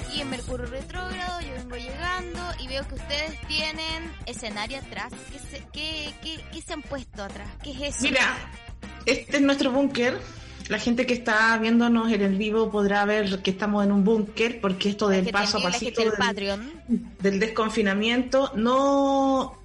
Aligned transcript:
Aquí 0.00 0.20
en 0.20 0.30
Mercurio 0.30 0.66
Retrógrado. 0.66 1.40
Yo 1.40 1.54
vengo 1.54 1.76
llegando 1.76 2.40
y 2.58 2.68
veo 2.68 2.86
que 2.88 2.94
ustedes 2.94 3.40
tienen 3.46 4.10
escenario 4.26 4.78
atrás. 4.78 5.12
¿Qué 5.32 5.38
se, 5.38 5.64
qué, 5.72 6.14
qué, 6.22 6.40
qué 6.52 6.62
se 6.62 6.72
han 6.72 6.82
puesto 6.82 7.22
atrás? 7.22 7.48
¿Qué 7.62 7.72
es 7.72 7.96
eso? 7.96 8.02
Mira, 8.02 8.36
este 9.06 9.36
es 9.36 9.42
nuestro 9.42 9.70
búnker. 9.70 10.18
La 10.68 10.78
gente 10.78 11.04
que 11.04 11.14
está 11.14 11.58
viéndonos 11.58 12.12
en 12.12 12.22
el 12.22 12.36
vivo 12.36 12.70
podrá 12.70 13.04
ver 13.04 13.42
que 13.42 13.50
estamos 13.50 13.84
en 13.84 13.92
un 13.92 14.04
búnker 14.04 14.60
porque 14.60 14.90
esto 14.90 15.08
del 15.08 15.28
paso 15.30 15.58
a 15.58 15.62
pasito 15.62 16.02
del, 16.02 16.12
Patreon. 16.12 16.72
del 17.18 17.40
desconfinamiento 17.40 18.52
no 18.54 19.58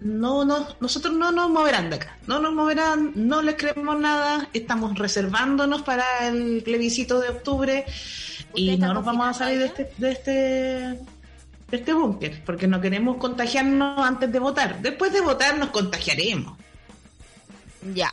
no, 0.00 0.44
no, 0.44 0.66
nosotros 0.80 1.14
no 1.14 1.30
nos 1.30 1.48
moverán 1.48 1.90
de 1.90 1.96
acá, 1.96 2.18
no 2.26 2.40
nos 2.40 2.52
moverán, 2.52 3.12
no 3.14 3.40
les 3.40 3.54
creemos 3.54 4.00
nada, 4.00 4.48
estamos 4.52 4.98
reservándonos 4.98 5.82
para 5.82 6.26
el 6.26 6.62
plebiscito 6.64 7.20
de 7.20 7.28
octubre 7.28 7.84
y 8.54 8.76
no 8.76 8.94
nos 8.94 9.04
vamos 9.04 9.28
a 9.28 9.34
salir 9.34 9.58
de 9.58 9.66
este, 9.66 9.92
de 9.96 10.10
este, 10.12 10.30
de 10.30 10.98
este 11.76 11.92
búnker, 11.92 12.42
porque 12.44 12.66
no 12.66 12.80
queremos 12.80 13.16
contagiarnos 13.16 13.98
antes 13.98 14.30
de 14.30 14.38
votar. 14.38 14.80
Después 14.80 15.12
de 15.12 15.20
votar 15.20 15.56
nos 15.58 15.70
contagiaremos. 15.70 16.56
Ya. 17.94 18.12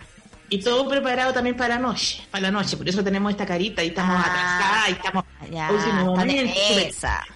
Y 0.52 0.60
todo 0.60 0.90
preparado 0.90 1.32
también 1.32 1.56
para 1.56 1.76
la 1.76 1.82
noche, 1.82 2.24
para 2.32 2.44
la 2.44 2.52
noche, 2.52 2.76
por 2.76 2.90
eso 2.90 3.04
tenemos 3.04 3.32
esta 3.32 3.46
carita 3.46 3.84
y 3.84 3.90
estamos 3.90 4.16
Ah, 4.18 4.22
atrasadas 4.22 4.90
y 4.90 4.92
estamos 4.94 5.24
ya, 5.52 5.72
último 5.72 6.06
momento. 6.16 6.54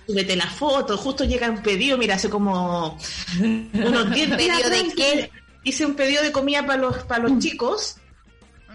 Súbete 0.08 0.36
la 0.36 0.48
foto, 0.48 0.98
justo 0.98 1.24
llega 1.24 1.48
un 1.50 1.62
pedido, 1.62 1.96
mira, 1.98 2.16
hace 2.16 2.30
como 2.30 2.98
unos 3.40 4.12
10 4.12 4.38
días 4.38 4.62
¿Pedido 4.62 4.70
de 4.70 4.94
qué? 4.96 5.32
Hice 5.64 5.86
un 5.86 5.94
pedido 5.94 6.24
de 6.24 6.32
comida 6.32 6.66
para 6.66 6.82
los 6.82 7.04
para 7.04 7.24
los 7.28 7.38
chicos, 7.38 7.98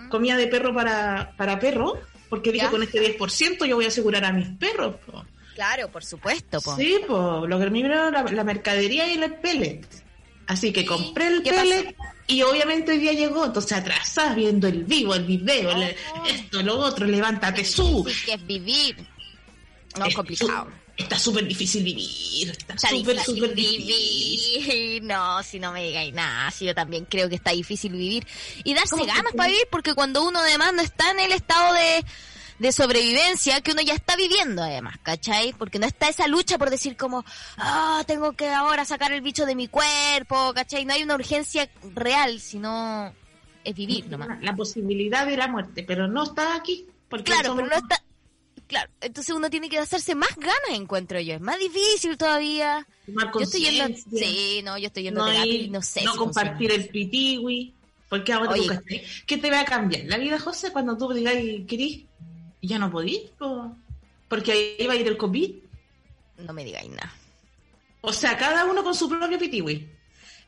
comida 0.09 0.37
de 0.37 0.47
perro 0.47 0.73
para, 0.73 1.33
para 1.37 1.59
perro, 1.59 1.99
porque 2.29 2.53
dije 2.53 2.67
¿Ya? 2.67 2.71
con 2.71 2.83
este 2.83 3.19
10% 3.19 3.67
yo 3.67 3.77
voy 3.77 3.85
a 3.87 3.89
asegurar 3.89 4.25
a 4.25 4.33
mis 4.33 4.49
perros. 4.59 4.97
po. 5.07 5.25
Claro, 5.55 5.89
por 5.91 6.05
supuesto, 6.05 6.61
po. 6.61 6.77
Sí, 6.77 7.01
pues, 7.07 7.49
lo 7.49 7.59
que 7.59 7.67
primero 7.71 8.11
la, 8.11 8.23
la 8.23 8.45
mercadería 8.45 9.13
y 9.13 9.21
el 9.23 9.35
pellet. 9.35 9.85
Así 10.47 10.73
que 10.73 10.81
¿Y 10.81 10.85
compré 10.87 11.27
el 11.29 11.43
pellet 11.43 11.95
y 12.27 12.43
obviamente 12.43 12.93
hoy 12.93 12.99
día 12.99 13.13
llegó, 13.13 13.47
entonces 13.47 13.73
atrasás 13.73 14.35
viendo 14.37 14.67
el 14.69 14.85
vivo, 14.85 15.15
el 15.15 15.25
video, 15.25 15.71
el- 15.73 15.95
Oh. 16.15 16.25
esto, 16.27 16.63
lo 16.63 16.79
otro, 16.79 17.07
levántate, 17.07 17.65
su. 17.65 18.05
Sí, 18.09 18.25
que 18.27 18.35
es 18.35 18.47
vivir. 18.47 18.97
No 19.99 20.07
Es 20.07 20.15
complicado. 20.15 20.69
Está 20.99 21.17
súper 21.19 21.47
difícil 21.47 21.85
vivir, 21.85 22.51
está 22.51 22.75
Está 22.75 22.89
súper, 22.91 23.19
súper 23.21 23.55
difícil. 23.55 23.87
vivir. 23.87 25.03
No, 25.05 25.43
si 25.45 25.61
no 25.61 25.73
me 25.73 25.85
digáis 25.85 26.13
nada, 26.13 26.51
si 26.51 26.65
yo 26.67 26.75
también 26.75 27.05
creo 27.07 27.29
que 27.29 27.37
está 27.37 27.53
difícil 27.53 27.93
vivir. 27.93 28.27
Y 28.65 28.75
darse 28.75 28.91
¿Cómo 28.91 29.05
que 29.07 29.13
ganas 29.13 29.33
para 29.35 29.49
vivir, 29.49 29.67
porque 29.71 29.95
cuando 29.95 30.27
uno 30.27 30.41
además 30.41 30.73
no 30.75 30.83
está 30.83 31.13
en 31.13 31.21
el 31.21 31.31
estado 31.33 31.73
de, 31.75 32.05
de 32.59 32.73
sobrevivencia 32.73 33.61
que 33.61 33.71
uno 33.71 33.81
ya 33.83 33.95
está 33.95 34.17
viviendo 34.17 34.61
además, 34.63 34.97
¿cachai? 35.05 35.53
Porque 35.53 35.79
no 35.79 35.87
está 35.87 36.09
esa 36.09 36.27
lucha 36.27 36.59
por 36.59 36.69
decir 36.69 36.97
como, 36.97 37.25
ah, 37.59 38.03
tengo 38.09 38.33
que 38.33 38.49
ahora 38.49 38.85
sacar 38.85 39.13
el 39.13 39.21
bicho 39.21 39.47
de 39.47 39.55
mi 39.55 39.69
cuerpo, 39.69 40.53
¿cachai? 40.53 40.85
No 40.85 40.95
hay 40.95 41.05
una 41.05 41.15
urgencia 41.15 41.71
real, 41.95 42.41
sino 42.41 43.15
es 43.63 43.75
vivir 43.75 44.07
nomás. 44.09 44.43
La 44.43 44.57
posibilidad 44.57 45.25
de 45.27 45.37
la 45.37 45.47
muerte, 45.47 45.85
pero 45.87 46.09
no 46.09 46.25
está 46.25 46.57
aquí. 46.57 46.87
Porque 47.09 47.25
Claro, 47.25 47.51
somos- 47.51 47.63
pero 47.69 47.81
no 47.81 47.87
está... 47.89 48.03
Claro, 48.69 48.91
entonces 49.01 49.35
uno 49.35 49.49
tiene 49.51 49.69
que 49.71 49.79
hacerse 49.79 50.15
más 50.15 50.37
ganas, 50.37 50.71
encuentro 50.75 51.19
yo. 51.21 51.35
Es 51.35 51.41
más 51.41 51.59
difícil 51.59 52.17
todavía. 52.19 52.87
tomar 53.07 53.33
Yo 53.33 53.41
estoy 53.41 53.63
yendo... 53.63 53.97
Sí, 54.15 54.61
no, 54.63 54.77
yo 54.79 54.87
estoy 54.89 55.05
yendo 55.05 55.21
no, 55.21 55.27
a 55.27 55.33
terapia 55.33 55.53
y 55.55 55.71
no 55.71 55.81
sé 55.83 56.05
no 56.05 56.13
si 56.13 56.19
compartir 56.19 56.69
funciona. 56.71 56.85
el 56.85 56.89
pitiwi. 56.91 57.75
Porque 58.11 58.33
ahora 58.33 58.53
Oye. 58.53 59.05
¿qué 59.27 59.37
te 59.39 59.51
va 59.51 59.61
a 59.61 59.65
cambiar? 59.65 60.05
La 60.05 60.19
vida, 60.19 60.39
José, 60.39 60.71
cuando 60.71 60.97
tú 60.97 61.13
digas 61.13 61.35
querís 61.67 62.05
ya 62.63 62.79
no 62.79 62.91
podís, 62.91 63.21
po? 63.39 63.75
porque 64.29 64.53
ahí 64.79 64.87
va 64.87 64.93
a 64.93 64.97
ir 64.97 65.07
el 65.09 65.17
COVID. 65.17 65.51
No 66.39 66.53
me 66.53 66.65
digáis 66.65 66.91
nada. 66.91 67.13
O 68.03 68.13
sea, 68.13 68.37
cada 68.39 68.65
uno 68.67 68.85
con 68.85 68.95
su 68.95 69.09
propio 69.09 69.39
pitiwi. 69.39 69.89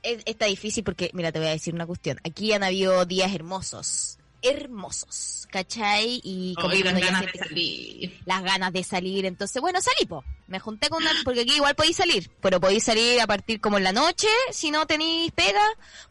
Es- 0.03 0.23
está 0.25 0.47
difícil 0.47 0.85
porque, 0.85 1.11
mira, 1.15 1.33
te 1.33 1.39
voy 1.39 1.49
a 1.49 1.53
decir 1.53 1.75
una 1.75 1.87
cuestión. 1.87 2.19
Aquí 2.25 2.53
han 2.53 2.63
habido 2.63 3.05
días 3.07 3.35
hermosos. 3.35 4.19
Hermosos. 4.43 5.47
¿Cachai? 5.51 6.21
Y 6.23 6.55
como 6.55 6.69
ganas 6.69 6.95
de 6.95 7.03
siente 7.03 7.39
salir. 7.39 8.21
las 8.25 8.43
ganas 8.43 8.73
de 8.73 8.85
salir. 8.85 9.27
Entonces, 9.27 9.61
bueno, 9.61 9.81
salí, 9.81 10.07
po. 10.07 10.25
Me 10.47 10.61
junté 10.61 10.89
con 10.89 11.03
una... 11.03 11.11
Porque 11.25 11.43
aquí 11.43 11.57
igual 11.57 11.75
podéis 11.75 11.97
salir. 11.97 12.31
Pero 12.41 12.61
podéis 12.61 12.85
salir 12.85 13.21
a 13.21 13.27
partir 13.27 13.61
como 13.61 13.79
en 13.79 13.85
la 13.85 13.93
noche. 13.93 14.29
Si 14.53 14.71
no 14.71 14.87
tenéis 14.87 15.33
pega, 15.33 15.63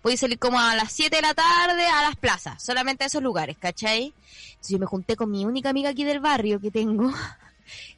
podéis 0.02 0.20
salir 0.20 0.40
como 0.40 0.60
a 0.60 0.76
las 0.76 0.92
7 0.92 1.16
de 1.16 1.22
la 1.22 1.34
tarde 1.34 1.86
a 1.86 2.02
las 2.02 2.16
plazas. 2.16 2.62
Solamente 2.62 3.04
a 3.04 3.08
esos 3.08 3.24
lugares, 3.24 3.58
¿cachai? 3.58 4.14
Entonces 4.50 4.70
yo 4.70 4.80
me 4.80 4.86
junté 4.86 5.16
con 5.16 5.32
mi 5.32 5.46
única 5.46 5.70
amiga 5.70 5.90
aquí 5.90 6.04
del 6.04 6.20
barrio 6.20 6.60
que 6.60 6.72
tengo. 6.72 7.12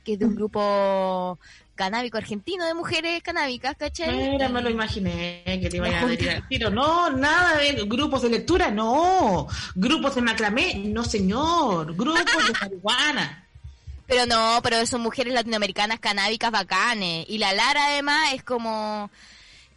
Que 0.03 0.13
es 0.13 0.19
de 0.19 0.25
un 0.25 0.35
grupo 0.35 1.39
canábico 1.81 2.19
argentino 2.19 2.63
de 2.63 2.75
mujeres 2.75 3.23
canábicas, 3.23 3.75
¿cachai? 3.75 4.29
Mira, 4.29 4.49
me 4.49 4.61
lo 4.61 4.69
imaginé 4.69 5.41
que 5.45 5.67
te 5.67 5.77
iba 5.77 5.87
a 5.99 6.05
decir. 6.05 6.69
No, 6.71 7.09
nada 7.09 7.57
de 7.57 7.85
grupos 7.87 8.21
de 8.21 8.29
lectura, 8.29 8.69
no. 8.69 9.47
Grupos 9.73 10.13
de 10.13 10.21
macramé, 10.21 10.75
no 10.75 11.03
señor. 11.03 11.95
Grupos 11.95 12.23
de 12.23 12.53
marihuana. 12.61 13.47
Pero 14.07 14.25
no, 14.25 14.59
pero 14.61 14.85
son 14.85 14.99
mujeres 14.99 15.33
latinoamericanas 15.33 16.01
canábicas 16.01 16.51
bacanes. 16.51 17.25
Y 17.29 17.37
la 17.37 17.53
Lara 17.53 17.85
además 17.85 18.33
es 18.33 18.43
como, 18.43 19.09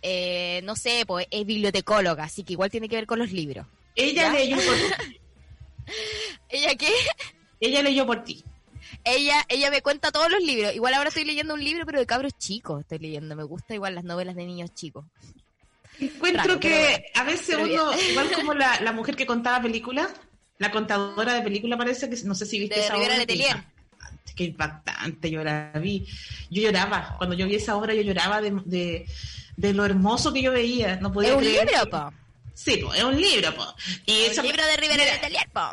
eh, 0.03 0.61
no 0.65 0.75
sé, 0.75 1.05
pues 1.07 1.29
es 1.31 1.47
bibliotecóloga, 1.47 2.25
así 2.25 2.43
que 2.43 2.55
igual 2.55 2.69
tiene 2.69 2.89
que 2.89 2.97
ver 2.97 3.07
con 3.07 3.21
los 3.21 3.31
libros. 3.31 3.65
Ella 3.95 4.23
¿Ya? 4.23 4.33
leyó 4.33 4.57
por 4.57 4.75
¿Ella 6.49 6.75
qué? 6.75 6.93
Ella 7.61 7.81
leyó 7.83 8.05
por 8.07 8.25
ti. 8.25 8.45
Ella, 9.05 9.45
ella 9.49 9.71
me 9.71 9.83
cuenta 9.83 10.11
todos 10.11 10.31
los 10.31 10.43
libros. 10.43 10.75
Igual 10.75 10.95
ahora 10.95 11.09
estoy 11.09 11.25
leyendo 11.25 11.55
un 11.55 11.63
libro, 11.63 11.85
pero 11.87 11.99
de 11.99 12.07
cabros 12.07 12.33
chicos 12.39 12.81
estoy 12.81 12.99
leyendo. 12.99 13.37
Me 13.37 13.45
gusta 13.45 13.75
igual 13.75 13.95
las 13.95 14.05
novelas 14.05 14.35
de 14.35 14.45
niños 14.47 14.73
chicos. 14.75 15.05
Encuentro 16.01 16.43
Raro, 16.43 16.61
que 16.61 17.07
a 17.15 17.23
veces 17.25 17.57
bien. 17.63 17.79
uno, 17.81 17.93
igual 18.11 18.31
como 18.35 18.55
la, 18.55 18.81
la 18.81 18.93
mujer 18.93 19.15
que 19.15 19.27
contaba 19.27 19.63
películas, 19.63 20.09
la 20.59 20.71
contadora 20.71 21.35
de 21.35 21.43
película 21.43 21.77
parece 21.77 22.09
que, 22.11 22.17
no 22.25 22.35
sé 22.35 22.47
si 22.47 22.59
viste 22.59 22.77
De 22.77 22.85
esa 22.85 22.95
Rivera 22.95 23.15
obra. 23.15 23.27
Qué 23.27 23.35
impactante, 23.35 24.33
Qué 24.35 24.45
impactante, 24.45 25.31
yo 25.31 25.45
la 25.45 25.71
vi. 25.81 26.07
Yo 26.51 26.63
lloraba, 26.63 27.15
cuando 27.19 27.37
yo 27.37 27.47
vi 27.47 27.57
esa 27.57 27.77
obra 27.77 27.95
yo 27.95 28.03
lloraba 28.03 28.41
de, 28.41 28.53
de, 28.65 29.07
de 29.57 29.73
lo 29.75 29.85
hermoso 29.85 30.33
que 30.33 30.43
yo 30.43 30.51
veía. 30.53 30.97
No 30.97 31.13
podía 31.13 31.31
Es 31.31 31.37
un 31.37 31.43
creer 31.43 31.69
libro, 31.69 31.91
po. 31.91 32.13
Sí, 32.55 32.77
po, 32.79 32.95
es 32.95 33.03
un 33.05 33.21
libro, 33.21 33.55
po. 33.55 33.75
Y 34.07 34.13
Es 34.23 34.33
esa- 34.33 34.41
un 34.43 34.47
libro 34.49 34.65
de 34.67 34.77
Rivera 34.77 35.03
Mira, 35.05 35.15
Letelier, 35.17 35.49
po. 35.53 35.71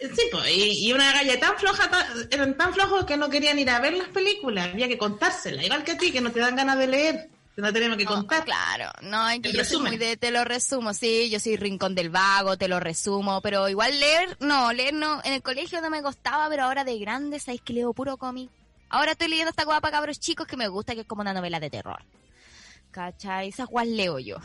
Sí, 0.00 0.22
pues, 0.30 0.48
y, 0.50 0.86
y 0.88 0.92
una 0.92 1.12
galla 1.12 1.38
tan 1.40 1.56
floja, 1.56 1.90
tan- 1.90 2.28
eran 2.30 2.56
tan 2.56 2.74
flojos 2.74 3.04
que 3.06 3.16
no 3.16 3.30
querían 3.30 3.58
ir 3.58 3.70
a 3.70 3.80
ver 3.80 3.94
las 3.94 4.08
películas, 4.08 4.68
había 4.72 4.88
que 4.88 4.98
contárselas, 4.98 5.64
igual 5.64 5.82
que 5.84 5.92
a 5.92 5.98
ti, 5.98 6.12
que 6.12 6.20
no 6.20 6.30
te 6.30 6.40
dan 6.40 6.56
ganas 6.56 6.76
de 6.78 6.86
leer, 6.86 7.30
que 7.56 7.62
no 7.62 7.72
tenemos 7.72 7.96
que 7.96 8.04
No, 8.04 8.10
contar. 8.10 8.44
claro, 8.44 8.90
no, 9.02 9.28
es 9.30 9.40
que 9.40 9.52
yo 9.52 9.64
soy 9.64 9.80
muy 9.80 9.96
de 9.96 10.16
te 10.16 10.30
lo 10.30 10.44
resumo, 10.44 10.92
sí, 10.92 11.30
yo 11.30 11.40
soy 11.40 11.56
rincón 11.56 11.94
del 11.94 12.10
vago, 12.10 12.58
te 12.58 12.68
lo 12.68 12.80
resumo, 12.80 13.40
pero 13.40 13.68
igual 13.68 13.98
leer, 13.98 14.36
no, 14.40 14.72
leer 14.72 14.92
no, 14.94 15.20
en 15.24 15.32
el 15.32 15.42
colegio 15.42 15.80
no 15.80 15.88
me 15.90 16.02
costaba, 16.02 16.48
pero 16.50 16.64
ahora 16.64 16.84
de 16.84 16.98
grande, 16.98 17.38
sabéis 17.40 17.62
que 17.62 17.72
leo 17.72 17.92
puro 17.94 18.16
cómic. 18.18 18.50
Ahora 18.90 19.12
estoy 19.12 19.28
leyendo 19.28 19.50
esta 19.50 19.64
guapa 19.64 19.90
cabros 19.90 20.20
chicos 20.20 20.46
que 20.46 20.56
me 20.56 20.68
gusta, 20.68 20.94
que 20.94 21.00
es 21.00 21.06
como 21.06 21.22
una 21.22 21.32
novela 21.32 21.58
de 21.60 21.70
terror. 21.70 22.02
¿Cachai? 22.90 23.48
Esas 23.48 23.66
guas 23.66 23.86
leo 23.88 24.18
yo. 24.20 24.36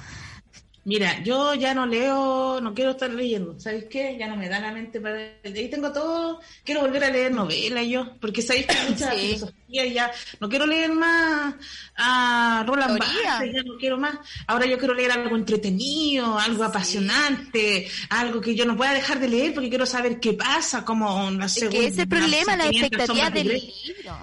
Mira, 0.85 1.21
yo 1.23 1.53
ya 1.53 1.73
no 1.73 1.85
leo, 1.85 2.59
no 2.61 2.73
quiero 2.73 2.91
estar 2.91 3.09
leyendo, 3.11 3.59
¿sabes 3.59 3.85
qué? 3.89 4.15
Ya 4.17 4.27
no 4.27 4.35
me 4.37 4.49
da 4.49 4.59
la 4.59 4.71
mente 4.71 4.99
para... 4.99 5.17
Ahí 5.43 5.69
tengo 5.69 5.91
todo, 5.91 6.39
quiero 6.63 6.81
volver 6.81 7.03
a 7.03 7.09
leer 7.11 7.31
novelas 7.31 7.85
yo, 7.85 8.17
porque 8.19 8.41
sabéis 8.41 8.65
que 8.65 8.75
mucha 8.89 9.11
Sí. 9.11 9.19
filosofía 9.35 9.85
y 9.85 9.93
ya, 9.93 10.11
no 10.39 10.49
quiero 10.49 10.65
leer 10.65 10.91
más 10.93 11.53
a 11.95 12.63
Roland 12.65 12.97
Teoría. 12.97 13.31
Barthes, 13.33 13.53
ya 13.53 13.63
no 13.63 13.77
quiero 13.77 13.97
más. 13.97 14.17
Ahora 14.47 14.65
yo 14.65 14.77
quiero 14.79 14.93
leer 14.93 15.11
algo 15.11 15.35
entretenido, 15.35 16.39
algo 16.39 16.63
apasionante, 16.63 17.87
algo 18.09 18.41
que 18.41 18.55
yo 18.55 18.65
no 18.65 18.75
pueda 18.77 18.93
dejar 18.93 19.19
de 19.19 19.27
leer 19.27 19.53
porque 19.53 19.69
quiero 19.69 19.85
saber 19.85 20.19
qué 20.19 20.33
pasa, 20.33 20.83
como 20.85 21.29
la 21.31 21.45
Es 21.45 21.53
que 21.55 21.59
segunda... 21.61 21.87
ese 21.87 22.07
problema, 22.07 22.55
la 22.55 22.69
500 22.69 22.81
expectativa 22.91 23.29
del 23.29 23.47
libro. 23.49 24.17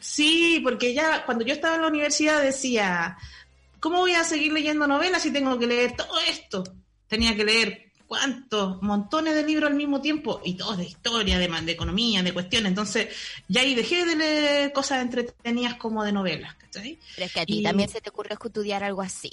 Sí, 0.00 0.60
porque 0.62 0.94
ya 0.94 1.24
cuando 1.24 1.44
yo 1.44 1.52
estaba 1.54 1.74
en 1.76 1.82
la 1.82 1.88
universidad 1.88 2.40
decía, 2.42 3.16
¿cómo 3.80 3.98
voy 3.98 4.12
a 4.12 4.24
seguir 4.24 4.52
leyendo 4.52 4.86
novelas 4.86 5.22
si 5.22 5.32
tengo 5.32 5.58
que 5.58 5.66
leer 5.66 5.96
todo 5.96 6.18
esto? 6.28 6.64
Tenía 7.06 7.34
que 7.36 7.44
leer 7.44 7.88
cuantos, 8.06 8.80
montones 8.82 9.34
de 9.34 9.44
libros 9.44 9.70
al 9.70 9.76
mismo 9.76 10.00
tiempo, 10.00 10.40
y 10.42 10.54
todos 10.54 10.78
de 10.78 10.84
historia, 10.84 11.38
de, 11.38 11.46
de 11.46 11.72
economía, 11.72 12.22
de 12.22 12.32
cuestiones. 12.32 12.70
Entonces, 12.70 13.14
ya 13.48 13.60
ahí 13.60 13.74
dejé 13.74 14.06
de 14.06 14.16
leer 14.16 14.72
cosas 14.72 15.02
entretenidas 15.02 15.74
como 15.74 16.02
de 16.02 16.12
novelas, 16.12 16.54
¿cachai? 16.54 16.98
Pero 17.14 17.26
es 17.26 17.32
que 17.32 17.40
a 17.40 17.46
ti 17.46 17.62
también 17.62 17.90
se 17.90 18.00
te 18.00 18.08
ocurre 18.10 18.34
estudiar 18.34 18.82
algo 18.82 19.02
así, 19.02 19.30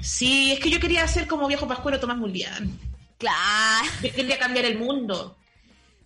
Sí, 0.00 0.52
es 0.52 0.60
que 0.60 0.70
yo 0.70 0.80
quería 0.80 1.06
ser 1.06 1.26
como 1.26 1.46
viejo 1.48 1.68
pascuero 1.68 2.00
Tomás 2.00 2.16
Mulián. 2.16 2.78
Claro. 3.18 3.88
Yo 4.02 4.12
quería 4.12 4.38
cambiar 4.38 4.64
el 4.64 4.78
mundo. 4.78 5.36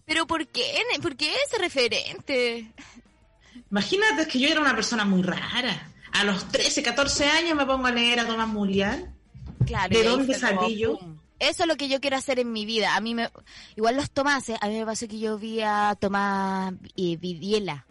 Pero 0.07 0.27
¿por 0.27 0.49
qué? 0.49 0.83
¿Por 1.01 1.17
qué 1.17 1.33
ese 1.47 1.59
referente? 1.59 2.73
Imagínate 3.71 4.27
que 4.27 4.41
yo 4.41 4.49
era 4.49 4.61
una 4.61 4.75
persona 4.75 5.05
muy 5.05 5.23
rara. 5.23 5.90
A 6.13 6.25
los 6.25 6.49
13, 6.49 6.83
14 6.83 7.27
años 7.27 7.57
me 7.57 7.67
pongo 7.67 7.87
a 7.87 7.93
leer 7.93 8.21
a 8.21 8.27
Tomás 8.27 8.49
Mulián. 8.49 9.17
Claro. 9.67 9.97
¿De 9.97 10.05
dónde 10.05 10.35
salí 10.35 10.79
yo? 10.79 10.99
Eso 11.39 11.63
es 11.63 11.69
lo 11.69 11.77
que 11.77 11.89
yo 11.89 12.01
quiero 12.01 12.17
hacer 12.17 12.39
en 12.39 12.53
mi 12.53 12.67
vida. 12.67 12.97
A 12.97 13.01
mí 13.01 13.15
me, 13.15 13.31
igual 13.77 13.97
los 13.97 14.11
Tomases, 14.11 14.59
a 14.61 14.69
mí 14.69 14.79
me 14.79 14.85
pasó 14.85 15.09
que 15.09 15.19
yo 15.19 15.39
vi 15.39 15.61
a 15.63 15.97
Tomás 15.99 16.75
y 16.95 17.17
Vidiela, 17.17 17.87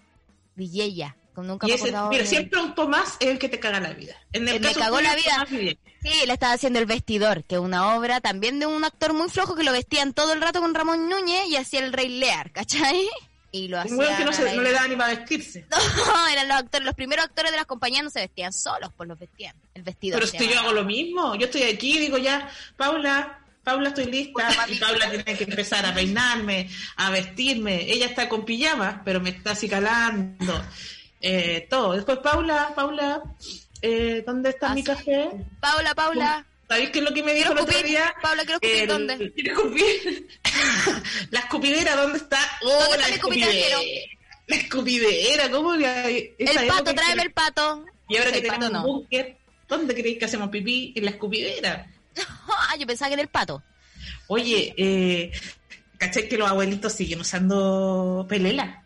Villella, 0.56 1.16
nunca 1.44 1.68
me 1.68 2.10
Mira, 2.10 2.26
siempre 2.26 2.60
un 2.60 2.76
Tomás 2.76 3.18
es 3.20 3.28
el 3.28 3.40
que 3.40 3.50
te 3.50 3.60
caga 3.60 3.80
la 3.80 3.94
vida. 3.94 4.16
En 4.32 4.48
el 4.48 4.60
me 4.60 4.74
cagó 4.74 5.02
la 5.02 5.16
vida. 5.16 5.48
Sí, 5.50 6.26
le 6.26 6.34
estaba 6.34 6.54
haciendo 6.54 6.80
El 6.80 6.86
Vestidor, 6.86 7.44
que 7.44 7.56
es 7.56 7.62
una 7.62 7.96
obra 7.96 8.22
también 8.22 8.60
de 8.60 8.66
un 8.66 8.84
actor 8.84 9.14
muy 9.14 9.30
flojo 9.30 9.56
que 9.56 9.64
lo 9.64 9.72
vestían 9.72 10.14
todo 10.14 10.34
el 10.34 10.42
rato 10.42 10.62
con 10.62 10.74
Ramón 10.74 11.10
Núñez 11.10 11.48
y 11.50 11.58
hacía 11.58 11.82
el 11.82 11.94
Rey 11.94 12.08
Lear, 12.08 12.52
¿cachai? 12.52 13.08
Y 13.52 13.68
lo 13.68 13.80
hacía. 13.80 13.96
Un 13.96 14.18
que 14.18 14.26
no, 14.26 14.34
se, 14.34 14.56
no, 14.56 14.62
le 14.62 14.72
daba 14.72 14.88
ni 14.88 14.96
para 14.96 15.16
vestirse. 15.16 15.66
No, 16.08 16.28
eran 16.28 16.48
los 16.48 16.58
actores, 16.58 16.86
los 16.86 16.96
primeros 16.96 17.26
actores 17.26 17.52
de 17.52 17.58
las 17.58 17.66
compañías 17.66 18.04
no 18.04 18.10
se 18.10 18.20
vestían 18.20 18.54
solos, 18.54 18.92
pues 18.96 19.10
los 19.10 19.18
vestían. 19.18 19.56
El 19.74 19.84
vestidor. 19.84 20.20
Pero 20.20 20.32
si 20.32 20.50
yo 20.50 20.60
hago 20.60 20.74
lo 20.74 20.84
mismo, 20.84 21.36
yo 21.36 21.46
estoy 21.46 21.64
aquí 21.64 21.98
y 21.98 22.00
digo 22.00 22.18
ya, 22.18 22.50
Paula, 22.78 23.40
Paula, 23.64 23.90
estoy 23.90 24.06
lista. 24.06 24.50
Y 24.68 24.76
Paula 24.76 25.10
tiene 25.10 25.38
que 25.38 25.44
empezar 25.44 25.86
a 25.86 25.94
peinarme, 25.94 26.70
a 26.98 27.10
vestirme. 27.10 27.92
Ella 27.92 28.08
está 28.08 28.30
con 28.30 28.46
pijama, 28.46 29.02
pero 29.04 29.20
me 29.20 29.30
está 29.30 29.52
acicalando. 29.52 30.62
Eh, 31.22 31.68
todo. 31.70 31.94
Después, 31.94 32.20
Paula, 32.20 32.72
Paula, 32.76 33.22
eh, 33.82 34.24
¿dónde 34.26 34.50
está 34.50 34.74
mi 34.74 34.84
café? 34.84 35.30
Paula, 35.60 35.94
Paula. 35.94 36.46
¿Sabéis 36.70 36.92
qué 36.92 37.00
es 37.00 37.06
lo 37.06 37.14
que 37.16 37.24
me 37.24 37.34
dijo 37.34 37.52
el 37.52 37.58
otro 37.58 37.82
día? 37.82 38.14
Paula, 38.22 38.44
quiero 38.44 38.60
escupir, 38.62 38.88
¿dónde? 38.88 39.18
¿Quieres 39.36 39.58
escupir? 39.58 40.28
la 41.32 41.40
escupidera, 41.40 41.96
¿dónde 41.96 42.20
está? 42.20 42.40
¡Oh, 42.62 42.96
la 42.96 43.10
escupidera! 43.10 43.78
La 44.46 44.56
escupidera, 44.56 45.50
¿cómo? 45.50 45.74
el 45.74 46.36
pato, 46.68 46.94
tráeme 46.94 47.24
el 47.24 47.32
pato. 47.32 47.86
Y 48.08 48.18
ahora 48.18 48.32
que 48.32 48.42
tenemos 48.42 48.70
un 48.70 48.84
búnker, 48.84 49.38
¿dónde 49.68 49.96
creéis 49.96 50.20
que 50.20 50.26
hacemos 50.26 50.50
pipí? 50.50 50.94
En 50.96 51.06
la 51.06 51.12
escupidera. 51.12 51.88
ah, 52.48 52.76
yo 52.78 52.86
pensaba 52.86 53.10
que 53.10 53.14
era 53.14 53.24
el 53.24 53.30
pato. 53.30 53.64
Oye, 54.28 54.74
eh, 54.78 55.32
¿cachai 55.98 56.30
que 56.30 56.38
los 56.38 56.50
abuelitos 56.50 56.94
siguen 56.94 57.22
usando 57.22 58.28
pelela? 58.30 58.84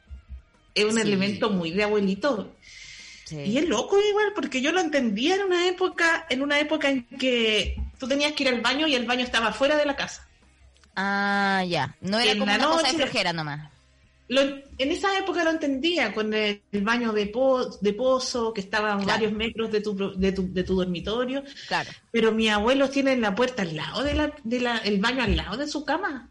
Es 0.73 0.85
un 0.85 0.99
elemento 0.99 1.49
muy 1.49 1.71
de 1.71 1.83
abuelito. 1.83 2.55
Y 3.31 3.57
es 3.57 3.67
loco 3.67 3.97
igual, 4.01 4.33
porque 4.35 4.61
yo 4.61 4.71
lo 4.71 4.79
entendía 4.79 5.35
en 5.35 5.43
una 5.43 5.67
época, 5.67 6.25
en 6.29 6.41
una 6.41 6.59
época 6.59 6.89
en 6.89 7.05
que 7.05 7.81
tú 7.99 8.07
tenías 8.07 8.33
que 8.33 8.43
ir 8.43 8.49
al 8.49 8.61
baño 8.61 8.87
y 8.87 8.95
el 8.95 9.05
baño 9.05 9.23
estaba 9.23 9.53
fuera 9.53 9.77
de 9.77 9.85
la 9.85 9.95
casa. 9.95 10.27
Ah, 10.95 11.63
ya. 11.67 11.95
No 12.01 12.19
era 12.19 12.33
como 12.33 12.43
una 12.43 12.59
cosa 12.59 12.91
de 12.91 12.97
flojera 12.97 13.33
nomás. 13.33 13.71
en 14.29 14.91
esa 14.91 15.17
época 15.17 15.43
lo 15.43 15.51
entendía, 15.51 16.13
con 16.13 16.33
el, 16.33 16.61
baño 16.81 17.13
de, 17.13 17.31
de 17.81 17.93
pozo, 17.93 18.53
que 18.53 18.61
estaba 18.61 18.93
a 18.93 18.97
varios 18.97 19.31
metros 19.31 19.71
de 19.71 19.81
tu, 19.81 20.13
de, 20.15 20.31
tu, 20.31 20.53
de 20.53 20.63
tu 20.63 20.75
dormitorio. 20.75 21.43
Claro. 21.67 21.89
Pero 22.11 22.31
mi 22.31 22.49
abuelo 22.49 22.89
tiene 22.89 23.15
la 23.17 23.33
puerta 23.33 23.63
al 23.63 23.75
lado 23.75 24.03
de 24.03 24.13
la, 24.13 24.33
de 24.43 24.59
la, 24.59 24.77
el 24.79 24.99
baño 24.99 25.23
al 25.23 25.35
lado 25.35 25.57
de 25.57 25.67
su 25.67 25.83
cama. 25.85 26.29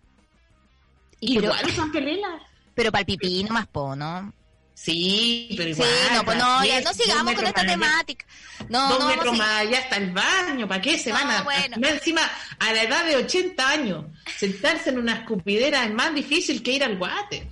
Y 1.20 1.38
igual 1.38 1.70
son 1.70 1.90
pelelas. 1.90 2.42
Pero 2.74 2.90
para 2.90 3.00
el 3.00 3.06
pipí 3.06 3.44
nomás 3.44 3.66
po, 3.66 3.94
¿no? 3.96 4.32
Sí, 4.74 5.54
pero 5.56 5.70
igual. 5.70 5.88
Sí, 5.88 6.14
no, 6.14 6.24
pues 6.24 6.38
no, 6.38 6.64
ya 6.64 6.80
no 6.80 6.92
sigamos 6.92 7.34
con 7.34 7.46
esta 7.46 7.64
temática. 7.64 8.24
No, 8.68 8.88
dos 8.88 8.98
no, 9.00 9.08
metros 9.08 9.36
más 9.36 9.60
allá 9.60 9.78
está 9.78 9.96
el 9.96 10.10
baño, 10.10 10.66
¿para 10.66 10.80
qué 10.80 10.98
se 10.98 11.12
van 11.12 11.30
a, 11.30 11.42
bueno. 11.42 11.76
encima 11.88 12.22
a 12.58 12.72
la 12.72 12.82
edad 12.82 13.04
de 13.04 13.16
80 13.16 13.68
años? 13.68 14.04
Sentarse 14.36 14.90
en 14.90 14.98
una 14.98 15.14
escupidera 15.14 15.84
es 15.84 15.92
más 15.92 16.14
difícil 16.14 16.62
que 16.62 16.72
ir 16.72 16.84
al 16.84 16.98
water. 16.98 17.46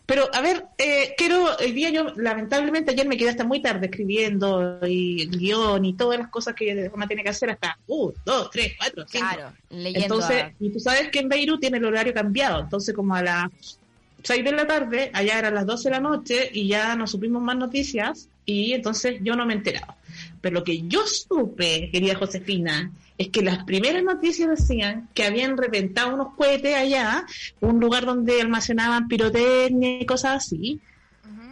Pero, 0.05 0.29
a 0.33 0.41
ver, 0.41 0.65
eh, 0.77 1.13
quiero, 1.17 1.57
el 1.59 1.73
día 1.73 1.89
yo, 1.89 2.13
lamentablemente 2.15 2.91
ayer 2.91 3.07
me 3.07 3.17
quedé 3.17 3.29
hasta 3.29 3.43
muy 3.43 3.61
tarde 3.61 3.87
escribiendo 3.87 4.79
y 4.87 5.23
el 5.23 5.37
guion 5.37 5.85
y 5.85 5.93
todas 5.93 6.19
las 6.19 6.29
cosas 6.29 6.55
que 6.55 6.89
uno 6.93 7.07
tiene 7.07 7.23
que 7.23 7.29
hacer 7.29 7.49
hasta, 7.49 7.77
uh, 7.87 8.11
dos, 8.25 8.49
tres, 8.51 8.73
cuatro, 8.77 9.05
cinco. 9.07 9.25
Claro, 9.33 9.53
leyendo. 9.69 10.15
Entonces, 10.15 10.45
y 10.59 10.69
tú 10.71 10.79
sabes 10.79 11.09
que 11.09 11.19
en 11.19 11.29
Beirut 11.29 11.59
tiene 11.59 11.77
el 11.77 11.85
horario 11.85 12.13
cambiado, 12.13 12.61
entonces 12.61 12.93
como 12.93 13.15
a 13.15 13.21
las 13.21 13.49
seis 14.23 14.43
de 14.43 14.51
la 14.51 14.65
tarde, 14.65 15.11
allá 15.13 15.39
eran 15.39 15.55
las 15.55 15.65
doce 15.65 15.89
de 15.89 15.95
la 15.95 16.01
noche 16.01 16.49
y 16.51 16.67
ya 16.67 16.95
no 16.95 17.05
supimos 17.05 17.41
más 17.41 17.55
noticias 17.57 18.27
y 18.45 18.73
entonces 18.73 19.19
yo 19.21 19.35
no 19.35 19.45
me 19.45 19.53
he 19.53 19.57
enterado. 19.57 19.93
Pero 20.45 20.59
lo 20.59 20.63
que 20.63 20.87
yo 20.87 21.07
supe, 21.07 21.89
querida 21.91 22.13
Josefina, 22.13 22.91
es 23.17 23.29
que 23.29 23.41
las 23.41 23.63
primeras 23.63 24.03
noticias 24.03 24.47
decían 24.47 25.09
que 25.15 25.23
habían 25.23 25.57
reventado 25.57 26.13
unos 26.13 26.35
cohetes 26.35 26.75
allá, 26.75 27.25
un 27.61 27.79
lugar 27.79 28.05
donde 28.05 28.39
almacenaban 28.39 29.07
pirotecnia 29.07 29.99
y 30.01 30.05
cosas 30.05 30.45
así. 30.45 30.79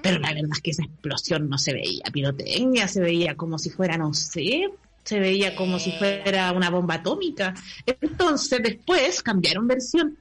Pero 0.03 0.19
la 0.19 0.31
verdad 0.31 0.51
es 0.53 0.61
que 0.61 0.69
esa 0.69 0.83
explosión 0.83 1.49
no 1.49 1.57
se 1.57 1.73
veía. 1.73 2.03
Pirotecnia, 2.13 2.87
se 2.87 3.01
veía 3.01 3.33
como 3.33 3.57
si 3.57 3.71
fuera, 3.71 3.97
no 3.97 4.13
sé, 4.13 4.69
se 5.03 5.19
veía 5.19 5.55
como 5.55 5.79
si 5.79 5.91
fuera 5.93 6.51
una 6.51 6.69
bomba 6.69 6.93
atómica. 6.93 7.55
Entonces 7.87 8.61
después 8.61 9.23
cambiaron 9.23 9.67
versión 9.67 10.19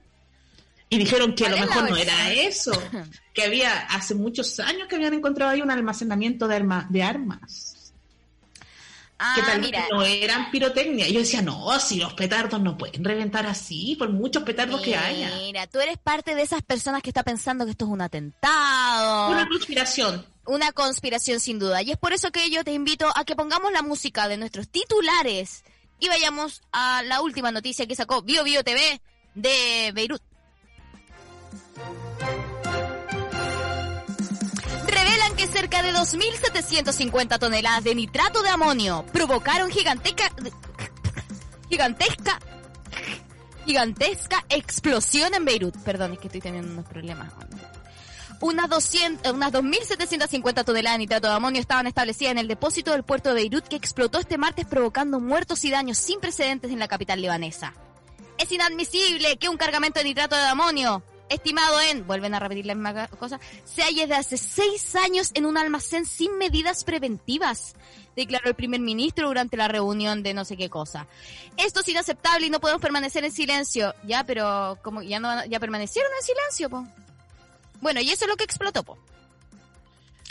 y 0.89 0.97
dijeron 0.97 1.35
que 1.35 1.45
a 1.45 1.49
lo 1.49 1.57
mejor 1.59 1.91
no 1.91 1.95
era 1.95 2.33
eso, 2.33 2.71
que 3.35 3.43
había 3.43 3.81
hace 3.81 4.15
muchos 4.15 4.59
años 4.59 4.87
que 4.87 4.95
habían 4.95 5.13
encontrado 5.13 5.51
ahí 5.51 5.61
un 5.61 5.69
almacenamiento 5.69 6.47
de, 6.47 6.67
de 6.89 7.03
armas 7.03 7.72
que 9.17 9.41
ah, 9.41 9.43
tal 9.45 9.61
vez 9.61 9.71
no 9.91 10.03
eran 10.03 10.51
pirotecnia. 10.51 11.07
Y 11.07 11.13
yo 11.13 11.19
decía, 11.19 11.41
no, 11.41 11.79
si 11.79 11.97
los 11.97 12.13
petardos 12.13 12.59
no 12.61 12.77
pueden 12.77 13.03
reventar 13.03 13.45
así, 13.45 13.95
por 13.97 14.09
muchos 14.09 14.43
petardos 14.43 14.81
que 14.81 14.95
haya. 14.95 15.31
Mira, 15.37 15.67
tú 15.67 15.79
eres 15.79 15.97
parte 15.97 16.35
de 16.35 16.41
esas 16.41 16.61
personas 16.61 17.01
que 17.01 17.09
está 17.09 17.23
pensando 17.23 17.65
que 17.65 17.71
esto 17.71 17.85
es 17.85 17.91
un 17.91 18.01
atentado. 18.01 19.29
Una 19.31 19.47
conspiración. 19.47 20.25
Una 20.45 20.71
conspiración 20.73 21.39
sin 21.39 21.59
duda. 21.59 21.81
Y 21.81 21.91
es 21.91 21.97
por 21.97 22.11
eso 22.11 22.31
que 22.31 22.49
yo 22.49 22.63
te 22.63 22.73
invito 22.73 23.07
a 23.15 23.23
que 23.23 23.35
pongamos 23.35 23.71
la 23.71 23.81
música 23.81 24.27
de 24.27 24.37
nuestros 24.37 24.67
titulares 24.67 25.63
y 25.99 26.09
vayamos 26.09 26.61
a 26.71 27.01
la 27.03 27.21
última 27.21 27.51
noticia 27.51 27.87
que 27.87 27.95
sacó 27.95 28.23
Bio 28.23 28.43
Bio 28.43 28.63
TV 28.63 29.01
de 29.35 29.91
Beirut. 29.93 30.21
Que 35.35 35.47
cerca 35.47 35.81
de 35.81 35.93
2.750 35.93 37.39
toneladas 37.39 37.83
de 37.83 37.95
nitrato 37.95 38.41
de 38.43 38.49
amonio 38.49 39.05
provocaron 39.11 39.69
gigantesca, 39.71 40.31
gigantesca 41.69 42.39
gigantesca 43.65 44.43
explosión 44.49 45.33
en 45.33 45.45
Beirut. 45.45 45.77
Perdón, 45.83 46.13
es 46.13 46.19
que 46.19 46.27
estoy 46.27 46.41
teniendo 46.41 46.71
unos 46.71 46.85
problemas. 46.85 47.31
Unas, 48.41 48.69
200, 48.69 49.31
unas 49.31 49.53
2.750 49.53 50.65
toneladas 50.65 50.95
de 50.95 50.99
nitrato 50.99 51.27
de 51.27 51.33
amonio 51.33 51.61
estaban 51.61 51.87
establecidas 51.87 52.31
en 52.31 52.39
el 52.39 52.47
depósito 52.47 52.91
del 52.91 53.03
puerto 53.03 53.29
de 53.29 53.35
Beirut 53.35 53.67
que 53.67 53.77
explotó 53.77 54.19
este 54.19 54.37
martes 54.37 54.65
provocando 54.65 55.21
muertos 55.21 55.63
y 55.63 55.71
daños 55.71 55.97
sin 55.97 56.19
precedentes 56.19 56.69
en 56.71 56.79
la 56.79 56.89
capital 56.89 57.21
libanesa. 57.21 57.73
Es 58.37 58.51
inadmisible 58.51 59.37
que 59.37 59.47
un 59.47 59.55
cargamento 59.55 59.99
de 59.99 60.05
nitrato 60.05 60.35
de 60.35 60.43
amonio, 60.43 61.03
estimado 61.29 61.79
en, 61.81 62.05
vuelven 62.05 62.33
a 62.33 62.39
repetir 62.39 62.65
la 62.65 62.75
misma 62.75 63.07
cosa, 63.07 63.39
se 63.65 63.81
halle 63.81 64.01
desde 64.01 64.15
hace 64.15 64.37
seis 64.37 64.95
años 64.95 65.31
en 65.33 65.45
un 65.45 65.57
almacén 65.57 66.05
sin 66.05 66.37
medidas 66.37 66.83
preventivas, 66.83 67.75
declaró 68.15 68.49
el 68.49 68.55
primer 68.55 68.79
ministro 68.81 69.27
durante 69.27 69.57
la 69.57 69.67
reunión 69.67 70.23
de 70.23 70.33
no 70.33 70.45
sé 70.45 70.57
qué 70.57 70.69
cosa. 70.69 71.07
Esto 71.57 71.81
es 71.81 71.89
inaceptable 71.89 72.47
y 72.47 72.49
no 72.49 72.59
podemos 72.59 72.81
permanecer 72.81 73.23
en 73.23 73.31
silencio. 73.31 73.93
Ya, 74.03 74.23
pero 74.23 74.77
como 74.81 75.01
ya 75.01 75.19
no 75.19 75.45
ya 75.45 75.59
permanecieron 75.59 76.11
en 76.19 76.25
silencio, 76.25 76.69
po. 76.69 76.87
Bueno, 77.81 77.99
y 78.01 78.09
eso 78.09 78.25
es 78.25 78.29
lo 78.29 78.37
que 78.37 78.43
explotó, 78.43 78.83
po. 78.83 78.97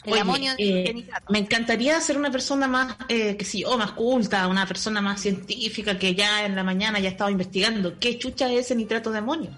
El 0.05 0.15
Oye, 0.15 0.21
amonio 0.21 0.53
eh, 0.59 1.07
me 1.29 1.39
encantaría 1.39 2.01
ser 2.01 2.19
una 2.19 2.31
persona 2.31 2.67
más, 2.67 2.97
eh, 3.09 3.37
que 3.37 3.45
sí, 3.45 3.65
o 3.65 3.79
más 3.79 3.93
culta, 3.93 4.49
una 4.49 4.67
persona 4.67 5.01
más 5.01 5.21
científica 5.21 5.97
que 5.97 6.15
ya 6.17 6.45
en 6.45 6.57
la 6.57 6.65
mañana 6.65 6.99
ya 6.99 7.09
estaba 7.09 7.31
investigando 7.31 8.01
qué 8.01 8.19
chucha 8.19 8.51
es 8.51 8.67
ese 8.67 8.75
nitrato 8.75 9.13
de 9.13 9.19
amonio. 9.19 9.51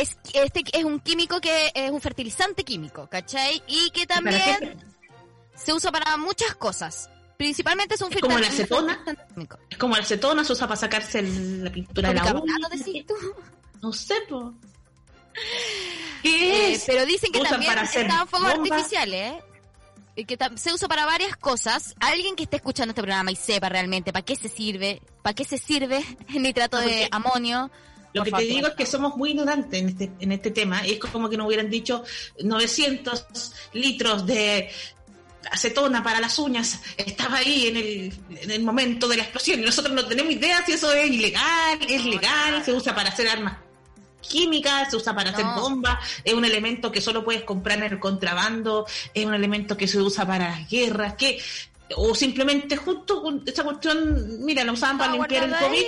Es, 0.00 0.16
este 0.32 0.62
es 0.72 0.84
un 0.84 1.00
químico 1.00 1.40
que 1.40 1.72
es 1.74 1.90
un 1.90 2.00
fertilizante 2.00 2.62
químico, 2.64 3.08
¿cachai? 3.08 3.62
Y 3.66 3.90
que 3.90 4.06
también 4.06 4.78
se 5.56 5.72
usa 5.72 5.90
para 5.90 6.16
muchas 6.16 6.54
cosas. 6.54 7.10
Principalmente 7.36 7.94
es 7.96 8.00
un 8.02 8.12
¿Es 8.12 8.20
como 8.20 8.38
la 8.38 8.46
acetona? 8.48 9.04
Es 9.70 9.76
como 9.78 9.96
la 9.96 10.02
acetona, 10.02 10.44
se 10.44 10.52
usa 10.52 10.66
para 10.68 10.78
sacarse 10.80 11.18
el- 11.20 11.64
la 11.64 11.70
pintura 11.72 12.08
de 12.10 12.14
la 12.14 12.32
uña. 12.34 12.54
No 13.82 13.92
sé, 13.92 14.14
po. 14.28 14.54
¿Qué 16.22 16.68
Eh, 16.70 16.72
es? 16.74 16.84
pero 16.86 17.06
dicen 17.06 17.30
que 17.32 17.40
también 17.40 17.72
para 17.72 17.82
hacer 17.82 18.06
están 18.06 18.26
fuegos 18.28 18.54
bombas. 18.54 18.70
artificiales, 18.72 19.32
¿eh? 19.34 19.42
Y 20.16 20.24
que 20.24 20.36
se 20.56 20.72
usa 20.72 20.88
para 20.88 21.06
varias 21.06 21.36
cosas. 21.36 21.94
Alguien 22.00 22.34
que 22.34 22.42
esté 22.44 22.56
escuchando 22.56 22.90
este 22.90 23.02
programa 23.02 23.30
y 23.30 23.36
sepa 23.36 23.68
realmente 23.68 24.12
para 24.12 24.24
qué 24.24 24.34
se 24.34 24.48
sirve, 24.48 25.00
para 25.22 25.34
qué 25.34 25.44
se 25.44 25.58
sirve 25.58 26.04
el 26.34 26.42
nitrato 26.42 26.80
No, 26.80 26.86
de 26.86 27.08
amonio. 27.12 27.70
Lo 28.12 28.24
que 28.24 28.32
te 28.32 28.42
digo 28.42 28.68
es 28.68 28.74
que 28.74 28.86
somos 28.86 29.16
muy 29.16 29.30
ignorantes 29.30 29.80
en 29.80 29.88
este, 29.88 30.10
en 30.20 30.32
este 30.32 30.50
tema. 30.50 30.86
Y 30.86 30.92
es 30.92 30.98
como 30.98 31.28
que 31.28 31.36
nos 31.36 31.46
hubieran 31.46 31.70
dicho 31.70 32.04
900 32.42 33.52
litros 33.74 34.26
de 34.26 34.70
acetona 35.50 36.02
para 36.02 36.20
las 36.20 36.38
uñas. 36.38 36.80
Estaba 36.96 37.38
ahí 37.38 37.68
en 37.68 37.76
el, 37.76 38.12
en 38.42 38.50
el 38.50 38.62
momento 38.62 39.08
de 39.08 39.16
la 39.16 39.22
explosión. 39.24 39.60
Y 39.60 39.64
nosotros 39.64 39.94
no 39.94 40.06
tenemos 40.06 40.32
idea 40.32 40.64
si 40.64 40.72
eso 40.72 40.92
es 40.92 41.10
ilegal, 41.10 41.78
es 41.88 42.04
No, 42.04 42.10
legal, 42.10 42.50
nada. 42.52 42.64
se 42.64 42.72
usa 42.72 42.94
para 42.94 43.10
hacer 43.10 43.28
armas 43.28 43.56
químicas, 44.20 44.90
se 44.90 44.96
usa 44.96 45.14
para 45.14 45.30
hacer 45.30 45.44
bombas, 45.56 45.98
es 46.24 46.34
un 46.34 46.44
elemento 46.44 46.92
que 46.92 47.00
solo 47.00 47.24
puedes 47.24 47.44
comprar 47.44 47.78
en 47.78 47.84
el 47.84 48.00
contrabando, 48.00 48.84
es 49.14 49.24
un 49.24 49.32
elemento 49.32 49.76
que 49.76 49.86
se 49.86 49.98
usa 49.98 50.26
para 50.26 50.50
las 50.50 50.68
guerras, 50.68 51.14
que 51.14 51.40
o 51.96 52.14
simplemente 52.14 52.76
justo 52.76 53.22
con 53.22 53.42
esta 53.46 53.64
cuestión, 53.64 54.44
mira, 54.44 54.64
lo 54.64 54.72
usaban 54.72 54.98
para 54.98 55.12
limpiar 55.12 55.44
el 55.44 55.54
COVID 55.54 55.78
ahí. 55.78 55.84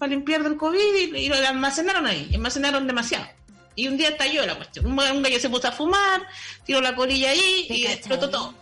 Para 0.00 0.10
limpiar 0.10 0.42
del 0.42 0.56
COVID 0.56 1.14
y, 1.14 1.16
y 1.16 1.28
lo 1.28 1.36
almacenaron 1.36 2.06
ahí, 2.06 2.28
almacenaron 2.34 2.86
demasiado. 2.88 3.26
Y 3.76 3.86
un 3.86 3.96
día 3.96 4.08
estalló 4.08 4.44
la 4.46 4.56
cuestión. 4.56 4.86
Un, 4.86 4.98
un 4.98 5.22
gallo 5.22 5.38
se 5.38 5.48
puso 5.48 5.68
a 5.68 5.72
fumar, 5.72 6.26
tiró 6.66 6.80
la 6.80 6.96
colilla 6.96 7.30
ahí 7.30 7.66
¿Te 7.68 7.74
y 7.76 7.82
cachai? 7.82 7.96
explotó 7.98 8.28
todo. 8.30 8.54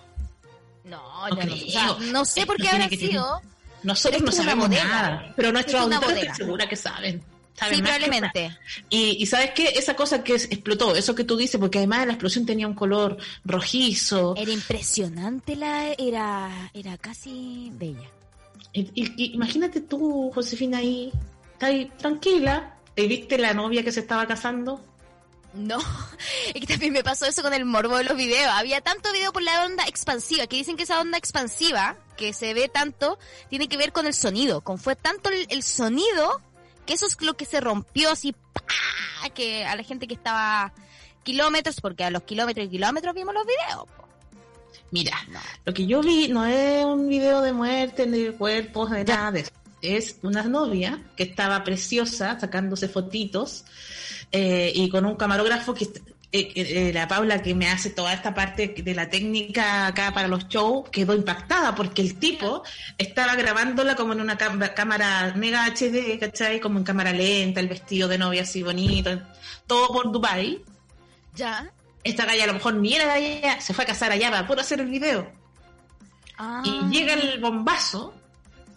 No, 0.85 1.29
No 1.31 1.37
no, 1.37 1.45
no, 1.45 1.55
o 1.55 1.71
sea, 1.71 1.97
no 2.13 2.25
sé 2.25 2.45
por 2.47 2.57
qué 2.57 2.65
Tiene 2.69 2.85
habrá 2.85 2.97
sido. 2.97 3.41
Nosotros 3.83 4.21
Pero 4.23 4.31
no 4.31 4.37
sabemos 4.37 4.69
bodega. 4.69 4.85
nada, 4.85 5.33
pero 5.37 5.53
nuestros 5.53 5.81
auditores 5.83 6.19
estoy 6.25 6.35
segura 6.37 6.69
que 6.69 6.77
saben. 6.77 7.23
saben 7.55 7.77
Sí, 7.77 7.83
probablemente. 7.83 8.59
Y, 8.91 9.17
y 9.23 9.27
sabes 9.27 9.53
qué, 9.53 9.69
esa 9.77 9.95
cosa 9.95 10.23
que 10.25 10.35
explotó, 10.35 10.95
eso 10.97 11.15
que 11.15 11.25
tú 11.25 11.37
dices, 11.37 11.61
porque 11.61 11.79
además 11.79 12.07
la 12.07 12.13
explosión 12.15 12.45
tenía 12.45 12.67
un 12.67 12.75
color 12.75 13.17
rojizo. 13.45 14.35
Era 14.37 14.51
impresionante 14.51 15.55
la 15.57 15.93
era 15.97 16.71
era 16.75 16.97
casi 16.99 17.71
bella. 17.73 18.09
Y, 18.73 18.91
y- 18.95 19.35
imagínate 19.35 19.81
tú, 19.81 20.31
Josefina, 20.35 20.79
ahí, 20.79 21.13
ahí 21.61 21.91
tranquila, 21.99 22.77
y 22.97 23.07
viste 23.07 23.39
la 23.39 23.55
novia 23.55 23.85
que 23.85 23.93
se 23.93 24.01
estaba 24.01 24.27
casando. 24.27 24.81
No, 25.55 25.79
es 26.55 26.61
que 26.61 26.67
también 26.67 26.93
me 26.93 27.03
pasó 27.03 27.27
eso 27.27 27.43
con 27.43 27.55
el 27.55 27.65
morbo 27.65 27.97
de 27.97 28.05
los 28.05 28.17
videos. 28.17 28.51
Había 28.53 28.81
tanto 28.81 29.13
video 29.13 29.33
por 29.33 29.43
la 29.43 29.65
onda 29.65 29.85
expansiva, 29.85 30.47
que 30.47 30.57
dicen 30.57 30.77
que 30.77 30.83
esa 30.83 31.01
onda 31.01 31.17
expansiva, 31.19 31.97
que 32.17 32.33
se 32.33 32.55
ve 32.55 32.69
tanto, 32.69 33.19
tiene 33.49 33.69
que 33.69 33.77
ver 33.77 33.93
con 33.93 34.07
el 34.07 34.15
sonido. 34.15 34.61
Con 34.61 34.79
fue 34.79 34.97
tanto 34.97 35.31
el, 35.31 35.63
sonido, 35.63 36.43
que 36.87 36.95
eso 36.95 37.07
es 37.07 37.21
lo 37.23 37.37
que 37.37 37.45
se 37.45 37.61
rompió 37.61 38.11
así, 38.11 38.35
¡pah! 38.53 39.31
que 39.35 39.65
a 39.65 39.77
la 39.77 39.83
gente 39.83 40.07
que 40.07 40.15
estaba 40.15 40.73
kilómetros, 41.23 41.81
porque 41.81 42.05
a 42.05 42.11
los 42.11 42.23
kilómetros 42.23 42.67
y 42.67 42.71
kilómetros 42.71 43.15
vimos 43.15 43.35
los 43.35 43.45
videos. 43.47 43.87
Mira, 44.91 45.17
No. 45.31 45.41
lo 45.67 45.75
que 45.75 45.87
yo 45.87 46.01
vi 46.01 46.29
no 46.29 46.45
es 46.47 46.85
un 46.85 47.09
video 47.09 47.43
de 47.43 47.53
muerte, 47.53 48.07
ni 48.07 48.21
de 48.21 48.33
cuerpos, 48.33 48.91
de 48.91 49.05
nada 49.05 49.33
de 49.33 49.41
eso. 49.41 49.51
Es 49.83 50.17
una 50.23 50.43
novia 50.43 51.03
que 51.17 51.23
estaba 51.25 51.63
preciosa, 51.63 52.39
sacándose 52.41 52.89
fotitos, 52.89 53.65
eh, 54.33 54.73
y 54.75 54.89
con 54.89 55.05
un 55.05 55.15
camarógrafo 55.17 55.75
que 55.75 55.85
eh, 56.31 56.53
eh, 56.57 56.91
la 56.93 57.09
Paula 57.09 57.41
que 57.43 57.55
me 57.55 57.69
hace 57.71 57.89
toda 57.89 58.13
esta 58.13 58.35
parte 58.35 58.69
de 58.77 58.95
la 58.95 59.09
técnica 59.09 59.87
acá 59.87 60.13
para 60.13 60.29
los 60.29 60.47
shows 60.49 60.91
quedó 60.91 61.15
impactada 61.15 61.75
porque 61.75 62.03
el 62.03 62.17
tipo 62.19 62.63
estaba 62.99 63.35
grabándola 63.35 63.95
como 63.95 64.13
en 64.13 64.21
una 64.21 64.37
cámara 64.37 65.33
mega 65.37 65.65
HD, 65.65 66.19
¿cachai? 66.19 66.61
Como 66.61 66.79
en 66.79 66.85
cámara 66.85 67.13
lenta, 67.13 67.61
el 67.61 67.69
vestido 67.69 68.09
de 68.09 68.19
novia 68.19 68.43
así 68.43 68.63
bonito, 68.63 69.11
todo 69.67 69.89
por 69.89 70.13
Dubai. 70.13 70.63
¿Ya? 71.35 71.71
Esta 72.09 72.25
galla 72.25 72.45
a 72.45 72.47
lo 72.47 72.55
mejor 72.55 72.75
ni 72.75 72.95
era 72.95 73.07
de 73.07 73.13
allá, 73.13 73.61
se 73.61 73.75
fue 73.75 73.85
a 73.85 73.87
casar 73.87 74.11
allá 74.13 74.31
para 74.31 74.47
poder 74.47 74.61
hacer 74.63 74.81
el 74.81 74.89
video. 74.89 75.31
Ah, 76.39 76.63
Y 76.65 76.81
llega 76.91 77.15
el 77.15 77.39
bombazo 77.41 78.15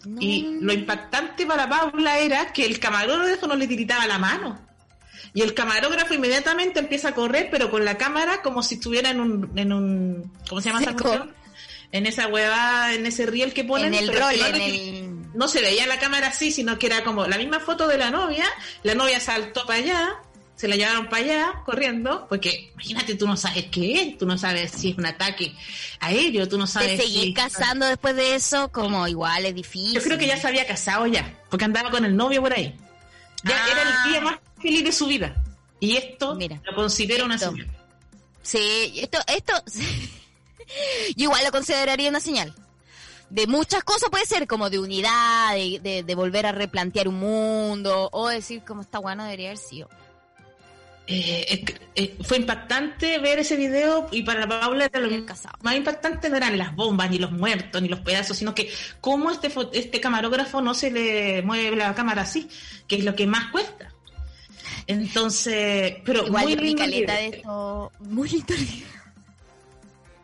no. 0.06 0.22
y 0.22 0.58
lo 0.60 0.74
impactante 0.74 1.46
para 1.46 1.70
Paula 1.70 2.18
era 2.20 2.52
que 2.52 2.66
el 2.66 2.80
camarógrafo 2.80 3.48
no 3.48 3.56
le 3.56 3.68
tiritaba 3.68 4.06
la 4.08 4.18
mano. 4.18 4.60
Y 5.34 5.42
el 5.42 5.54
camarógrafo 5.54 6.14
inmediatamente 6.14 6.80
empieza 6.80 7.10
a 7.10 7.14
correr, 7.14 7.48
pero 7.50 7.72
con 7.72 7.86
la 7.86 7.98
cámara 7.98 8.42
como 8.42 8.64
si 8.64 8.76
estuviera 8.76 9.12
en 9.12 9.22
un... 9.22 9.52
En 9.56 9.72
un 9.72 10.32
¿Cómo 10.50 10.60
se 10.60 10.70
llama 10.70 10.82
esa 10.82 10.94
cuestión? 10.94 11.34
En 11.94 12.06
esa 12.06 12.28
hueva, 12.28 12.94
en 12.94 13.06
ese 13.06 13.26
riel 13.26 13.54
que 13.54 13.64
ponen. 13.64 13.94
En 13.94 14.04
el 14.04 14.08
rol, 14.08 14.34
no, 14.40 14.46
en 14.46 14.56
el... 14.56 15.32
no 15.34 15.48
se 15.48 15.62
veía 15.62 15.86
la 15.88 16.00
cámara 16.00 16.28
así, 16.28 16.52
sino 16.52 16.78
que 16.80 16.88
era 16.88 17.04
como 17.04 17.28
la 17.28 17.38
misma 17.38 17.60
foto 17.60 17.88
de 17.88 17.98
la 17.98 18.12
novia. 18.12 18.46
La 18.84 18.96
novia 18.96 19.20
saltó 19.20 19.66
para 19.66 19.80
allá, 19.80 20.16
se 20.62 20.68
la 20.68 20.76
llevaron 20.76 21.08
para 21.10 21.24
allá 21.24 21.54
corriendo, 21.66 22.28
porque 22.30 22.70
imagínate, 22.76 23.16
tú 23.16 23.26
no 23.26 23.36
sabes 23.36 23.66
qué 23.72 23.94
es, 24.00 24.18
tú 24.20 24.28
no 24.28 24.38
sabes 24.38 24.70
si 24.72 24.92
es 24.92 24.98
un 25.00 25.08
ataque 25.08 25.56
aéreo, 26.00 26.48
tú 26.48 26.60
no 26.60 26.66
De 26.68 26.72
sabes 26.72 27.02
seguir 27.02 27.24
si... 27.24 27.34
casando 27.34 27.88
después 27.88 28.16
de 28.16 28.36
eso, 28.36 28.72
como 28.72 29.08
igual 29.08 29.44
es 29.48 29.56
difícil. 29.56 29.94
Yo 29.96 30.04
creo 30.04 30.20
que 30.20 30.28
ya 30.28 30.38
se 30.38 30.48
había 30.48 30.68
casado 30.68 31.08
ya, 31.08 31.42
porque 31.50 31.66
andaba 31.66 31.90
con 31.90 32.06
el 32.06 32.16
novio 32.16 32.42
por 32.42 32.54
ahí. 32.54 32.76
Ya 33.44 33.56
Ah. 33.56 33.70
era 33.72 33.82
el 33.82 34.12
día 34.12 34.22
más 34.22 34.36
feliz 34.62 34.84
de 34.84 34.92
su 34.92 35.08
vida. 35.08 35.34
Y 35.80 35.98
esto 35.98 36.36
Mira, 36.36 36.62
lo 36.64 36.76
considero 36.76 37.26
una 37.26 37.40
señal. 37.40 37.68
Sí, 38.44 38.94
esto, 38.98 39.18
esto, 39.26 39.54
yo 41.16 41.24
igual 41.24 41.44
lo 41.44 41.52
consideraría 41.52 42.08
una 42.08 42.20
señal. 42.20 42.54
De 43.32 43.48
muchas 43.48 43.84
cosas 43.84 44.10
puede 44.12 44.28
ser, 44.28 44.46
como 44.46 44.70
de 44.70 44.78
unidad, 44.78 45.56
de, 45.56 45.80
de, 45.82 46.04
de 46.04 46.16
volver 46.16 46.46
a 46.46 46.52
replantear 46.52 47.08
un 47.08 47.16
mundo, 47.20 48.10
o 48.12 48.28
decir 48.28 48.62
como 48.64 48.82
está 48.82 49.00
bueno 49.00 49.24
debería 49.24 49.48
haber 49.48 49.58
sido. 49.58 49.90
Eh, 51.08 51.66
eh, 51.96 52.16
fue 52.24 52.38
impactante 52.38 53.18
ver 53.18 53.40
ese 53.40 53.58
video 53.58 54.08
y 54.12 54.22
para 54.22 54.42
la 54.42 54.48
Paula 54.48 54.86
era 54.86 55.00
lo 55.00 55.10
más 55.62 55.76
impactante 55.76 56.30
no 56.30 56.38
eran 56.38 56.58
las 56.58 56.74
bombas, 56.76 57.10
ni 57.10 57.18
los 57.18 57.32
muertos, 57.32 57.82
ni 57.82 57.90
los 57.90 58.00
pedazos, 58.00 58.38
sino 58.38 58.56
que 58.56 58.72
cómo 59.02 59.30
este, 59.32 59.52
este 59.74 60.00
camarógrafo 60.00 60.62
no 60.62 60.74
se 60.74 60.90
le 60.92 61.42
mueve 61.42 61.76
la 61.76 61.94
cámara 61.96 62.22
así, 62.22 62.48
que 62.88 62.98
es 62.98 63.04
lo 63.04 63.16
que 63.16 63.28
más 63.28 63.52
cuesta. 63.52 63.92
Entonces, 64.88 65.96
pero 66.06 66.26
Igual 66.28 66.44
muy 66.46 66.56
lindo, 66.56 66.84
el 66.84 66.90
caleta 66.92 67.14
de 67.16 67.26
video, 67.26 67.38
esto, 67.38 67.92
muy 68.00 68.30
lindo 68.30 68.54
el 68.54 68.66
video. 68.66 68.88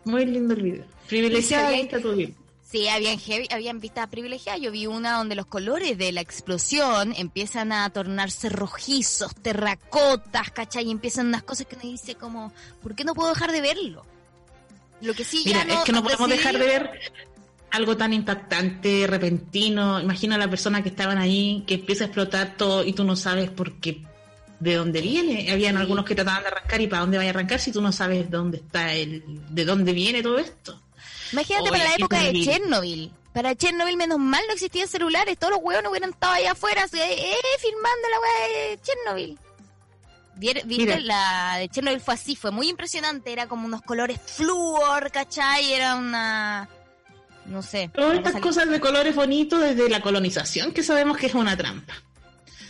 muy 0.05 0.25
lindo 0.25 0.53
el 0.53 0.61
video. 0.61 0.85
Privilegiada 1.07 1.69
Sí. 1.71 1.75
vista 1.81 1.99
tu 1.99 2.13
vida. 2.15 2.33
Sí, 2.69 2.89
habían, 2.89 3.17
heavy, 3.17 3.47
habían 3.49 3.79
vistas 3.79 4.07
privilegiadas. 4.07 4.59
Yo 4.61 4.71
vi 4.71 4.87
una 4.87 5.17
donde 5.17 5.35
los 5.35 5.45
colores 5.45 5.97
de 5.97 6.11
la 6.11 6.19
explosión 6.19 7.13
empiezan 7.15 7.71
a 7.71 7.89
tornarse 7.91 8.49
rojizos, 8.49 9.33
terracotas, 9.35 10.51
¿cachai? 10.51 10.85
Y 10.87 10.91
empiezan 10.91 11.27
unas 11.27 11.43
cosas 11.43 11.65
que 11.65 11.75
uno 11.75 11.83
dice 11.89 12.15
como, 12.15 12.51
¿por 12.83 12.93
qué 12.93 13.05
no 13.05 13.13
puedo 13.13 13.29
dejar 13.29 13.53
de 13.53 13.61
verlo? 13.61 14.05
Lo 14.99 15.13
que 15.13 15.23
sí 15.23 15.43
Mira, 15.45 15.59
ya 15.59 15.65
no 15.65 15.73
es 15.79 15.85
que 15.85 15.91
no 15.93 16.03
podemos 16.03 16.27
decidí- 16.27 16.37
dejar 16.37 16.57
de 16.59 16.65
ver 16.65 16.99
algo 17.71 17.95
tan 17.95 18.11
impactante, 18.11 19.07
repentino. 19.07 20.01
Imagina 20.01 20.35
a 20.35 20.39
la 20.39 20.49
persona 20.49 20.83
que 20.83 20.89
estaban 20.89 21.17
ahí, 21.17 21.63
que 21.67 21.75
empieza 21.75 22.03
a 22.03 22.07
explotar 22.07 22.57
todo 22.57 22.83
y 22.83 22.91
tú 22.93 23.05
no 23.05 23.15
sabes 23.15 23.49
por 23.49 23.79
qué, 23.79 24.03
de 24.59 24.75
dónde 24.75 24.99
viene. 25.01 25.49
Habían 25.53 25.75
Sí. 25.75 25.81
algunos 25.81 26.03
que 26.03 26.15
trataban 26.15 26.41
de 26.43 26.49
arrancar 26.49 26.81
y 26.81 26.87
para 26.87 27.01
dónde 27.01 27.17
vaya 27.17 27.29
a 27.29 27.33
arrancar 27.33 27.59
si 27.61 27.71
tú 27.71 27.81
no 27.81 27.93
sabes 27.93 28.29
dónde 28.29 28.57
está 28.57 28.93
el, 28.93 29.23
de 29.51 29.63
dónde 29.63 29.93
viene 29.93 30.21
todo 30.21 30.37
esto. 30.37 30.81
Imagínate 31.33 31.69
Oye, 31.69 31.71
para 31.71 31.83
la 31.83 31.95
época 31.95 32.21
de. 32.21 32.41
Chernobyl. 32.43 33.11
Para 33.33 33.55
Chernobyl, 33.55 33.97
menos 33.97 34.19
mal 34.19 34.43
no 34.47 34.53
existían 34.53 34.87
celulares. 34.87 35.37
Todos 35.37 35.53
los 35.53 35.63
hueones 35.63 35.89
hubieran 35.89 36.09
estado 36.11 36.33
allá 36.33 36.53
afuera 36.53 36.85
eh, 36.85 36.89
eh, 36.93 37.35
filmando 37.59 38.07
la 38.09 38.19
weá 38.19 38.69
de 38.69 38.79
Chernobyl. 38.81 39.39
¿Viste? 40.35 40.99
La 41.01 41.57
de 41.57 41.69
Chernobyl 41.69 41.99
fue 41.99 42.13
así, 42.13 42.35
fue 42.35 42.51
muy 42.51 42.69
impresionante. 42.69 43.31
Era 43.31 43.47
como 43.47 43.65
unos 43.65 43.81
colores 43.81 44.19
flúor, 44.25 45.11
¿cachai? 45.11 45.73
Era 45.73 45.95
una. 45.95 46.69
No 47.45 47.61
sé. 47.61 47.89
Todas 47.93 48.17
estas 48.17 48.41
cosas 48.41 48.69
de 48.69 48.79
colores 48.79 49.15
bonitos 49.15 49.61
desde 49.61 49.89
la 49.89 50.01
colonización 50.01 50.71
que 50.73 50.83
sabemos 50.83 51.17
que 51.17 51.27
es 51.27 51.33
una 51.33 51.55
trampa. 51.55 51.93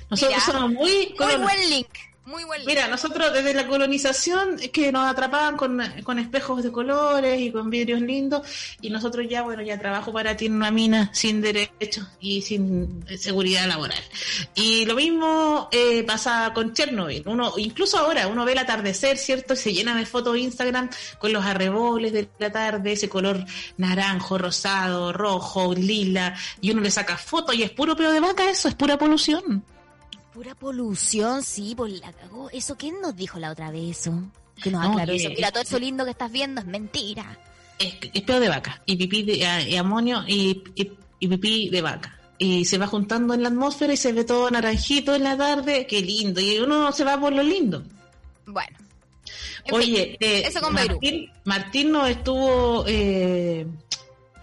Nosotros 0.10 0.44
somos 0.44 0.72
muy. 0.72 1.16
Muy 1.18 1.36
buen 1.38 1.70
link. 1.70 1.90
Muy 2.28 2.44
Mira, 2.66 2.90
nosotros 2.90 3.32
desde 3.32 3.54
la 3.54 3.68
colonización 3.68 4.58
que 4.74 4.92
nos 4.92 5.10
atrapaban 5.10 5.56
con, 5.56 5.82
con, 6.04 6.20
espejos 6.20 6.62
de 6.62 6.74
colores 6.74 7.40
y 7.40 7.54
con 7.54 7.70
vidrios 7.70 8.02
lindos 8.02 8.46
y 8.82 8.90
nosotros 8.90 9.26
ya, 9.30 9.44
bueno, 9.44 9.62
ya 9.62 9.80
trabajo 9.80 10.12
para 10.12 10.36
ti 10.36 10.48
en 10.48 10.56
una 10.56 10.70
mina 10.70 11.10
sin 11.14 11.40
derechos 11.40 12.06
y 12.20 12.42
sin 12.42 13.06
seguridad 13.18 13.66
laboral. 13.66 14.04
Y 14.56 14.84
lo 14.86 14.96
mismo 14.96 15.70
eh, 15.72 16.04
pasa 16.04 16.52
con 16.54 16.74
Chernobyl. 16.74 17.24
Uno, 17.28 17.54
incluso 17.56 17.98
ahora, 17.98 18.28
uno 18.28 18.44
ve 18.44 18.52
el 18.52 18.58
atardecer, 18.58 19.18
¿cierto? 19.18 19.54
Y 19.54 19.58
se 19.58 19.74
llena 19.74 19.96
de 19.96 20.06
fotos 20.06 20.38
Instagram 20.38 20.90
con 21.20 21.32
los 21.32 21.46
arreboles 21.46 22.12
de 22.12 22.28
la 22.40 22.52
tarde, 22.52 22.92
ese 22.92 23.08
color 23.08 23.46
naranjo, 23.78 24.38
rosado, 24.38 25.14
rojo, 25.14 25.74
lila, 25.74 26.36
y 26.60 26.72
uno 26.72 26.82
le 26.82 26.92
saca 26.92 27.16
fotos 27.16 27.56
y 27.56 27.64
es 27.64 27.72
puro 27.72 27.96
pedo 27.96 28.12
de 28.12 28.20
vaca, 28.20 28.50
eso 28.50 28.68
es 28.68 28.76
pura 28.76 28.98
polución. 28.98 29.64
Pura 30.38 30.54
polución, 30.54 31.42
sí, 31.42 31.74
pues 31.76 32.00
la 32.00 32.14
cagó. 32.14 32.52
¿Eso 32.52 32.78
quién 32.78 33.02
nos 33.02 33.16
dijo 33.16 33.40
la 33.40 33.50
otra 33.50 33.72
vez 33.72 33.98
eso? 33.98 34.22
Que 34.62 34.70
nos 34.70 34.86
aclaró 34.86 35.12
eso. 35.12 35.30
Mira, 35.30 35.52
todo 35.52 35.64
eso 35.64 35.80
lindo 35.80 36.06
que 36.06 36.12
estás 36.12 36.32
viendo 36.32 36.62
es 36.62 36.68
mentira. 36.68 37.40
Es, 37.80 37.96
es 38.14 38.22
peor 38.22 38.42
de 38.42 38.48
vaca. 38.48 38.84
Y 38.86 38.98
pipí 38.98 39.24
de 39.24 39.78
amonio 39.80 40.24
y, 40.28 40.64
y, 40.76 41.28
pipí 41.28 41.70
de 41.70 41.82
vaca. 41.82 42.20
Y 42.38 42.66
se 42.66 42.78
va 42.78 42.86
juntando 42.86 43.34
en 43.34 43.42
la 43.42 43.50
atmósfera 43.50 43.94
y 43.94 43.98
se 43.98 44.14
ve 44.14 44.26
todo 44.26 44.52
naranjito 44.52 45.16
en 45.16 45.24
la 45.24 45.36
tarde. 45.36 45.88
Qué 45.88 46.04
lindo. 46.04 46.40
Y 46.40 46.60
uno 46.60 46.92
se 46.92 47.04
va 47.04 47.20
por 47.20 47.34
lo 47.34 47.42
lindo. 47.42 47.84
Bueno. 48.46 48.78
Oye, 49.72 50.18
eh, 50.20 50.44
eso 50.46 50.62
con 50.62 50.72
Martín, 50.72 51.32
Martín 51.46 51.92
nos 51.92 52.10
estuvo 52.10 52.86
eh, 52.86 53.66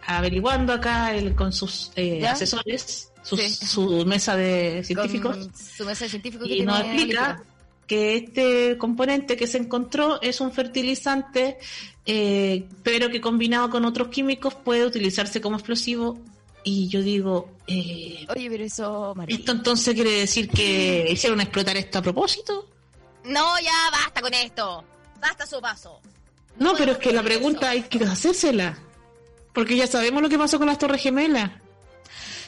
averiguando 0.06 0.73
acá 0.73 1.12
con 1.34 1.52
sus 1.52 1.90
eh, 1.96 2.26
asesores 2.26 3.11
su, 3.23 4.04
mesa 4.06 4.37
de 4.37 4.82
científicos. 4.84 5.49
su 5.76 5.84
mesa 5.84 6.04
de 6.04 6.11
científicos 6.11 6.49
y 6.49 6.62
nos 6.62 6.80
explica 6.80 7.42
que 7.87 8.16
este 8.16 8.78
componente 8.78 9.37
que 9.37 9.46
se 9.46 9.58
encontró 9.58 10.20
es 10.23 10.40
un 10.40 10.52
fertilizante, 10.52 11.58
eh, 12.06 12.66
pero 12.82 13.11
que 13.11 13.20
combinado 13.20 13.70
con 13.70 13.84
otros 13.84 14.08
químicos 14.08 14.54
puede 14.54 14.87
utilizarse 14.87 15.40
como 15.40 15.56
explosivo. 15.56 16.18
Y 16.66 16.88
yo 16.88 17.02
digo, 17.02 17.50
eh, 17.66 18.26
oye, 18.34 18.49
pero 18.49 18.64
eso, 18.64 19.14
¿esto 19.28 19.52
entonces 19.52 19.94
quiere 19.94 20.12
decir 20.12 20.49
que 20.49 21.06
hicieron 21.11 21.42
explotar 21.42 21.76
esto 21.76 21.99
a 21.99 22.02
propósito? 22.02 22.70
No, 23.25 23.58
ya 23.61 23.90
basta 23.90 24.23
con 24.23 24.32
esto. 24.32 24.84
Basta 25.20 25.46
su 25.46 25.61
paso. 25.61 26.00
No, 26.58 26.75
pero 26.75 26.92
es 26.92 26.99
que 26.99 27.12
la 27.12 27.23
pregunta 27.23 27.70
hay 27.70 27.82
que 27.82 28.02
hacérsela. 28.04 28.78
Porque 29.54 29.76
ya 29.76 29.87
sabemos 29.87 30.23
lo 30.23 30.28
que 30.28 30.38
pasó 30.38 30.58
con 30.58 30.66
las 30.66 30.78
Torres 30.78 31.00
Gemelas. 31.02 31.50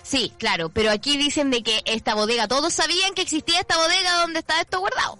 Sí, 0.02 0.32
claro, 0.38 0.68
pero 0.68 0.90
aquí 0.90 1.16
dicen 1.16 1.50
de 1.50 1.62
que 1.62 1.82
esta 1.84 2.14
bodega, 2.14 2.46
todos 2.46 2.74
sabían 2.74 3.14
que 3.14 3.22
existía 3.22 3.58
esta 3.60 3.76
bodega 3.76 4.20
donde 4.20 4.40
está 4.40 4.60
esto 4.60 4.78
guardado. 4.80 5.18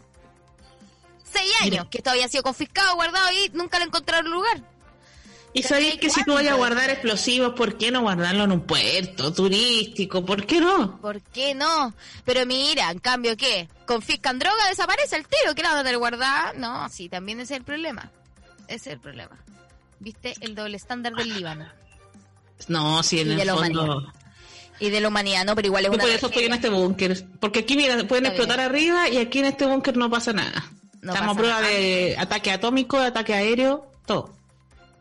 Seis 1.25 1.53
años, 1.63 1.87
que 1.91 1.99
esto 1.99 2.11
había 2.11 2.29
sido 2.29 2.43
confiscado, 2.43 2.95
guardado 2.95 3.27
y 3.33 3.51
nunca 3.53 3.79
lo 3.79 3.87
encontraron 3.87 4.31
lugar. 4.31 4.63
Y 5.53 5.63
sabéis 5.63 5.97
que 5.97 6.11
si 6.11 6.23
tú 6.23 6.35
vayas 6.35 6.53
a 6.53 6.57
guardar 6.57 6.91
explosivos, 6.91 7.55
¿por 7.55 7.79
qué 7.79 7.91
no 7.91 8.03
guardarlo 8.03 8.45
en 8.45 8.53
un 8.53 8.61
puerto 8.61 9.33
turístico? 9.33 10.25
¿Por 10.25 10.45
qué 10.45 10.61
no? 10.61 11.01
¿Por 11.01 11.23
qué 11.23 11.55
no? 11.55 11.95
Pero 12.27 12.45
mira, 12.45 12.91
en 12.91 12.99
cambio, 12.99 13.37
¿qué? 13.37 13.67
Confiscan 13.87 14.39
droga, 14.39 14.69
desaparece 14.69 15.17
el 15.17 15.27
tiro. 15.27 15.55
¿Qué 15.55 15.63
la 15.63 15.73
van 15.73 15.87
a 15.87 15.97
guardar? 15.97 16.59
No, 16.59 16.89
sí, 16.91 17.09
también 17.09 17.41
ese 17.41 17.55
es 17.55 17.61
el 17.61 17.65
problema. 17.65 18.11
Ese 18.69 18.91
es 18.91 18.95
el 18.95 19.01
problema. 19.01 19.37
¿Viste? 20.01 20.35
El 20.41 20.55
doble 20.55 20.77
estándar 20.77 21.15
del 21.15 21.35
Líbano. 21.35 21.67
No, 22.69 23.03
sí, 23.03 23.21
en 23.21 23.33
el 23.33 23.51
fondo... 23.51 24.13
Y 24.79 24.91
de 24.91 25.01
la 25.01 25.09
humanidad, 25.09 25.45
no, 25.47 25.55
pero 25.55 25.69
igual 25.69 25.87
es 25.87 25.91
una. 25.91 26.03
Por 26.03 26.11
eso 26.11 26.27
estoy 26.27 26.45
en 26.45 26.53
este 26.53 26.69
búnker. 26.69 27.27
Porque 27.41 27.61
aquí, 27.61 27.77
mira, 27.77 27.97
pueden 28.07 28.27
explotar 28.27 28.61
arriba 28.61 29.09
y 29.09 29.17
aquí 29.17 29.39
en 29.39 29.47
este 29.47 29.65
búnker 29.65 29.97
no 29.97 30.11
pasa 30.11 30.35
nada. 30.35 30.71
Estamos 30.95 31.35
a 31.35 31.39
prueba 31.39 31.61
de 31.63 32.15
ataque 32.19 32.51
atómico, 32.51 32.99
ataque 32.99 33.33
aéreo, 33.33 33.91
todo. 34.05 34.35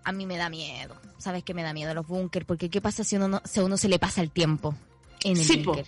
A 0.04 0.12
mí 0.12 0.26
me 0.26 0.38
da 0.38 0.50
miedo. 0.50 0.96
¿Sabes 1.18 1.44
qué 1.44 1.54
me 1.54 1.64
da 1.64 1.74
miedo 1.74 1.94
los 1.94 2.08
búnkers? 2.08 2.46
Porque 2.46 2.70
¿qué 2.70 2.80
pasa 2.80 3.04
si 3.04 3.18
uno, 3.18 3.42
si 3.44 3.60
a 3.60 3.64
uno 3.64 3.76
se 3.76 3.90
le 3.90 4.00
pasa 4.00 4.22
el 4.22 4.32
tiempo 4.32 4.76
en 5.24 5.38
el 5.38 5.64
búnker? 5.64 5.88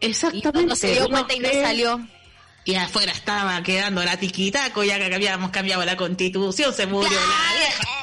Exactamente. 0.00 0.72
Y 0.72 0.76
se 0.76 0.92
dio 0.92 1.08
cuenta 1.08 1.34
y 1.34 1.40
no 1.40 1.48
salió. 1.52 2.08
Y 2.64 2.74
afuera 2.76 3.12
estaba 3.12 3.62
quedando 3.62 4.02
la 4.04 4.16
tiquitaco, 4.16 4.84
ya 4.84 4.98
que 4.98 5.14
habíamos 5.14 5.50
cambiado 5.50 5.84
la 5.84 5.96
constitución, 5.96 6.72
se 6.72 6.86
murió 6.86 7.10
la 7.10 7.54
vieja 7.58 7.94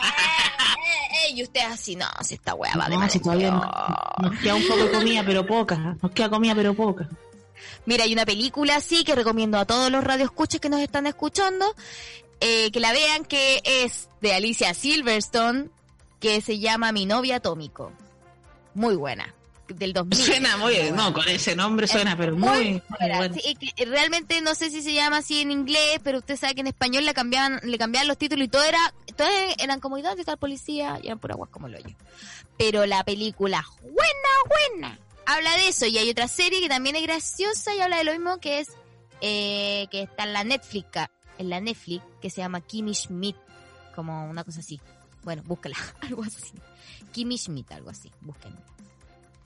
y 1.34 1.44
usted 1.44 1.62
así, 1.62 1.96
no, 1.96 2.06
si 2.22 2.36
esta 2.36 2.54
weá 2.56 2.76
va 2.76 2.90
de 2.90 3.20
todavía 3.20 3.52
nos, 3.52 4.40
queda 4.40 4.56
un 4.56 4.68
poco 4.68 4.84
de 4.84 4.92
comida, 4.92 5.24
pero 5.26 5.46
poca. 5.46 5.98
Nos 6.02 6.12
queda 6.12 6.30
comida, 6.30 6.56
pero 6.56 6.74
poca. 6.74 7.10
Mira, 7.86 8.04
hay 8.04 8.14
una 8.14 8.26
película 8.26 8.76
así 8.76 9.04
que 9.04 9.16
recomiendo 9.16 9.58
a 9.58 9.66
todos 9.66 9.92
los 9.92 10.04
radioescuchas 10.04 10.60
que 10.60 10.70
nos 10.70 10.82
están 10.82 11.08
escuchando 11.08 11.66
eh, 12.40 12.72
que 12.72 12.80
la 12.80 12.92
vean, 12.92 13.24
que 13.26 13.62
es 13.66 14.10
de 14.22 14.34
Alicia 14.34 14.74
Silverstone, 14.74 15.70
que 16.20 16.42
se 16.42 16.60
llama 16.60 16.92
Mi 16.92 17.06
novia 17.06 17.38
atómico. 17.38 17.92
Muy 18.74 18.96
buena 18.96 19.34
del 19.76 19.94
2000. 19.94 20.20
Suena 20.20 20.58
muy, 20.58 20.76
no, 20.94 21.14
con 21.14 21.28
ese 21.28 21.56
nombre 21.56 21.88
suena, 21.88 22.18
pero 22.18 22.36
muy, 22.36 22.82
realmente 23.78 24.42
no 24.42 24.56
sé 24.56 24.70
si 24.70 24.82
se 24.82 24.94
llama 24.94 25.18
así 25.18 25.42
en 25.42 25.52
inglés, 25.52 26.00
pero 26.04 26.20
usted 26.20 26.38
sabe 26.38 26.56
que 26.56 26.62
en 26.62 26.68
español 26.68 27.06
le 27.06 27.14
cambiaban, 27.14 27.60
le 27.64 27.78
cambiaban 27.78 28.08
los 28.08 28.18
títulos 28.18 28.46
y 28.46 28.50
todo 28.50 28.64
era, 28.64 28.94
todo 29.16 29.28
eran 29.58 29.80
como 29.80 29.98
de 29.98 30.24
tal 30.26 30.38
policía 30.38 31.00
y 31.02 31.08
eran 31.08 31.20
por 31.20 31.32
aguas 31.32 31.50
como 31.50 31.68
lo 31.68 31.80
yo. 31.80 31.96
Pero 32.58 32.86
la 32.86 33.04
película, 33.04 33.66
buena, 33.82 34.78
buena, 34.78 35.00
habla 35.26 35.52
de 35.58 35.70
eso 35.70 35.86
y 35.86 35.98
hay 35.98 36.10
otra 36.10 36.28
serie 36.28 36.62
que 36.62 36.70
también 36.70 36.96
es 36.96 37.04
graciosa 37.04 37.74
y 37.76 37.82
habla 37.82 37.98
de 37.98 38.04
lo 38.04 38.12
mismo 38.12 38.40
que 38.40 38.60
es, 38.60 38.70
eh, 39.22 39.88
que 39.92 40.04
está 40.04 40.24
en 40.24 40.34
la 40.34 40.44
Netflix, 40.44 40.88
en 41.38 41.50
la 41.50 41.60
Netflix, 41.60 42.04
que 42.22 42.30
se 42.30 42.42
llama 42.42 42.62
Kimmy 42.62 42.94
Schmidt, 42.94 43.38
como 43.96 44.30
una 44.30 44.44
cosa 44.44 44.60
así. 44.60 44.80
Bueno, 45.24 45.44
búscala, 45.46 45.78
algo 46.02 46.24
así. 46.24 46.54
Kimmy 47.12 47.38
Schmidt, 47.38 47.72
algo 47.72 47.90
así, 47.90 48.12
búsquenla. 48.22 48.62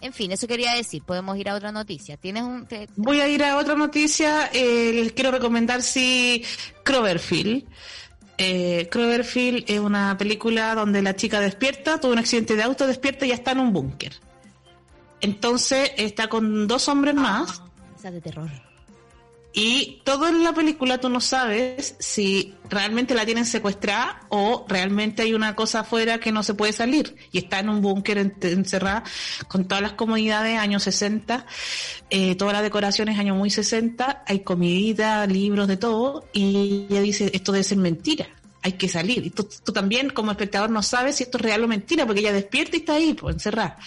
En 0.06 0.14
fin, 0.14 0.32
eso 0.32 0.46
quería 0.48 0.74
decir. 0.74 1.02
Podemos 1.02 1.36
ir 1.36 1.50
a 1.50 1.56
otra 1.56 1.72
noticia. 1.72 2.16
¿Tienes 2.16 2.44
un.? 2.44 2.68
Voy 2.96 3.22
a 3.22 3.28
ir 3.28 3.44
a 3.44 3.58
otra 3.58 3.74
noticia. 3.74 4.52
Eh, 4.54 4.92
les 4.94 5.14
quiero 5.14 5.32
recomendar 5.32 5.82
si 5.82 6.44
Cloverfield. 6.84 7.64
Eh, 8.38 8.88
Cloverfield 8.92 9.64
es 9.68 9.80
una 9.80 10.16
película 10.16 10.76
donde 10.76 11.02
la 11.02 11.16
chica 11.16 11.40
despierta, 11.40 12.00
tuvo 12.00 12.12
un 12.12 12.20
accidente 12.20 12.56
de 12.56 12.62
auto, 12.62 12.86
despierta 12.86 13.26
y 13.26 13.30
ya 13.30 13.34
está 13.36 13.54
en 13.54 13.62
un 13.62 13.74
búnker. 13.74 14.14
Entonces 15.22 15.94
está 15.98 16.28
con 16.28 16.68
dos 16.68 16.88
hombres 16.88 17.16
más. 17.16 17.60
Ah, 17.60 17.70
esa 17.98 18.12
de 18.12 18.22
terror. 18.22 18.52
Y 19.58 20.02
todo 20.04 20.28
en 20.28 20.44
la 20.44 20.52
película 20.52 20.98
tú 20.98 21.08
no 21.08 21.22
sabes 21.22 21.96
si 21.98 22.54
realmente 22.70 23.16
la 23.16 23.26
tienen 23.26 23.46
secuestrada 23.46 24.20
o 24.28 24.66
realmente 24.68 25.22
hay 25.22 25.34
una 25.34 25.56
cosa 25.56 25.80
afuera 25.80 26.20
que 26.20 26.34
no 26.34 26.44
se 26.44 26.56
puede 26.56 26.74
salir 26.74 27.16
y 27.32 27.38
está 27.38 27.60
en 27.62 27.70
un 27.70 27.82
búnker 27.82 28.18
encerrada 28.18 29.06
con 29.48 29.66
todas 29.66 29.82
las 29.82 29.94
comodidades 29.94 30.60
años 30.60 30.84
60, 30.84 31.46
eh, 32.10 32.36
todas 32.36 32.54
las 32.54 32.64
decoraciones 32.64 33.18
años 33.18 33.38
muy 33.38 33.50
60, 33.50 34.26
hay 34.28 34.42
comidita, 34.42 35.26
libros, 35.26 35.70
de 35.70 35.78
todo 35.78 36.26
y 36.34 36.88
ella 36.90 37.00
dice 37.00 37.32
esto 37.34 37.54
debe 37.54 37.64
ser 37.64 37.78
mentira. 37.78 38.28
Hay 38.62 38.74
que 38.74 38.90
salir. 38.90 39.24
Y 39.24 39.30
tú, 39.30 39.46
también, 39.72 40.10
como 40.10 40.32
espectador, 40.32 40.72
no 40.72 40.82
sabes 40.82 41.18
si 41.18 41.24
esto 41.24 41.38
es 41.38 41.44
real 41.44 41.64
o 41.64 41.68
mentira, 41.68 42.04
porque 42.08 42.22
ella 42.22 42.34
despierta 42.34 42.76
y 42.76 42.80
está 42.80 42.94
ahí, 42.94 43.14
pues, 43.14 43.36
encerrada. 43.36 43.78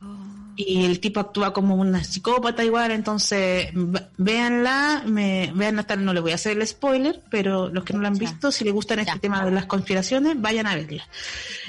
Oh 0.00 0.33
y 0.56 0.84
el 0.84 1.00
tipo 1.00 1.20
actúa 1.20 1.52
como 1.52 1.74
una 1.74 2.04
psicópata 2.04 2.64
igual, 2.64 2.90
entonces 2.92 3.70
véanla, 4.16 5.02
me, 5.06 5.52
vean 5.54 5.78
hasta 5.78 5.96
no 5.96 6.12
le 6.12 6.20
voy 6.20 6.32
a 6.32 6.36
hacer 6.36 6.56
el 6.56 6.66
spoiler, 6.66 7.22
pero 7.30 7.68
los 7.68 7.84
que 7.84 7.92
no 7.92 8.00
la 8.00 8.08
han 8.08 8.18
visto, 8.18 8.52
si 8.52 8.64
les 8.64 8.72
gustan 8.72 9.00
este 9.00 9.18
tema 9.18 9.44
de 9.44 9.50
las 9.50 9.66
conspiraciones, 9.66 10.40
vayan 10.40 10.66
a 10.66 10.74
verla. 10.74 11.06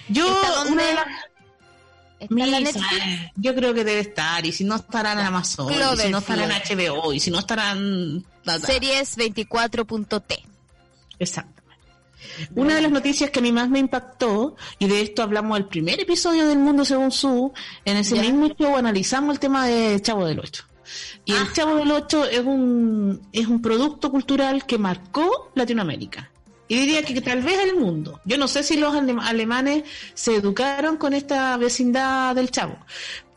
Yo, 0.09 0.27
una 0.69 0.83
de 0.83 0.93
las 0.93 1.05
yo 3.35 3.55
creo 3.55 3.73
que 3.73 3.83
debe 3.83 3.99
estar, 3.99 4.45
y 4.45 4.51
si 4.51 4.63
no 4.63 4.75
estarán 4.75 5.19
en 5.19 5.25
Amazon, 5.25 5.71
y 5.71 5.97
si 5.97 6.09
no 6.09 6.19
estarán 6.19 6.51
en 6.51 6.77
HBO, 6.77 7.13
y 7.13 7.19
si 7.19 7.31
no 7.31 7.39
estarán... 7.39 8.25
Series 8.65 9.17
24.t. 9.17 10.43
Exacto. 11.19 11.54
Una 12.55 12.75
de 12.75 12.81
las 12.81 12.91
noticias 12.91 13.29
que 13.29 13.39
a 13.39 13.41
mí 13.41 13.51
más 13.51 13.69
me 13.69 13.79
impactó, 13.79 14.55
y 14.79 14.87
de 14.87 15.01
esto 15.01 15.23
hablamos 15.23 15.57
el 15.57 15.65
primer 15.65 15.99
episodio 15.99 16.47
del 16.47 16.59
Mundo 16.59 16.85
Según 16.85 17.11
Su, 17.11 17.53
en 17.83 17.97
ese 17.97 18.19
mismo 18.19 18.47
show 18.49 18.75
analizamos 18.75 19.33
el 19.33 19.39
tema 19.39 19.65
de 19.67 20.01
Chavo 20.01 20.25
del 20.25 20.39
Ocho. 20.39 20.65
Y 21.25 21.31
el 21.33 21.43
ah. 21.43 21.49
Chavo 21.53 21.75
del 21.75 21.91
Ocho 21.91 22.25
es 22.25 22.41
un, 22.41 23.21
es 23.31 23.47
un 23.47 23.61
producto 23.61 24.11
cultural 24.11 24.65
que 24.65 24.77
marcó 24.77 25.51
Latinoamérica. 25.55 26.31
y 26.67 26.79
diría 26.79 27.03
que 27.03 27.21
tal 27.21 27.41
vez 27.43 27.59
el 27.59 27.75
mundo. 27.75 28.19
Yo 28.25 28.37
no 28.37 28.47
sé 28.47 28.63
si 28.63 28.77
los 28.77 28.95
alemanes 28.95 29.83
se 30.13 30.35
educaron 30.35 30.97
con 30.97 31.13
esta 31.13 31.55
vecindad 31.57 32.35
del 32.35 32.49
chavo. 32.51 32.77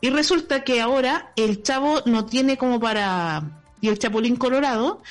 Y 0.01 0.09
resulta 0.09 0.63
que 0.63 0.81
ahora 0.81 1.31
el 1.35 1.61
chavo 1.63 2.01
no 2.05 2.25
tiene 2.25 2.57
como 2.57 2.79
para... 2.79 3.61
Y 3.81 3.87
el 3.87 3.97
chapulín 3.97 4.35
colorado 4.35 5.01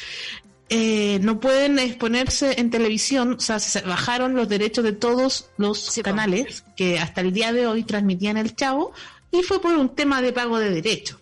eh, 0.70 1.18
no 1.22 1.40
pueden 1.40 1.78
exponerse 1.78 2.60
en 2.60 2.70
televisión, 2.70 3.36
o 3.38 3.40
sea, 3.40 3.58
se 3.58 3.80
bajaron 3.82 4.34
los 4.34 4.48
derechos 4.48 4.84
de 4.84 4.92
todos 4.92 5.48
los 5.56 5.98
canales 6.02 6.64
que 6.76 6.98
hasta 6.98 7.22
el 7.22 7.32
día 7.32 7.52
de 7.52 7.66
hoy 7.66 7.84
transmitían 7.84 8.36
el 8.36 8.54
chavo 8.54 8.92
y 9.30 9.42
fue 9.42 9.60
por 9.60 9.74
un 9.76 9.94
tema 9.94 10.20
de 10.20 10.32
pago 10.32 10.58
de 10.58 10.70
derechos. 10.70 11.18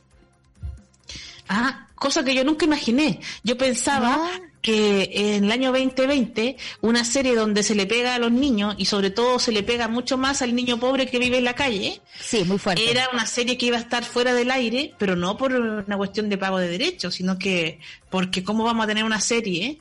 Ah, 1.49 1.87
cosa 1.95 2.25
que 2.25 2.35
yo 2.35 2.45
nunca 2.45 2.65
imaginé. 2.65 3.21
Yo 3.45 3.57
pensaba 3.57 4.29
que 4.67 5.37
en 5.37 5.45
el 5.45 5.53
año 5.53 5.71
2020 5.71 6.57
una 6.81 7.05
serie 7.05 7.37
donde 7.37 7.63
se 7.63 7.77
le 7.77 7.87
pega 7.87 8.17
a 8.17 8.19
los 8.19 8.33
niños 8.33 8.75
y 8.77 8.87
sobre 8.87 9.13
todo 9.13 9.39
se 9.39 9.53
le 9.53 9.63
pega 9.63 9.87
mucho 9.87 10.19
más 10.19 10.43
al 10.43 10.57
niño 10.57 10.81
pobre 10.81 11.07
que 11.07 11.21
vive 11.21 11.39
en 11.39 11.45
la 11.45 11.55
calle, 11.55 12.01
sí, 12.21 12.43
muy 12.43 12.59
fuerte. 12.59 12.91
era 12.91 13.09
una 13.13 13.27
serie 13.27 13.57
que 13.57 13.67
iba 13.67 13.77
a 13.77 13.81
estar 13.81 14.03
fuera 14.03 14.35
del 14.35 14.51
aire, 14.51 14.93
pero 14.99 15.15
no 15.15 15.37
por 15.37 15.53
una 15.53 15.97
cuestión 15.97 16.29
de 16.29 16.37
pago 16.37 16.59
de 16.59 16.67
derechos, 16.67 17.15
sino 17.15 17.39
que 17.39 17.79
porque 18.11 18.43
cómo 18.43 18.65
vamos 18.65 18.83
a 18.83 18.89
tener 18.89 19.05
una 19.05 19.21
serie 19.21 19.79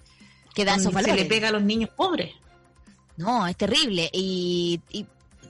que 0.53 0.65
da 0.65 0.77
donde 0.77 1.01
se 1.01 1.15
le 1.15 1.25
pega 1.25 1.47
a 1.47 1.51
los 1.51 1.63
niños 1.63 1.89
pobres. 1.89 2.35
No, 3.17 3.47
es 3.47 3.57
terrible. 3.57 4.11
Y, 4.13 4.79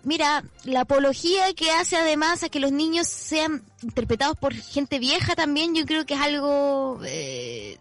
mira, 0.05 0.45
la 0.63 0.81
apología 0.81 1.53
que 1.55 1.71
hace 1.71 1.97
además 1.97 2.43
a 2.43 2.47
que 2.47 2.61
los 2.61 2.71
niños 2.71 3.07
sean 3.07 3.63
interpretados 3.83 4.37
por 4.37 4.53
gente 4.53 4.97
vieja 4.97 5.35
también, 5.35 5.75
yo 5.75 5.85
creo 5.85 6.05
que 6.05 6.13
es 6.13 6.21
algo 6.21 7.01
eh, 7.03 7.77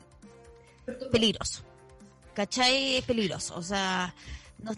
peligroso. 1.11 1.63
¿Cachai? 2.35 2.97
Es 2.97 3.05
peligroso. 3.05 3.55
O 3.57 3.63
sea, 3.63 4.15
no, 4.59 4.73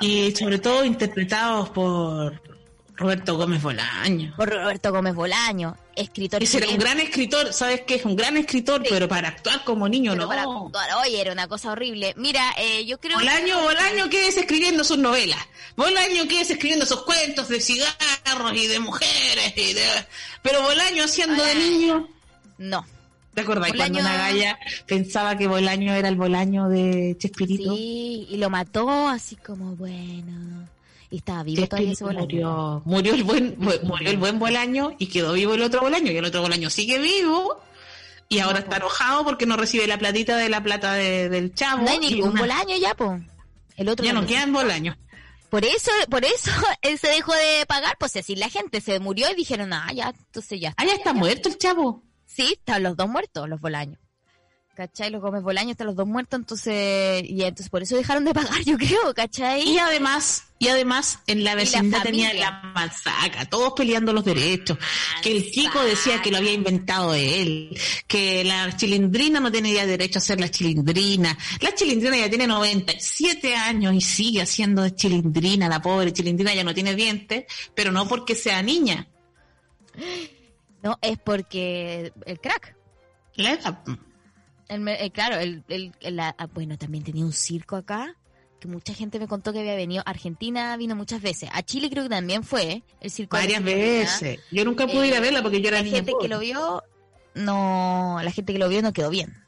y 0.00 0.34
sobre 0.34 0.58
todo 0.58 0.84
interpretados 0.84 1.70
por 1.70 2.42
Roberto 3.00 3.36
Gómez 3.36 3.62
Bolaño. 3.62 4.34
Por 4.36 4.50
Roberto 4.50 4.92
Gómez 4.92 5.14
Bolaño, 5.14 5.76
escritor. 5.96 6.42
Ese 6.42 6.58
era 6.58 6.68
un 6.68 6.76
gran 6.76 7.00
escritor, 7.00 7.52
¿sabes 7.52 7.82
qué? 7.86 7.94
Es 7.94 8.04
un 8.04 8.14
gran 8.14 8.36
escritor, 8.36 8.82
pero 8.88 9.08
para 9.08 9.28
actuar 9.28 9.64
como 9.64 9.88
niño 9.88 10.14
no. 10.14 10.28
Para 10.28 10.42
actuar, 10.42 10.90
oye, 11.02 11.20
era 11.20 11.32
una 11.32 11.48
cosa 11.48 11.72
horrible. 11.72 12.12
Mira, 12.18 12.54
eh, 12.58 12.84
yo 12.84 12.98
creo 13.00 13.16
Bolaño, 13.16 13.56
que... 13.56 13.62
Bolaño, 13.62 14.10
¿qué 14.10 14.28
es 14.28 14.36
escribiendo 14.36 14.84
sus 14.84 14.98
novelas? 14.98 15.38
Bolaño, 15.76 16.28
¿qué 16.28 16.42
es 16.42 16.50
escribiendo 16.50 16.84
sus 16.84 17.02
cuentos 17.02 17.48
de 17.48 17.60
cigarros 17.60 18.52
y 18.54 18.66
de 18.66 18.80
mujeres? 18.80 19.54
Y 19.56 19.72
de... 19.72 19.86
Pero 20.42 20.60
Bolaño 20.62 21.04
haciendo 21.04 21.42
de 21.42 21.54
niño. 21.54 22.08
No. 22.58 22.84
¿Te 23.34 23.42
acuerdas 23.42 23.72
cuando 23.76 24.00
una 24.00 24.16
galla 24.16 24.58
pensaba 24.86 25.36
que 25.36 25.46
Bolaño 25.46 25.94
era 25.94 26.08
el 26.08 26.16
Bolaño 26.16 26.68
de 26.68 27.16
Chespirito? 27.18 27.74
Sí, 27.74 28.26
y 28.28 28.36
lo 28.38 28.50
mató 28.50 29.08
así 29.08 29.36
como, 29.36 29.76
bueno. 29.76 30.68
Y 31.10 31.18
estaba 31.18 31.42
vivo 31.42 31.66
todavía 31.66 31.92
ese 31.92 32.04
Bolaño. 32.04 32.26
Murió, 32.26 32.82
murió, 32.84 33.14
el 33.14 33.24
buen, 33.24 33.56
murió 33.82 34.10
el 34.10 34.16
buen 34.16 34.38
Bolaño 34.38 34.92
y 34.98 35.06
quedó 35.06 35.32
vivo 35.32 35.54
el 35.54 35.62
otro 35.62 35.80
Bolaño. 35.80 36.10
Y 36.10 36.16
el 36.16 36.24
otro 36.24 36.42
Bolaño 36.42 36.70
sigue 36.70 36.98
vivo. 36.98 37.60
Y 38.28 38.38
ahora 38.38 38.60
está 38.60 38.76
enojado 38.76 39.24
porque 39.24 39.46
no 39.46 39.56
recibe 39.56 39.86
la 39.88 39.98
platita 39.98 40.36
de 40.36 40.48
la 40.48 40.62
plata 40.62 40.94
del 40.94 41.54
chavo. 41.54 41.82
No 41.82 41.90
hay 41.90 41.98
ningún 41.98 42.34
Bolaño 42.34 42.76
ya, 42.76 42.94
po. 42.94 43.18
El 43.76 43.88
otro 43.88 44.04
ya 44.04 44.12
no 44.12 44.26
quedan 44.26 44.52
Bolaños. 44.52 44.96
Por 45.50 45.64
eso, 45.64 45.90
por 46.08 46.24
eso 46.24 46.50
él 46.82 46.98
se 46.98 47.08
dejó 47.08 47.34
de 47.34 47.66
pagar, 47.66 47.96
pues 47.98 48.14
así 48.16 48.36
la 48.36 48.48
gente 48.48 48.80
se 48.80 49.00
murió 49.00 49.28
y 49.30 49.34
dijeron, 49.34 49.72
ah, 49.72 49.90
ya, 49.92 50.14
entonces 50.16 50.60
ya. 50.60 50.74
Ah, 50.76 50.84
ya 50.84 50.94
está 50.94 51.12
muerto 51.12 51.48
el 51.48 51.58
chavo. 51.58 52.04
Sí, 52.34 52.52
están 52.52 52.82
los 52.82 52.96
dos 52.96 53.08
muertos, 53.08 53.48
los 53.48 53.60
Bolaños. 53.60 53.98
¿Cachai? 54.76 55.10
Los 55.10 55.20
Gómez 55.20 55.42
Bolaños 55.42 55.72
están 55.72 55.88
los 55.88 55.96
dos 55.96 56.06
muertos, 56.06 56.38
entonces, 56.38 57.22
y 57.28 57.42
entonces 57.42 57.68
por 57.68 57.82
eso 57.82 57.96
dejaron 57.96 58.24
de 58.24 58.32
pagar, 58.32 58.62
yo 58.64 58.78
creo, 58.78 59.12
¿cachai? 59.14 59.68
Y 59.68 59.78
además, 59.78 60.44
y 60.58 60.68
además, 60.68 61.18
en 61.26 61.44
la 61.44 61.54
vecindad 61.54 62.02
tenía 62.02 62.32
la 62.32 62.62
masaca, 62.74 63.44
todos 63.50 63.74
peleando 63.76 64.12
los 64.14 64.24
derechos, 64.24 64.78
que 65.22 65.32
el 65.32 65.50
chico 65.50 65.82
decía 65.82 66.22
que 66.22 66.30
lo 66.30 66.38
había 66.38 66.52
inventado 66.52 67.14
él, 67.14 67.76
que 68.06 68.42
la 68.44 68.74
chilindrina 68.74 69.38
no 69.40 69.52
tenía 69.52 69.84
derecho 69.84 70.18
a 70.18 70.22
ser 70.22 70.40
la 70.40 70.48
chilindrina, 70.48 71.36
la 71.60 71.74
chilindrina 71.74 72.16
ya 72.16 72.30
tiene 72.30 72.46
97 72.46 73.56
años 73.56 73.92
y 73.92 74.00
sigue 74.00 74.40
haciendo 74.40 74.82
de 74.82 74.94
chilindrina, 74.94 75.68
la 75.68 75.82
pobre 75.82 76.12
chilindrina 76.12 76.54
ya 76.54 76.64
no 76.64 76.72
tiene 76.72 76.94
dientes, 76.94 77.44
pero 77.74 77.92
no 77.92 78.08
porque 78.08 78.34
sea 78.34 78.62
niña. 78.62 79.06
No, 80.82 80.98
es 81.02 81.18
porque 81.18 82.12
el 82.26 82.40
crack. 82.40 82.76
La 83.36 83.58
el, 84.68 84.86
eh, 84.86 85.10
claro, 85.10 85.36
el, 85.36 85.64
el, 85.68 86.20
ah, 86.20 86.48
bueno, 86.54 86.78
también 86.78 87.02
tenía 87.02 87.24
un 87.24 87.32
circo 87.32 87.74
acá, 87.74 88.14
que 88.60 88.68
mucha 88.68 88.94
gente 88.94 89.18
me 89.18 89.26
contó 89.26 89.52
que 89.52 89.58
había 89.60 89.74
venido. 89.74 90.02
Argentina 90.06 90.76
vino 90.76 90.94
muchas 90.94 91.20
veces. 91.20 91.50
A 91.52 91.62
Chile 91.62 91.90
creo 91.90 92.04
que 92.04 92.10
también 92.10 92.44
fue 92.44 92.84
el 93.00 93.10
circo. 93.10 93.36
Varias 93.36 93.64
veces. 93.64 94.38
Yo 94.52 94.64
nunca 94.64 94.86
pude 94.86 95.08
ir 95.08 95.14
a 95.14 95.18
eh, 95.18 95.20
verla 95.20 95.42
porque 95.42 95.60
yo 95.60 95.68
era 95.68 95.82
niña. 95.82 95.98
La 95.98 96.04
gente 96.04 96.12
que 96.20 96.28
lo 96.28 96.38
vio, 96.38 96.84
no, 97.34 98.20
la 98.22 98.30
gente 98.30 98.52
que 98.52 98.60
lo 98.60 98.68
vio 98.68 98.80
no 98.80 98.92
quedó 98.92 99.10
bien. 99.10 99.42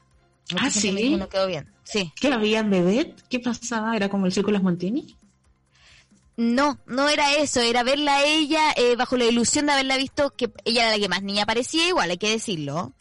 ah, 0.59 0.69
sí. 0.69 1.15
no 1.15 1.29
quedó 1.29 1.47
bien. 1.47 1.69
Sí. 1.83 2.11
¿Qué 2.19 2.27
había 2.27 2.63
bebé? 2.63 3.15
¿Qué 3.29 3.39
pasaba? 3.39 3.95
¿Era 3.95 4.09
como 4.09 4.25
el 4.25 4.33
circo 4.33 4.47
de 4.47 4.53
las 4.53 4.63
Montini? 4.63 5.15
No, 6.35 6.79
no 6.87 7.09
era 7.09 7.35
eso, 7.35 7.61
era 7.61 7.83
verla 7.83 8.17
a 8.17 8.25
ella 8.25 8.73
eh, 8.75 8.95
bajo 8.95 9.17
la 9.17 9.25
ilusión 9.25 9.67
de 9.67 9.73
haberla 9.73 9.97
visto 9.97 10.31
que 10.31 10.51
ella 10.65 10.83
era 10.83 10.91
la 10.93 10.99
que 10.99 11.09
más 11.09 11.21
niña 11.21 11.45
parecía, 11.45 11.87
igual 11.87 12.09
hay 12.09 12.17
que 12.17 12.31
decirlo, 12.31 12.91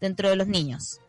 dentro 0.00 0.28
de 0.28 0.36
los 0.36 0.48
niños. 0.48 1.00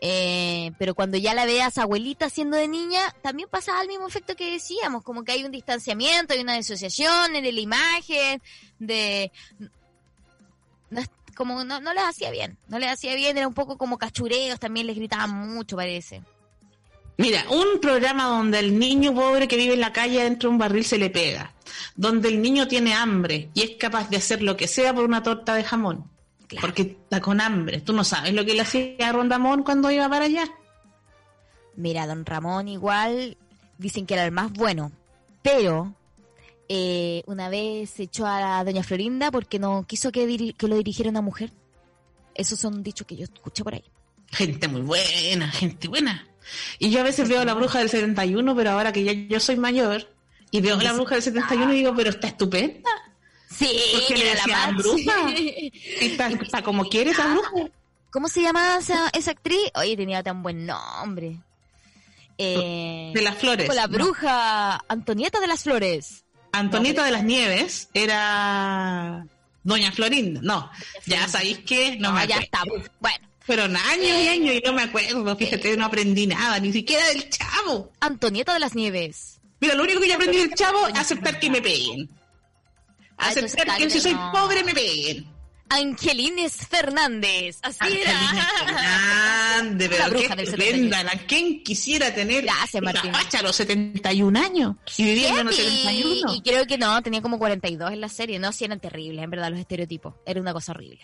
Eh, 0.00 0.72
pero 0.78 0.94
cuando 0.94 1.16
ya 1.16 1.34
la 1.34 1.44
veas 1.44 1.78
abuelita 1.78 2.28
siendo 2.30 2.56
de 2.56 2.68
niña, 2.68 3.00
también 3.22 3.48
pasa 3.48 3.80
el 3.82 3.88
mismo 3.88 4.06
efecto 4.06 4.34
que 4.34 4.50
decíamos, 4.50 5.04
como 5.04 5.22
que 5.24 5.32
hay 5.32 5.44
un 5.44 5.52
distanciamiento, 5.52 6.34
hay 6.34 6.40
una 6.40 6.54
disociación 6.54 7.32
de 7.32 7.52
la 7.52 7.60
imagen, 7.60 8.42
de... 8.78 9.30
Como 11.36 11.62
no, 11.62 11.80
no 11.80 11.94
les 11.94 12.02
hacía 12.02 12.32
bien, 12.32 12.58
no 12.66 12.80
les 12.80 12.90
hacía 12.90 13.14
bien, 13.14 13.36
era 13.38 13.46
un 13.46 13.54
poco 13.54 13.78
como 13.78 13.96
cachureos, 13.96 14.58
también 14.58 14.88
les 14.88 14.96
gritaban 14.96 15.30
mucho, 15.30 15.76
parece. 15.76 16.22
Mira, 17.18 17.44
un 17.50 17.80
programa 17.80 18.26
donde 18.26 18.60
el 18.60 18.78
niño 18.78 19.12
pobre 19.12 19.48
que 19.48 19.56
vive 19.56 19.74
en 19.74 19.80
la 19.80 19.92
calle 19.92 20.22
dentro 20.22 20.48
de 20.48 20.52
un 20.52 20.58
barril 20.58 20.84
se 20.84 20.98
le 20.98 21.10
pega, 21.10 21.52
donde 21.96 22.28
el 22.28 22.40
niño 22.40 22.68
tiene 22.68 22.94
hambre 22.94 23.50
y 23.54 23.62
es 23.62 23.70
capaz 23.76 24.08
de 24.08 24.18
hacer 24.18 24.40
lo 24.40 24.56
que 24.56 24.68
sea 24.68 24.94
por 24.94 25.04
una 25.04 25.20
torta 25.24 25.56
de 25.56 25.64
jamón, 25.64 26.08
porque 26.60 26.82
está 26.82 27.20
con 27.20 27.40
hambre. 27.40 27.80
¿Tú 27.80 27.92
no 27.92 28.04
sabes 28.04 28.32
lo 28.32 28.44
que 28.44 28.54
le 28.54 28.62
hacía 28.62 29.08
a 29.08 29.12
Rondamón 29.12 29.64
cuando 29.64 29.90
iba 29.90 30.08
para 30.08 30.26
allá? 30.26 30.44
Mira, 31.74 32.06
don 32.06 32.24
Ramón 32.24 32.68
igual 32.68 33.36
dicen 33.78 34.06
que 34.06 34.14
era 34.14 34.24
el 34.24 34.30
más 34.30 34.52
bueno, 34.52 34.92
pero 35.42 35.96
eh, 36.68 37.24
una 37.26 37.48
vez 37.48 37.90
se 37.90 38.04
echó 38.04 38.26
a 38.26 38.62
doña 38.62 38.84
Florinda 38.84 39.32
porque 39.32 39.58
no 39.58 39.84
quiso 39.88 40.12
que, 40.12 40.54
que 40.56 40.68
lo 40.68 40.76
dirigiera 40.76 41.10
una 41.10 41.22
mujer. 41.22 41.52
Esos 42.36 42.60
son 42.60 42.84
dichos 42.84 43.08
que 43.08 43.16
yo 43.16 43.24
escuché 43.24 43.64
por 43.64 43.74
ahí. 43.74 43.84
Gente 44.30 44.68
muy 44.68 44.82
buena, 44.82 45.50
gente 45.50 45.88
buena. 45.88 46.28
Y 46.78 46.90
yo 46.90 47.00
a 47.00 47.04
veces 47.04 47.28
veo 47.28 47.44
la 47.44 47.54
bruja 47.54 47.78
del 47.78 47.88
71, 47.88 48.54
pero 48.56 48.70
ahora 48.70 48.92
que 48.92 49.04
ya 49.04 49.12
yo 49.12 49.40
soy 49.40 49.56
mayor 49.56 50.08
y 50.50 50.60
veo 50.60 50.76
la 50.76 50.92
bruja 50.92 51.14
del 51.16 51.22
71 51.22 51.72
y 51.72 51.76
digo, 51.76 51.94
pero 51.94 52.10
está 52.10 52.28
estupenda. 52.28 52.90
Sí, 53.50 53.68
porque 53.92 54.16
le 54.16 54.34
la 54.34 54.70
bruja. 54.72 55.34
Está, 56.00 56.62
como 56.62 56.84
quiere 56.88 57.10
esa 57.10 57.32
bruja. 57.32 57.50
¿Cómo 58.10 58.28
se 58.28 58.42
llamaba 58.42 58.78
esa, 58.78 59.10
esa 59.12 59.32
actriz? 59.32 59.70
Oye, 59.74 59.96
tenía 59.96 60.22
tan 60.22 60.42
buen 60.42 60.64
nombre. 60.66 61.38
Eh, 62.38 63.10
de 63.14 63.22
las 63.22 63.36
flores. 63.36 63.74
La 63.74 63.88
bruja 63.88 64.80
Antonieta 64.88 65.40
de 65.40 65.48
las 65.48 65.64
Flores. 65.64 66.24
Antonieta 66.52 67.04
de 67.04 67.10
las 67.10 67.24
Nieves 67.24 67.88
era 67.92 69.26
Doña 69.64 69.92
Florinda. 69.92 70.40
No, 70.42 70.70
ya 71.04 71.28
sabéis 71.28 71.58
que 71.58 71.96
no, 71.96 72.12
me 72.12 72.26
ya 72.26 72.38
está. 72.38 72.62
Bueno, 73.00 73.27
fueron 73.48 73.74
años 73.78 74.04
y 74.06 74.28
años 74.28 74.54
y 74.56 74.62
no 74.62 74.74
me 74.74 74.82
acuerdo, 74.82 75.34
fíjate, 75.34 75.74
no 75.74 75.86
aprendí 75.86 76.26
nada, 76.26 76.60
ni 76.60 76.70
siquiera 76.70 77.06
del 77.08 77.30
chavo. 77.30 77.90
Antonieta 77.98 78.52
de 78.52 78.60
las 78.60 78.74
Nieves. 78.74 79.40
Mira, 79.58 79.74
lo 79.74 79.84
único 79.84 80.00
que 80.00 80.08
yo 80.08 80.16
aprendí 80.16 80.36
del 80.36 80.52
chavo 80.52 80.86
es 80.86 80.94
aceptar 80.94 81.40
que 81.40 81.48
me 81.48 81.62
peguen. 81.62 82.10
Aceptar 83.16 83.78
que 83.78 83.88
si 83.88 84.00
soy 84.00 84.14
pobre 84.32 84.62
me 84.64 84.74
peguen. 84.74 85.26
Angelines 85.70 86.66
Fernández, 86.66 87.58
así 87.62 88.00
era. 88.00 88.18
Fernández, 88.66 89.90
pero 89.90 90.18
qué 90.18 90.42
estupenda, 90.42 91.04
¿quién 91.26 91.62
quisiera 91.62 92.14
tener 92.14 92.44
Gracias, 92.44 92.82
Martín. 92.82 93.12
a 93.14 93.42
los 93.42 93.56
71 93.56 94.40
años 94.40 94.76
y 94.96 95.04
viviendo 95.04 95.40
en 95.40 95.46
los 95.46 95.56
71? 95.56 96.34
Y 96.34 96.42
creo 96.42 96.66
que 96.66 96.78
no, 96.78 97.02
tenía 97.02 97.22
como 97.22 97.38
42 97.38 97.92
en 97.92 98.00
la 98.00 98.08
serie, 98.08 98.38
no, 98.38 98.52
sí 98.52 98.64
eran 98.64 98.80
terribles, 98.80 99.22
en 99.22 99.30
verdad, 99.30 99.50
los 99.50 99.60
estereotipos, 99.60 100.14
era 100.26 100.40
una 100.40 100.52
cosa 100.52 100.72
horrible. 100.72 101.00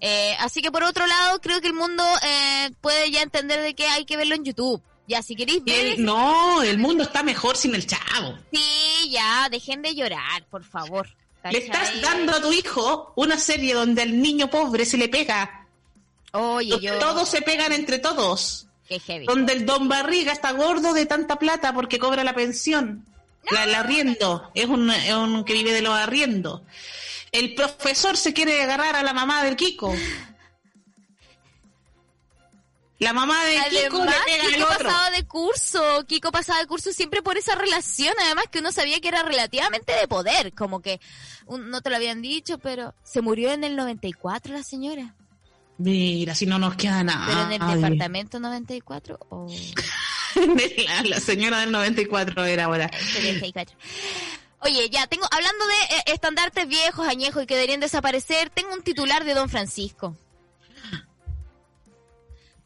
Eh, 0.00 0.34
así 0.38 0.62
que 0.62 0.70
por 0.70 0.84
otro 0.84 1.06
lado, 1.06 1.40
creo 1.40 1.60
que 1.60 1.68
el 1.68 1.74
mundo 1.74 2.04
eh, 2.22 2.70
puede 2.80 3.10
ya 3.10 3.22
entender 3.22 3.60
de 3.60 3.74
que 3.74 3.86
hay 3.86 4.04
que 4.04 4.16
verlo 4.16 4.34
en 4.34 4.44
YouTube. 4.44 4.82
Ya, 5.08 5.22
si 5.22 5.34
queréis 5.34 5.64
ver... 5.64 5.98
no, 5.98 6.62
el 6.62 6.76
mundo 6.76 7.02
está 7.02 7.22
mejor 7.22 7.56
sin 7.56 7.74
el 7.74 7.86
chavo. 7.86 8.38
Sí, 8.52 9.10
ya, 9.10 9.48
dejen 9.50 9.80
de 9.80 9.94
llorar, 9.94 10.46
por 10.50 10.64
favor. 10.64 11.08
Le 11.50 11.58
estás 11.58 12.00
dando 12.02 12.32
a 12.36 12.40
tu 12.40 12.52
hijo 12.52 13.12
una 13.16 13.38
serie 13.38 13.74
donde 13.74 14.02
al 14.02 14.20
niño 14.20 14.50
pobre 14.50 14.84
se 14.84 14.98
le 14.98 15.08
pega. 15.08 15.66
Oye, 16.32 16.76
Todos 17.00 17.28
se 17.28 17.42
pegan 17.42 17.72
entre 17.72 17.98
todos. 17.98 18.66
Qué 18.86 18.98
heavy. 19.00 19.26
donde 19.26 19.52
el 19.52 19.66
don 19.66 19.88
Barriga 19.88 20.32
está 20.32 20.52
gordo 20.52 20.94
de 20.94 21.04
tanta 21.04 21.36
plata 21.36 21.74
porque 21.74 21.98
cobra 21.98 22.24
la 22.24 22.34
pensión, 22.34 23.04
la, 23.50 23.64
el 23.64 23.74
arriendo, 23.74 24.50
es 24.54 24.64
un, 24.66 24.90
es 24.90 25.12
un 25.12 25.44
que 25.44 25.52
vive 25.52 25.72
de 25.72 25.82
los 25.82 25.92
arriendos. 25.92 26.62
El 27.30 27.54
profesor 27.54 28.16
se 28.16 28.32
quiere 28.32 28.62
agarrar 28.62 28.96
a 28.96 29.02
la 29.02 29.12
mamá 29.12 29.44
del 29.44 29.56
Kiko. 29.56 29.94
La 32.98 33.12
mamá 33.12 33.44
de 33.44 33.56
Kiko 33.70 34.04
le 34.04 34.10
pega 34.26 34.44
al 34.44 34.54
Kiko 34.54 34.64
otro. 34.66 34.78
pasaba 34.88 35.10
de 35.12 35.24
curso, 35.26 36.04
Kiko 36.06 36.32
pasaba 36.32 36.58
de 36.58 36.66
curso 36.66 36.92
siempre 36.92 37.22
por 37.22 37.36
esa 37.38 37.54
relación, 37.54 38.12
además 38.24 38.46
que 38.50 38.58
uno 38.58 38.72
sabía 38.72 39.00
que 39.00 39.06
era 39.08 39.22
relativamente 39.22 39.92
de 39.92 40.08
poder, 40.08 40.52
como 40.52 40.80
que 40.82 41.00
un- 41.46 41.70
no 41.70 41.80
te 41.80 41.90
lo 41.90 41.96
habían 41.96 42.22
dicho, 42.22 42.58
pero 42.58 42.94
se 43.04 43.20
murió 43.22 43.52
en 43.52 43.62
el 43.62 43.76
94 43.76 44.52
la 44.52 44.62
señora, 44.64 45.14
Mira, 45.80 46.34
si 46.34 46.44
no 46.46 46.58
nos 46.58 46.74
queda 46.74 47.04
nada. 47.04 47.24
pero 47.28 47.42
en 47.42 47.52
el 47.52 47.62
Ay. 47.62 47.76
departamento 47.80 48.40
94 48.40 49.16
o 49.28 49.46
la, 50.88 51.02
la 51.04 51.20
señora 51.20 51.60
del 51.60 51.70
94 51.70 52.44
era 52.46 52.64
ahora. 52.64 52.90
74. 53.14 53.76
Oye, 54.60 54.90
ya 54.90 55.06
tengo, 55.06 55.24
hablando 55.30 55.64
de 55.68 55.74
eh, 55.98 56.02
estandartes 56.06 56.66
viejos, 56.66 57.06
añejos 57.06 57.44
y 57.44 57.46
que 57.46 57.54
deberían 57.54 57.78
desaparecer, 57.78 58.50
tengo 58.50 58.72
un 58.74 58.82
titular 58.82 59.24
de 59.24 59.34
Don 59.34 59.48
Francisco. 59.48 60.16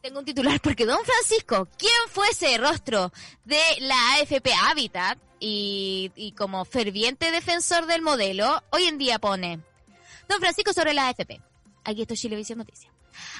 Tengo 0.03 0.19
un 0.19 0.25
titular 0.25 0.59
porque 0.59 0.85
Don 0.85 0.99
Francisco, 1.05 1.69
quien 1.77 1.93
fuese 2.09 2.57
rostro 2.57 3.13
de 3.45 3.61
la 3.79 4.15
AFP 4.15 4.51
Habitat 4.53 5.17
y, 5.39 6.33
como 6.37 6.65
ferviente 6.65 7.31
defensor 7.31 7.85
del 7.85 8.01
modelo, 8.01 8.61
hoy 8.71 8.83
en 8.83 8.97
día 8.97 9.17
pone 9.17 9.61
Don 10.27 10.41
Francisco 10.41 10.73
sobre 10.73 10.93
la 10.93 11.07
AFP. 11.07 11.39
Aquí 11.85 12.01
esto 12.01 12.15
es 12.15 12.19
Chilevisión 12.19 12.57
Noticias. 12.57 12.91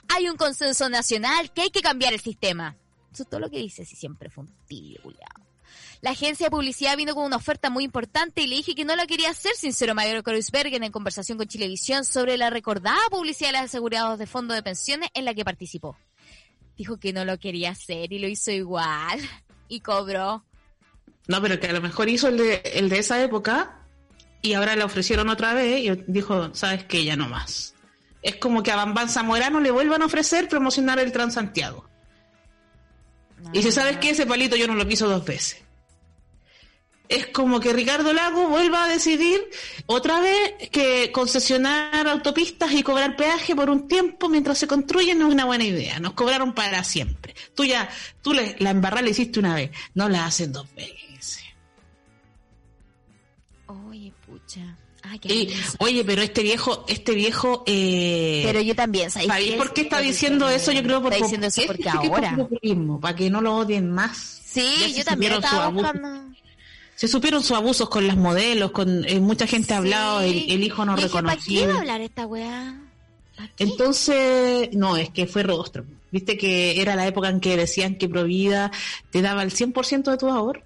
Hay 0.08 0.30
un 0.30 0.38
consenso 0.38 0.88
nacional 0.88 1.52
que 1.52 1.64
hay 1.64 1.70
que 1.70 1.82
cambiar 1.82 2.14
el 2.14 2.22
sistema. 2.22 2.78
Eso 3.12 3.24
es 3.24 3.30
todo 3.30 3.42
lo 3.42 3.50
que 3.50 3.58
dice, 3.58 3.84
si 3.84 3.98
siempre 3.98 4.30
fue 4.30 4.46
un 4.46 4.56
tibio. 4.66 5.02
La 6.00 6.12
agencia 6.12 6.46
de 6.46 6.52
publicidad 6.52 6.96
vino 6.96 7.14
con 7.14 7.26
una 7.26 7.36
oferta 7.36 7.70
muy 7.70 7.84
importante 7.84 8.42
y 8.42 8.48
le 8.48 8.56
dije 8.56 8.74
que 8.74 8.86
no 8.86 8.96
la 8.96 9.06
quería 9.06 9.32
hacer, 9.32 9.54
sincero 9.56 9.96
Mayor 9.96 10.24
Kreuzbergen 10.24 10.86
en 10.86 10.94
conversación 10.94 11.38
con 11.38 11.48
Chilevisión 11.48 12.06
sobre 12.06 12.38
la 12.38 12.50
recordada 12.50 13.10
publicidad 13.10 13.50
de 13.50 13.54
los 13.54 13.62
asegurados 13.64 14.18
de 14.18 14.28
fondo 14.28 14.54
de 14.54 14.64
pensiones 14.64 15.10
en 15.14 15.26
la 15.26 15.34
que 15.34 15.44
participó. 15.44 15.98
Dijo 16.78 16.98
que 16.98 17.14
no 17.14 17.26
lo 17.26 17.38
quería 17.38 17.72
hacer 17.72 18.12
y 18.14 18.20
lo 18.20 18.28
hizo 18.28 18.52
igual. 18.52 19.20
Y 19.70 19.80
cobró. 19.80 20.44
No, 21.28 21.42
pero 21.42 21.60
que 21.60 21.68
a 21.68 21.74
lo 21.74 21.82
mejor 21.82 22.08
hizo 22.08 22.28
el 22.28 22.38
de, 22.38 22.62
el 22.76 22.90
de 22.90 23.00
esa 23.00 23.24
época 23.24 23.80
y 24.44 24.54
ahora 24.54 24.76
le 24.76 24.84
ofrecieron 24.84 25.30
otra 25.30 25.54
vez 25.54 25.84
y 25.84 26.04
dijo, 26.06 26.54
sabes 26.54 26.84
que 26.84 27.04
ya 27.04 27.16
no 27.16 27.28
más. 27.28 27.74
Es 28.22 28.36
como 28.36 28.62
que 28.62 28.72
a 28.72 28.76
Bambán 28.76 29.10
Zamorano 29.10 29.62
le 29.62 29.72
vuelvan 29.72 30.04
a 30.04 30.06
ofrecer 30.06 30.48
promocionar 30.48 31.00
el 31.00 31.12
Transantiago. 31.12 31.90
Y 33.52 33.64
si 33.64 33.72
sabes 33.72 33.98
que 33.98 34.12
ese 34.12 34.26
palito 34.26 34.56
yo 34.56 34.68
no 34.68 34.76
lo 34.76 34.88
quiso 34.88 35.08
dos 35.08 35.26
veces. 35.26 35.64
Es 37.14 37.28
como 37.28 37.60
que 37.60 37.72
Ricardo 37.74 38.12
Lago 38.12 38.48
vuelva 38.48 38.86
a 38.86 38.88
decidir 38.88 39.40
otra 39.86 40.20
vez 40.20 40.70
que 40.72 41.12
concesionar 41.12 42.08
autopistas 42.08 42.72
y 42.72 42.82
cobrar 42.82 43.16
peaje 43.16 43.56
por 43.56 43.70
un 43.70 43.88
tiempo 43.88 44.30
mientras 44.30 44.58
se 44.58 44.66
construyen 44.66 45.20
no 45.20 45.28
es 45.28 45.34
una 45.34 45.46
buena 45.46 45.64
idea. 45.64 46.00
Nos 46.00 46.14
cobraron 46.14 46.54
para 46.54 46.84
siempre. 46.84 47.36
Tú 47.54 47.66
ya, 47.66 47.88
tú 48.24 48.34
le, 48.34 48.56
la 48.58 48.72
embarrada 48.72 49.04
le 49.04 49.12
hiciste 49.12 49.40
una 49.40 49.54
vez, 49.54 49.70
no 49.94 50.10
la 50.10 50.26
hacen 50.26 50.52
dos 50.52 50.68
veces. 50.74 51.44
Oye, 53.68 54.12
pucha. 54.26 54.76
Ay, 55.04 55.20
qué 55.20 55.34
Y, 55.34 55.54
oye, 55.80 56.04
pero 56.04 56.24
este 56.24 56.42
viejo, 56.42 56.84
este 56.88 57.14
viejo, 57.14 57.64
eh, 57.68 58.42
Pero 58.44 58.60
yo 58.62 58.74
también, 58.74 59.12
¿sabes 59.12 59.28
¿sabéis 59.28 59.54
por 59.54 59.72
qué 59.74 59.82
está 59.82 60.00
diciendo 60.00 60.50
eso? 60.50 60.72
Yo 60.72 60.82
creo 60.82 61.00
por 61.00 61.14
Está 61.14 61.26
diciendo 61.26 61.46
eso 61.46 61.62
porque 61.68 61.84
¿Qué 61.84 61.92
tipo 61.92 62.20
de 62.20 62.28
ahora. 62.28 62.36
populismo? 62.38 63.00
para 63.00 63.16
que 63.16 63.30
no 63.30 63.40
lo 63.40 63.56
odien 63.58 63.92
más. 63.92 64.42
Sí, 64.44 64.66
Ya 64.80 64.88
yo 64.88 65.04
también 65.04 65.34
estaba 65.34 65.68
buscando. 65.68 66.34
Se 67.04 67.10
supieron 67.10 67.44
sus 67.44 67.58
abusos 67.58 67.90
con 67.90 68.08
las 68.08 68.16
modelos, 68.16 68.72
con 68.72 69.04
eh, 69.04 69.20
mucha 69.20 69.46
gente 69.46 69.74
ha 69.74 69.80
hablado, 69.80 70.22
el, 70.22 70.50
el 70.50 70.64
hijo 70.64 70.86
no 70.86 70.96
dije, 70.96 71.10
¿Para 71.10 71.36
qué 71.36 71.66
a 71.66 71.78
hablar 71.80 72.00
esta 72.00 72.26
weá? 72.26 72.80
Entonces, 73.60 74.70
no, 74.72 74.96
es 74.96 75.10
que 75.10 75.28
fue 75.28 75.44
rostro. 75.44 75.84
Viste 76.12 76.38
que 76.38 76.82
era 76.82 76.96
la 76.96 77.06
época 77.06 77.28
en 77.28 77.42
que 77.42 77.58
decían 77.58 77.98
que 77.98 78.08
Provida 78.08 78.72
te 79.12 79.22
daba 79.22 79.44
el 79.44 79.52
100% 79.52 80.12
de 80.12 80.18
tu 80.18 80.30
ahorro. 80.30 80.64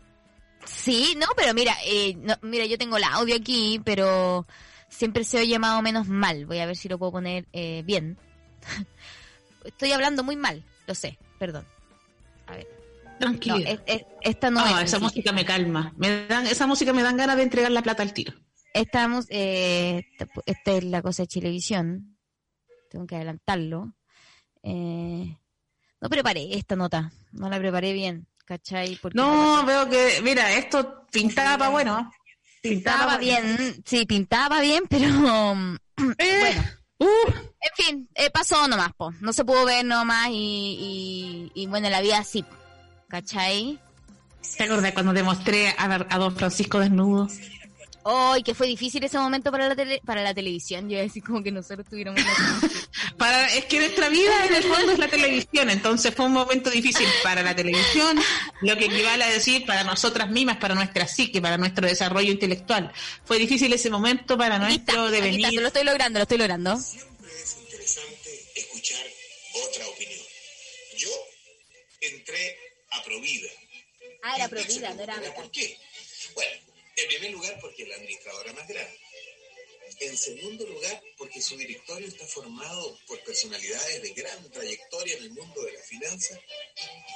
Sí, 0.63 1.15
no, 1.17 1.25
pero 1.35 1.55
mira, 1.55 1.75
eh, 1.83 2.15
no, 2.21 2.35
mira, 2.43 2.67
yo 2.67 2.77
tengo 2.77 2.97
el 2.97 3.03
audio 3.05 3.35
aquí, 3.35 3.81
pero 3.83 4.45
siempre 4.89 5.23
se 5.23 5.39
oye 5.39 5.57
más 5.57 5.79
o 5.79 5.81
menos 5.81 6.07
mal. 6.07 6.45
Voy 6.45 6.59
a 6.59 6.67
ver 6.67 6.75
si 6.75 6.87
lo 6.87 6.99
puedo 6.99 7.13
poner 7.13 7.47
eh, 7.51 7.81
bien. 7.83 8.15
Estoy 9.65 9.91
hablando 9.91 10.23
muy 10.23 10.35
mal, 10.35 10.63
lo 10.85 10.93
sé, 10.93 11.17
perdón. 11.39 11.65
A 12.45 12.57
ver, 12.57 12.76
no, 13.19 13.25
Tranquila. 13.25 13.69
es- 13.69 13.79
es- 13.85 14.05
esta 14.21 14.49
no 14.51 14.59
Ah, 14.63 14.81
es. 14.81 14.89
esa 14.89 14.99
música 14.99 15.31
me 15.31 15.45
calma. 15.45 15.93
Me 15.97 16.27
dan, 16.27 16.45
esa 16.47 16.67
música 16.67 16.93
me 16.93 17.03
dan 17.03 17.17
ganas 17.17 17.37
de 17.37 17.43
entregar 17.43 17.71
la 17.71 17.81
plata 17.81 18.03
al 18.03 18.13
tiro. 18.13 18.33
Estamos, 18.73 19.25
eh, 19.29 20.03
esta, 20.45 20.71
es 20.71 20.83
la 20.83 21.01
cosa 21.01 21.23
de 21.23 21.27
Chilevisión. 21.27 22.17
Tengo 22.89 23.07
que 23.07 23.15
adelantarlo. 23.15 23.93
Eh, 24.63 25.37
no 26.01 26.09
preparé 26.09 26.55
esta 26.55 26.75
nota, 26.75 27.11
no 27.31 27.49
la 27.49 27.57
preparé 27.59 27.93
bien, 27.93 28.27
¿cachai? 28.45 28.97
Porque 29.01 29.17
No, 29.17 29.65
veo 29.65 29.89
que, 29.89 30.19
mira, 30.23 30.51
esto 30.53 31.05
pintaba 31.11 31.57
para 31.57 31.71
bueno. 31.71 32.11
pintaba 32.61 33.17
bien, 33.17 33.81
sí, 33.85 34.05
pintaba 34.05 34.61
bien, 34.61 34.83
pero 34.89 35.07
Eh, 36.19 36.39
bueno. 36.39 36.63
uh, 36.99 37.29
En 37.59 37.85
fin, 37.85 38.09
eh, 38.15 38.29
pasó 38.29 38.67
nomás, 38.67 38.93
po. 38.93 39.11
No 39.21 39.33
se 39.33 39.43
pudo 39.45 39.65
ver 39.65 39.83
nomás 39.85 40.29
y, 40.29 41.51
y, 41.55 41.61
y 41.63 41.65
bueno, 41.67 41.89
la 41.89 42.01
vida 42.01 42.19
así, 42.19 42.43
¿cachai? 43.09 43.79
¿Te 44.57 44.63
acordás 44.63 44.93
cuando 44.93 45.13
te 45.13 45.23
mostré 45.23 45.69
a, 45.77 45.85
a 46.09 46.17
don 46.17 46.35
Francisco 46.35 46.79
desnudo? 46.79 47.27
Hoy 48.09 48.41
que 48.41 48.55
fue 48.55 48.67
difícil 48.67 49.03
ese 49.03 49.17
momento 49.17 49.51
para 49.51 49.67
la 49.67 49.75
tele, 49.75 49.99
para 50.05 50.21
la 50.21 50.33
televisión. 50.33 50.85
Yo 50.87 50.93
iba 50.93 51.01
a 51.01 51.03
decir 51.03 51.21
como 51.23 51.43
que 51.43 51.51
nosotros 51.51 51.85
tuviéramos 51.89 52.21
una- 52.21 52.71
Para, 53.17 53.47
es 53.53 53.65
que 53.65 53.79
nuestra 53.79 54.07
vida 54.09 54.45
en 54.45 54.55
el 54.55 54.63
fondo 54.63 54.91
es 54.93 54.99
la 54.99 55.07
televisión, 55.09 55.69
entonces 55.71 56.13
fue 56.15 56.25
un 56.27 56.33
momento 56.33 56.69
difícil 56.69 57.07
para 57.23 57.41
la 57.41 57.55
televisión, 57.55 58.17
lo 58.61 58.77
que 58.77 58.85
equivale 58.85 59.23
a 59.23 59.27
decir 59.29 59.65
para 59.65 59.83
nosotras 59.83 60.29
mismas, 60.29 60.57
para 60.57 60.75
nuestra 60.75 61.07
psique, 61.07 61.41
para 61.41 61.57
nuestro 61.57 61.87
desarrollo 61.87 62.31
intelectual. 62.31 62.93
Fue 63.25 63.39
difícil 63.39 63.73
ese 63.73 63.89
momento 63.89 64.37
para 64.37 64.55
Aquí 64.63 64.75
está, 64.75 64.93
nuestro 64.93 65.07
aquí 65.07 65.15
está, 65.15 65.25
devenir. 65.39 65.61
lo 65.61 65.67
estoy 65.67 65.83
logrando, 65.83 66.19
lo 66.19 66.23
estoy 66.23 66.37
logrando. 66.37 66.77
Siempre 66.77 67.31
es 67.43 67.57
interesante 67.59 68.51
escuchar 68.55 69.05
otra 69.67 69.87
opinión. 69.89 70.19
Yo 70.97 71.09
entré 72.01 72.55
a 72.91 73.03
Provida. 73.03 73.49
Ah, 74.23 74.35
era 74.35 74.49
Provida, 74.49 74.93
no 74.93 75.03
era 75.03 75.33
¿Por 75.33 75.51
qué? 75.51 75.77
Bueno, 76.33 76.61
en 76.95 77.07
primer 77.07 77.31
lugar 77.31 77.57
porque 77.61 77.83
es 77.83 77.89
la 77.89 77.95
administradora 77.95 78.53
más 78.53 78.67
grande. 78.67 78.99
En 79.99 80.15
segundo 80.15 80.65
lugar, 80.67 81.01
porque 81.17 81.41
su 81.41 81.57
directorio 81.57 82.07
está 82.07 82.25
formado 82.27 82.99
por 83.07 83.19
personalidades 83.23 84.01
de 84.01 84.09
gran 84.11 84.51
trayectoria 84.51 85.17
en 85.17 85.23
el 85.23 85.31
mundo 85.31 85.61
de 85.63 85.73
la 85.73 85.81
finanza 85.81 86.39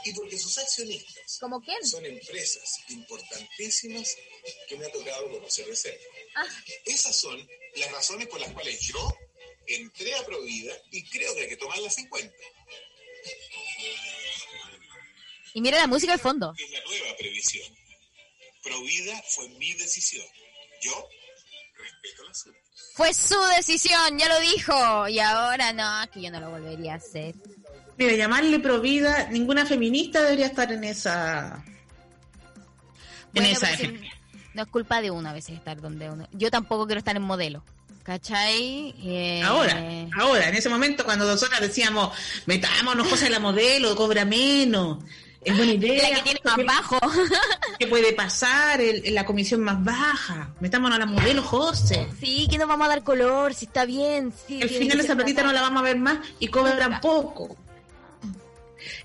y 0.03 0.13
porque 0.13 0.37
sus 0.39 0.57
accionistas 0.57 1.37
¿Como 1.39 1.61
quién? 1.61 1.85
son 1.85 2.05
empresas 2.05 2.79
importantísimas 2.89 4.17
que 4.67 4.77
me 4.77 4.85
ha 4.85 4.91
tocado 4.91 5.29
conocer 5.29 5.67
de 5.67 5.75
cerca. 5.75 6.05
Esas 6.85 7.15
son 7.15 7.47
las 7.75 7.91
razones 7.91 8.27
por 8.27 8.39
las 8.39 8.51
cuales 8.51 8.79
yo 8.79 9.17
entré 9.67 10.15
a 10.15 10.25
Provida 10.25 10.75
y 10.91 11.03
creo 11.03 11.35
que 11.35 11.41
hay 11.41 11.49
que 11.49 11.57
tomarlas 11.57 11.97
en 11.99 12.07
cuenta. 12.07 12.35
Y 15.53 15.61
mira 15.61 15.77
la 15.77 15.87
música 15.87 16.13
al 16.13 16.19
fondo. 16.19 16.53
Es 16.57 16.71
la 16.71 16.79
nueva 16.87 17.17
previsión. 17.17 17.67
Provida 18.63 19.21
fue 19.29 19.49
mi 19.49 19.73
decisión. 19.73 20.25
Yo 20.81 20.91
respeto 21.77 22.23
la 22.27 22.33
suya. 22.33 22.57
Fue 22.93 23.13
su 23.13 23.39
decisión, 23.57 24.17
ya 24.19 24.27
lo 24.29 24.39
dijo. 24.39 25.07
Y 25.07 25.19
ahora 25.19 25.73
no, 25.73 26.09
que 26.11 26.21
yo 26.21 26.31
no 26.31 26.39
lo 26.39 26.51
volvería 26.51 26.93
a 26.93 26.97
hacer. 26.97 27.35
Mira, 27.97 28.13
llamarle 28.13 28.59
provida, 28.59 29.29
ninguna 29.29 29.65
feminista 29.65 30.21
debería 30.23 30.47
estar 30.47 30.71
en 30.71 30.83
esa. 30.83 31.63
En 33.33 33.43
Bueno, 33.43 33.49
esa 33.49 33.67
pero 33.77 33.91
si- 33.97 34.09
no 34.53 34.63
es 34.63 34.67
culpa 34.69 35.01
de 35.01 35.11
uno 35.11 35.29
a 35.29 35.33
veces 35.33 35.55
estar 35.55 35.79
donde 35.79 36.09
uno. 36.09 36.27
Yo 36.33 36.51
tampoco 36.51 36.85
quiero 36.85 36.99
estar 36.99 37.15
en 37.15 37.21
modelo. 37.23 37.63
¿Cachai? 38.03 38.95
Eh, 39.05 39.41
Ahora, 39.43 39.79
ahora, 40.19 40.49
en 40.49 40.55
ese 40.55 40.69
momento 40.69 41.05
cuando 41.05 41.25
nosotras 41.25 41.61
decíamos, 41.61 42.17
metámonos 42.47 43.07
cosas 43.07 43.27
en 43.27 43.31
la 43.33 43.39
modelo, 43.39 43.95
cobra 43.95 44.25
menos, 44.25 45.03
es 45.43 45.57
buena 45.57 45.73
idea. 45.73 46.09
La 46.09 46.15
que 46.17 46.21
tiene 46.23 46.39
más 46.43 46.55
¿qué- 46.55 46.63
bajo. 46.63 46.99
¿Qué 47.79 47.87
puede 47.87 48.13
pasar? 48.13 48.79
El- 48.81 49.13
la 49.13 49.25
comisión 49.25 49.61
más 49.61 49.83
baja. 49.83 50.53
Metámonos 50.59 50.97
a 50.97 50.99
la 50.99 51.05
modelo, 51.05 51.41
José. 51.41 52.07
sí, 52.19 52.47
que 52.49 52.57
nos 52.57 52.67
vamos 52.67 52.85
a 52.85 52.89
dar 52.89 53.03
color, 53.03 53.53
si 53.53 53.65
está 53.65 53.85
bien. 53.85 54.31
Sí, 54.47 54.61
Al 54.61 54.69
final 54.69 54.99
esa 54.99 55.15
platita 55.15 55.43
no 55.43 55.51
la 55.51 55.61
vamos 55.61 55.81
a 55.81 55.83
ver 55.83 55.97
más 55.97 56.19
y 56.39 56.47
cobran 56.47 56.99
poco. 57.01 57.57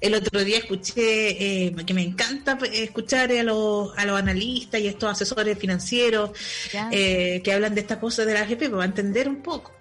El 0.01 0.15
otro 0.15 0.43
día 0.43 0.57
escuché, 0.59 1.67
eh, 1.67 1.75
que 1.87 1.93
me 1.93 2.03
encanta 2.03 2.59
escuchar 2.73 3.31
a 3.31 3.43
los, 3.43 3.97
a 3.99 4.07
los 4.07 4.19
analistas 4.19 4.81
y 4.81 4.87
estos 4.89 5.11
asesores 5.11 5.59
financieros 5.59 6.31
eh, 6.91 7.43
que 7.45 7.53
hablan 7.53 7.75
de 7.75 7.83
estas 7.83 7.99
cosas 7.99 8.25
de 8.27 8.33
la 8.35 8.41
AGP 8.43 8.71
para 8.71 8.85
entender 8.87 9.29
un 9.29 9.43
poco. 9.43 9.73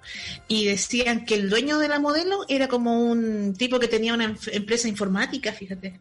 Y 0.49 0.65
decían 0.65 1.23
que 1.25 1.35
el 1.35 1.49
dueño 1.49 1.77
de 1.79 1.87
la 1.87 1.99
modelo 1.99 2.45
era 2.49 2.67
como 2.67 2.99
un 3.05 3.55
tipo 3.57 3.79
que 3.79 3.87
tenía 3.87 4.13
una 4.13 4.35
empresa 4.51 4.87
informática, 4.89 5.53
fíjate. 5.53 5.97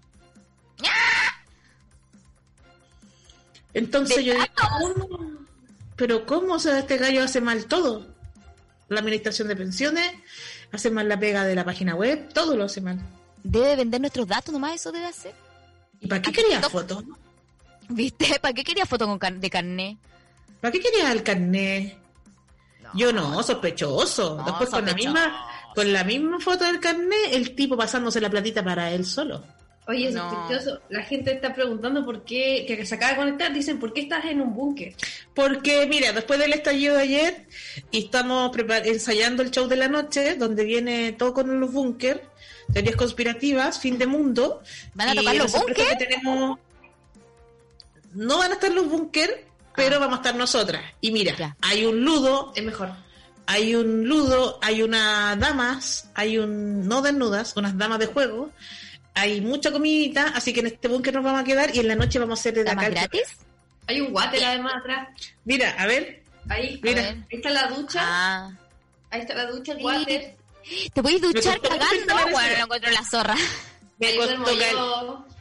Entonces 3.74 4.24
yo 4.24 4.34
digo, 4.34 5.20
pero 5.96 6.24
¿cómo? 6.26 6.54
O 6.54 6.58
sea, 6.58 6.78
este 6.78 6.96
gallo 6.96 7.22
hace 7.22 7.40
mal 7.40 7.66
todo. 7.66 8.06
La 8.88 9.00
administración 9.00 9.48
de 9.48 9.56
pensiones, 9.56 10.12
hace 10.72 10.90
mal 10.90 11.08
la 11.08 11.18
pega 11.18 11.44
de 11.44 11.54
la 11.54 11.64
página 11.64 11.94
web, 11.94 12.32
todo 12.32 12.56
lo 12.56 12.64
hace 12.64 12.80
mal. 12.80 13.00
Debe 13.42 13.76
vender 13.76 14.00
nuestros 14.00 14.26
datos 14.26 14.52
nomás, 14.52 14.76
eso 14.76 14.92
debe 14.92 15.06
hacer. 15.06 15.34
¿Y 16.00 16.06
para 16.06 16.22
qué 16.22 16.32
quería 16.32 16.60
fotos? 16.62 17.04
¿Viste? 17.88 18.38
¿Para 18.40 18.54
qué 18.54 18.64
quería 18.64 18.86
fotos 18.86 19.08
de 19.34 19.50
carné? 19.50 19.98
¿Para 20.60 20.72
qué 20.72 20.80
quería 20.80 21.12
el 21.12 21.22
carné? 21.22 21.98
Yo 22.94 23.12
no, 23.12 23.42
sospechoso. 23.42 24.42
Después 24.44 24.70
con 24.70 24.86
la 24.86 24.94
misma 24.94 25.50
con 25.74 25.92
la 25.92 26.04
misma 26.04 26.38
foto 26.38 26.64
del 26.64 26.78
carné, 26.78 27.32
el 27.32 27.54
tipo 27.56 27.76
pasándose 27.76 28.20
la 28.20 28.30
platita 28.30 28.62
para 28.62 28.92
él 28.92 29.04
solo. 29.04 29.42
Oye, 29.86 30.12
sospechoso. 30.12 30.80
La 30.88 31.02
gente 31.02 31.32
está 31.32 31.54
preguntando 31.54 32.04
por 32.04 32.24
qué, 32.24 32.64
que 32.66 32.86
se 32.86 32.94
acaba 32.94 33.12
de 33.12 33.18
conectar, 33.18 33.52
dicen, 33.52 33.78
¿por 33.78 33.92
qué 33.92 34.02
estás 34.02 34.24
en 34.24 34.40
un 34.40 34.54
búnker? 34.54 34.94
Porque, 35.34 35.86
mira, 35.86 36.12
después 36.12 36.38
del 36.38 36.54
estallido 36.54 36.96
de 36.96 37.02
ayer, 37.02 37.46
y 37.90 38.04
estamos 38.04 38.50
ensayando 38.84 39.42
el 39.42 39.50
show 39.50 39.68
de 39.68 39.76
la 39.76 39.88
noche, 39.88 40.36
donde 40.36 40.64
viene 40.64 41.12
todo 41.12 41.34
con 41.34 41.60
los 41.60 41.70
búnker, 41.70 42.22
teorías 42.72 42.96
conspirativas, 42.96 43.78
fin 43.78 43.98
de 43.98 44.06
mundo. 44.06 44.62
¿Van 44.94 45.10
a 45.10 45.14
tocar 45.14 45.36
los 45.36 45.52
búnker? 45.52 45.98
Tenemos... 45.98 46.58
No 48.14 48.38
van 48.38 48.52
a 48.52 48.54
estar 48.54 48.72
los 48.72 48.88
búnker, 48.88 49.44
pero 49.76 49.96
ah. 49.96 49.98
vamos 49.98 50.14
a 50.14 50.22
estar 50.22 50.34
nosotras. 50.34 50.82
Y 51.02 51.10
mira, 51.10 51.56
hay 51.60 51.84
un 51.84 52.04
ludo. 52.04 52.52
Es 52.54 52.64
mejor. 52.64 52.90
Hay 53.46 53.74
un 53.74 54.08
ludo, 54.08 54.58
hay 54.62 54.82
unas 54.82 55.38
damas, 55.38 56.08
hay 56.14 56.38
un. 56.38 56.88
no 56.88 57.02
desnudas, 57.02 57.54
unas 57.56 57.76
damas 57.76 57.98
de 57.98 58.06
juego 58.06 58.50
hay 59.14 59.40
mucha 59.40 59.70
comidita, 59.70 60.32
así 60.34 60.52
que 60.52 60.60
en 60.60 60.66
este 60.66 60.88
búnker 60.88 61.14
nos 61.14 61.24
vamos 61.24 61.40
a 61.40 61.44
quedar 61.44 61.74
y 61.74 61.78
en 61.78 61.88
la 61.88 61.94
noche 61.94 62.18
vamos 62.18 62.38
a 62.38 62.40
hacer 62.40 62.54
de 62.54 62.68
acá. 62.68 62.88
gratis? 62.88 63.36
Hay 63.86 64.00
un 64.00 64.12
water 64.12 64.44
además 64.44 64.74
atrás. 64.80 65.08
Mira, 65.44 65.70
a 65.78 65.86
ver. 65.86 66.22
Ahí, 66.48 66.80
mira. 66.82 67.02
Ahí 67.10 67.24
está 67.30 67.50
la 67.50 67.68
ducha. 67.68 68.00
Ah. 68.02 68.58
Ahí 69.10 69.20
está 69.20 69.34
la 69.34 69.46
ducha, 69.46 69.72
el 69.72 69.84
water. 69.84 70.36
¿Te 70.92 71.02
puedes 71.02 71.20
duchar 71.20 71.60
cagando? 71.60 72.14
Bueno, 72.32 72.56
lo 72.58 72.64
encuentro 72.64 72.90
la 72.90 73.04
zorra. 73.04 73.34
Me 73.98 74.16
costó 74.16 74.52
yo. 74.52 75.26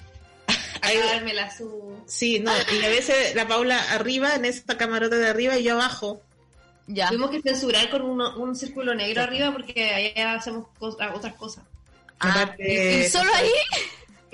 A 0.82 1.34
la 1.34 1.50
su... 1.50 1.98
Sí, 2.06 2.40
no, 2.40 2.52
y 2.52 2.84
a 2.84 2.90
veces 2.90 3.34
la 3.36 3.48
Paula 3.48 3.82
arriba, 3.94 4.36
en 4.36 4.44
esta 4.44 4.78
camarote 4.78 5.16
de 5.16 5.30
arriba, 5.30 5.58
y 5.58 5.64
yo 5.64 5.76
abajo. 5.76 6.22
Ya. 6.88 7.08
Tuvimos 7.08 7.32
que 7.32 7.42
censurar 7.42 7.90
con 7.90 8.02
un 8.02 8.56
círculo 8.56 8.94
negro 8.94 9.22
arriba 9.22 9.54
porque 9.54 9.92
ahí 9.92 10.22
hacemos 10.22 10.68
otras 10.80 11.34
cosas. 11.36 11.64
Ah, 12.20 12.56
¿Y 12.58 13.08
solo 13.10 13.32
ahí? 13.34 13.52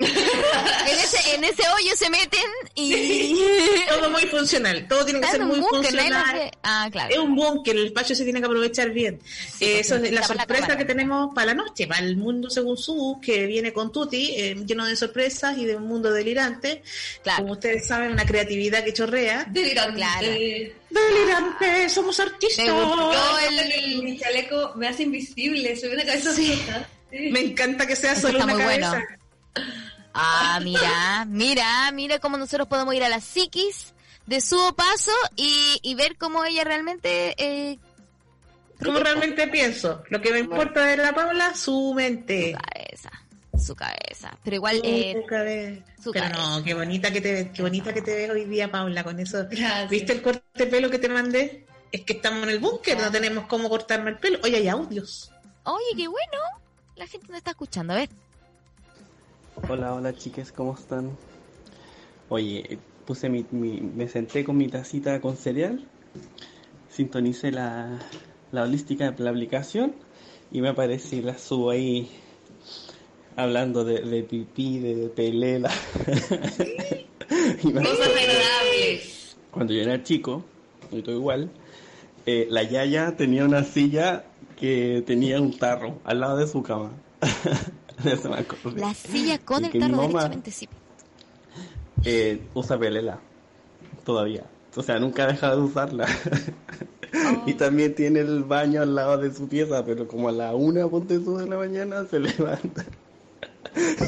en, 0.00 0.98
ese, 0.98 1.34
en 1.34 1.44
ese 1.44 1.62
hoyo 1.68 1.94
se 1.94 2.08
meten 2.08 2.40
y... 2.74 3.36
todo 3.88 4.08
muy 4.08 4.22
funcional, 4.22 4.88
todo 4.88 5.04
tiene 5.04 5.20
que 5.20 5.26
ser 5.26 5.44
muy 5.44 5.60
funcional. 5.60 6.50
Ah, 6.62 6.88
claro. 6.90 7.10
Es 7.10 7.18
un 7.18 7.34
búnker, 7.34 7.76
el 7.76 7.86
espacio 7.86 8.16
se 8.16 8.24
tiene 8.24 8.40
que 8.40 8.46
aprovechar 8.46 8.90
bien. 8.92 9.20
Eh, 9.60 9.80
eso 9.80 9.96
es 9.96 10.10
la 10.10 10.22
sorpresa 10.22 10.78
que 10.78 10.86
tenemos 10.86 11.34
para 11.34 11.48
la 11.48 11.54
noche, 11.54 11.86
para 11.86 12.00
el 12.00 12.16
mundo 12.16 12.48
según 12.48 12.78
su, 12.78 13.20
que 13.22 13.46
viene 13.46 13.74
con 13.74 13.92
Tuti, 13.92 14.34
eh, 14.36 14.56
lleno 14.64 14.86
de 14.86 14.96
sorpresas 14.96 15.58
y 15.58 15.66
de 15.66 15.76
un 15.76 15.84
mundo 15.84 16.10
delirante. 16.10 16.82
Claro. 17.22 17.42
Como 17.42 17.52
ustedes 17.52 17.86
saben, 17.86 18.12
una 18.12 18.24
creatividad 18.24 18.82
que 18.82 18.94
chorrea. 18.94 19.44
Delirante. 19.50 19.96
Claro. 19.96 20.28
delirante, 20.88 21.88
somos 21.90 22.18
artistas. 22.20 22.66
el, 22.66 24.02
mi 24.02 24.18
chaleco 24.18 24.72
me 24.76 24.88
hace 24.88 25.02
invisible, 25.02 25.76
soy 25.76 25.90
una 25.90 26.06
cabeza 26.06 26.32
sí. 27.10 27.30
Me 27.30 27.40
encanta 27.40 27.86
que 27.86 27.96
sea 27.96 28.14
solo 28.16 28.42
una 28.42 28.56
cabeza. 28.56 29.02
Ah, 30.12 30.60
mira, 30.62 31.24
mira, 31.28 31.90
mira 31.92 32.18
cómo 32.18 32.36
nosotros 32.36 32.66
podemos 32.68 32.94
ir 32.94 33.04
a 33.04 33.08
la 33.08 33.20
psiquis 33.20 33.94
de 34.26 34.40
su 34.40 34.74
paso 34.76 35.12
y, 35.36 35.94
ver 35.94 36.16
cómo 36.16 36.44
ella 36.44 36.64
realmente... 36.64 37.34
Eh, 37.38 37.78
cómo 38.82 38.98
realmente 38.98 39.48
pienso. 39.48 40.02
Lo 40.08 40.20
que 40.20 40.32
me 40.32 40.40
importa 40.40 40.84
de 40.84 40.96
la 40.96 41.14
Paula, 41.14 41.54
su 41.54 41.94
mente. 41.94 42.52
Su 42.52 42.58
cabeza, 42.58 43.10
su 43.58 43.74
cabeza. 43.76 44.38
Pero 44.42 44.56
igual... 44.56 44.76
Su 44.76 44.82
eh, 44.84 45.24
cabeza. 45.28 45.84
Pero 46.12 46.28
no, 46.28 46.64
qué 46.64 46.74
bonita 46.74 47.12
que 47.12 47.20
te 47.20 47.32
ves, 47.32 47.48
qué 47.54 47.62
bonita 47.62 47.92
que 47.92 48.02
te 48.02 48.14
ves 48.14 48.30
hoy 48.30 48.44
día, 48.44 48.70
Paula, 48.70 49.04
con 49.04 49.18
eso. 49.20 49.46
¿Viste 49.88 50.12
el 50.12 50.22
corte 50.22 50.42
de 50.54 50.66
pelo 50.66 50.90
que 50.90 50.98
te 50.98 51.08
mandé? 51.08 51.66
Es 51.92 52.02
que 52.02 52.14
estamos 52.14 52.44
en 52.44 52.50
el 52.50 52.58
búnker, 52.58 52.98
no 52.98 53.10
tenemos 53.10 53.46
cómo 53.46 53.68
cortarme 53.68 54.10
el 54.10 54.18
pelo. 54.18 54.38
Oye, 54.42 54.56
hay 54.56 54.68
audios. 54.68 55.30
Oye, 55.64 55.96
qué 55.96 56.08
bueno 56.08 56.38
la 57.00 57.06
gente 57.06 57.28
no 57.30 57.36
está 57.38 57.52
escuchando. 57.52 57.94
A 57.94 57.96
ver. 57.96 58.10
Hola, 59.68 59.94
hola 59.94 60.14
chiques, 60.14 60.52
¿cómo 60.52 60.74
están? 60.74 61.16
Oye, 62.28 62.78
puse 63.06 63.30
mi, 63.30 63.42
me 63.50 64.06
senté 64.06 64.44
con 64.44 64.58
mi 64.58 64.68
tacita 64.68 65.18
con 65.20 65.38
cereal, 65.38 65.88
sintonicé 66.90 67.52
la, 67.52 67.98
la 68.52 68.64
holística 68.64 69.10
de 69.12 69.24
la 69.24 69.30
aplicación 69.30 69.94
y 70.52 70.60
me 70.60 70.68
aparece 70.68 71.16
y 71.16 71.22
la 71.22 71.38
subo 71.38 71.70
ahí 71.70 72.10
hablando 73.34 73.82
de, 73.82 74.02
de 74.02 74.22
pipí, 74.22 74.78
de, 74.78 75.08
pelela. 75.08 75.70
Cosas 77.62 78.08
agradables. 78.08 79.36
Cuando 79.50 79.72
yo 79.72 79.80
era 79.80 80.02
chico, 80.02 80.44
y 80.92 81.00
todo 81.00 81.14
igual, 81.14 81.50
eh, 82.26 82.46
la 82.50 82.62
Yaya 82.62 83.16
tenía 83.16 83.46
una 83.46 83.64
silla 83.64 84.26
que 84.60 85.02
tenía 85.06 85.40
un 85.40 85.58
tarro 85.58 85.98
al 86.04 86.20
lado 86.20 86.36
de 86.36 86.46
su 86.46 86.62
cama. 86.62 86.92
La 88.76 88.94
silla 88.94 89.38
con 89.38 89.64
el 89.64 89.78
tarro, 89.78 90.02
derechamente 90.02 90.50
sí. 90.50 90.68
Eh, 92.04 92.40
usa 92.54 92.78
pelela, 92.78 93.18
todavía. 94.04 94.44
O 94.74 94.82
sea, 94.82 94.98
nunca 94.98 95.24
ha 95.24 95.26
dejado 95.26 95.56
de 95.56 95.62
usarla. 95.62 96.06
Oh. 97.12 97.42
y 97.44 97.54
también 97.54 97.96
tiene 97.96 98.20
el 98.20 98.44
baño 98.44 98.82
al 98.82 98.94
lado 98.94 99.18
de 99.18 99.34
su 99.34 99.48
pieza, 99.48 99.84
pero 99.84 100.06
como 100.06 100.28
a 100.28 100.32
la 100.32 100.54
una, 100.54 100.86
ponte 100.86 101.18
tú 101.18 101.38
de 101.38 101.48
la 101.48 101.56
mañana, 101.56 102.04
se 102.08 102.20
levanta 102.20 102.84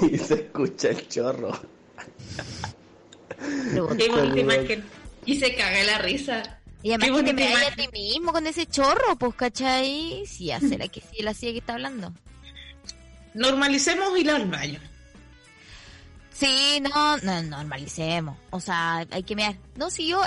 y 0.08 0.18
se 0.18 0.34
escucha 0.34 0.90
el 0.90 1.08
chorro. 1.08 1.50
Imagen. 4.36 4.84
Y 5.26 5.34
se 5.34 5.56
caga 5.56 5.82
la 5.82 5.98
risa. 5.98 6.61
Y 6.82 6.92
además 6.92 7.22
que 7.22 7.26
te 7.26 7.32
me 7.32 7.54
a 7.54 7.74
ti 7.76 7.88
mismo 7.92 8.32
con 8.32 8.46
ese 8.46 8.66
chorro, 8.66 9.16
pues, 9.16 9.34
¿cachai? 9.34 10.24
Si 10.26 10.50
hace 10.50 10.76
la 10.76 10.88
que 10.88 11.00
sí, 11.00 11.22
la 11.22 11.32
sigue 11.32 11.52
que 11.52 11.58
está 11.58 11.74
hablando. 11.74 12.12
Normalicemos 13.34 14.18
ir 14.18 14.30
al 14.30 14.46
baño. 14.46 14.80
Sí, 16.32 16.80
no, 16.80 17.16
no, 17.18 17.42
normalicemos. 17.42 18.36
O 18.50 18.58
sea, 18.58 19.06
hay 19.10 19.22
que 19.22 19.36
mirar. 19.36 19.56
No, 19.76 19.90
si 19.90 20.08
yo, 20.08 20.22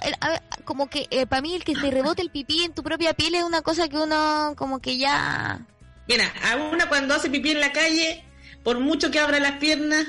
como 0.63 0.89
que 0.89 1.08
eh, 1.10 1.26
para 1.26 1.41
mí 1.41 1.56
el 1.56 1.65
que 1.65 1.74
te 1.74 1.91
rebote 1.91 2.22
el 2.22 2.30
pipí 2.30 2.63
en 2.63 2.74
tu 2.74 2.84
propia 2.84 3.13
piel 3.13 3.36
es 3.36 3.44
una 3.44 3.62
cosa 3.62 3.89
que 3.89 3.98
uno, 3.98 4.54
como 4.56 4.80
que 4.80 4.98
ya. 4.98 5.60
Mira, 6.08 6.32
a 6.50 6.56
una 6.56 6.88
cuando 6.88 7.15
hace 7.15 7.30
pipí 7.30 7.52
en 7.52 7.60
la 7.60 7.74
calle, 7.74 8.24
por 8.63 8.80
mucho 8.80 9.12
que 9.12 9.20
abra 9.20 9.39
las 9.39 9.58
piernas, 9.58 10.06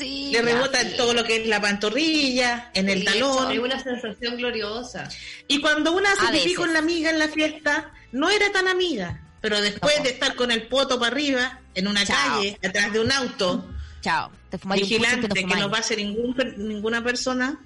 le 0.00 0.42
rebota 0.42 0.78
todo 0.96 1.14
lo 1.14 1.24
que 1.24 1.36
es 1.36 1.46
la 1.46 1.60
pantorrilla, 1.60 2.70
en 2.74 2.88
el 2.88 3.04
talón. 3.04 3.52
Es 3.52 3.58
una 3.58 3.82
sensación 3.82 4.36
gloriosa. 4.36 5.08
Y 5.46 5.60
cuando 5.60 5.92
una 5.92 6.12
hace 6.12 6.38
pipí 6.38 6.54
con 6.54 6.72
la 6.72 6.78
amiga 6.78 7.10
en 7.10 7.18
la 7.18 7.28
fiesta, 7.28 7.92
no 8.12 8.30
era 8.30 8.50
tan 8.52 8.68
amiga. 8.68 9.20
Pero 9.40 9.60
después 9.60 10.02
de 10.02 10.10
estar 10.10 10.34
con 10.34 10.50
el 10.50 10.66
poto 10.66 10.98
para 10.98 11.12
arriba, 11.12 11.60
en 11.74 11.86
una 11.86 12.04
calle, 12.04 12.58
detrás 12.60 12.92
de 12.92 13.00
un 13.00 13.12
auto, 13.12 13.68
Chao. 14.00 14.30
vigilante, 14.74 15.28
que 15.28 15.44
no 15.44 15.70
pase 15.70 15.96
ningún, 15.96 16.36
ninguna 16.56 17.02
persona, 17.02 17.58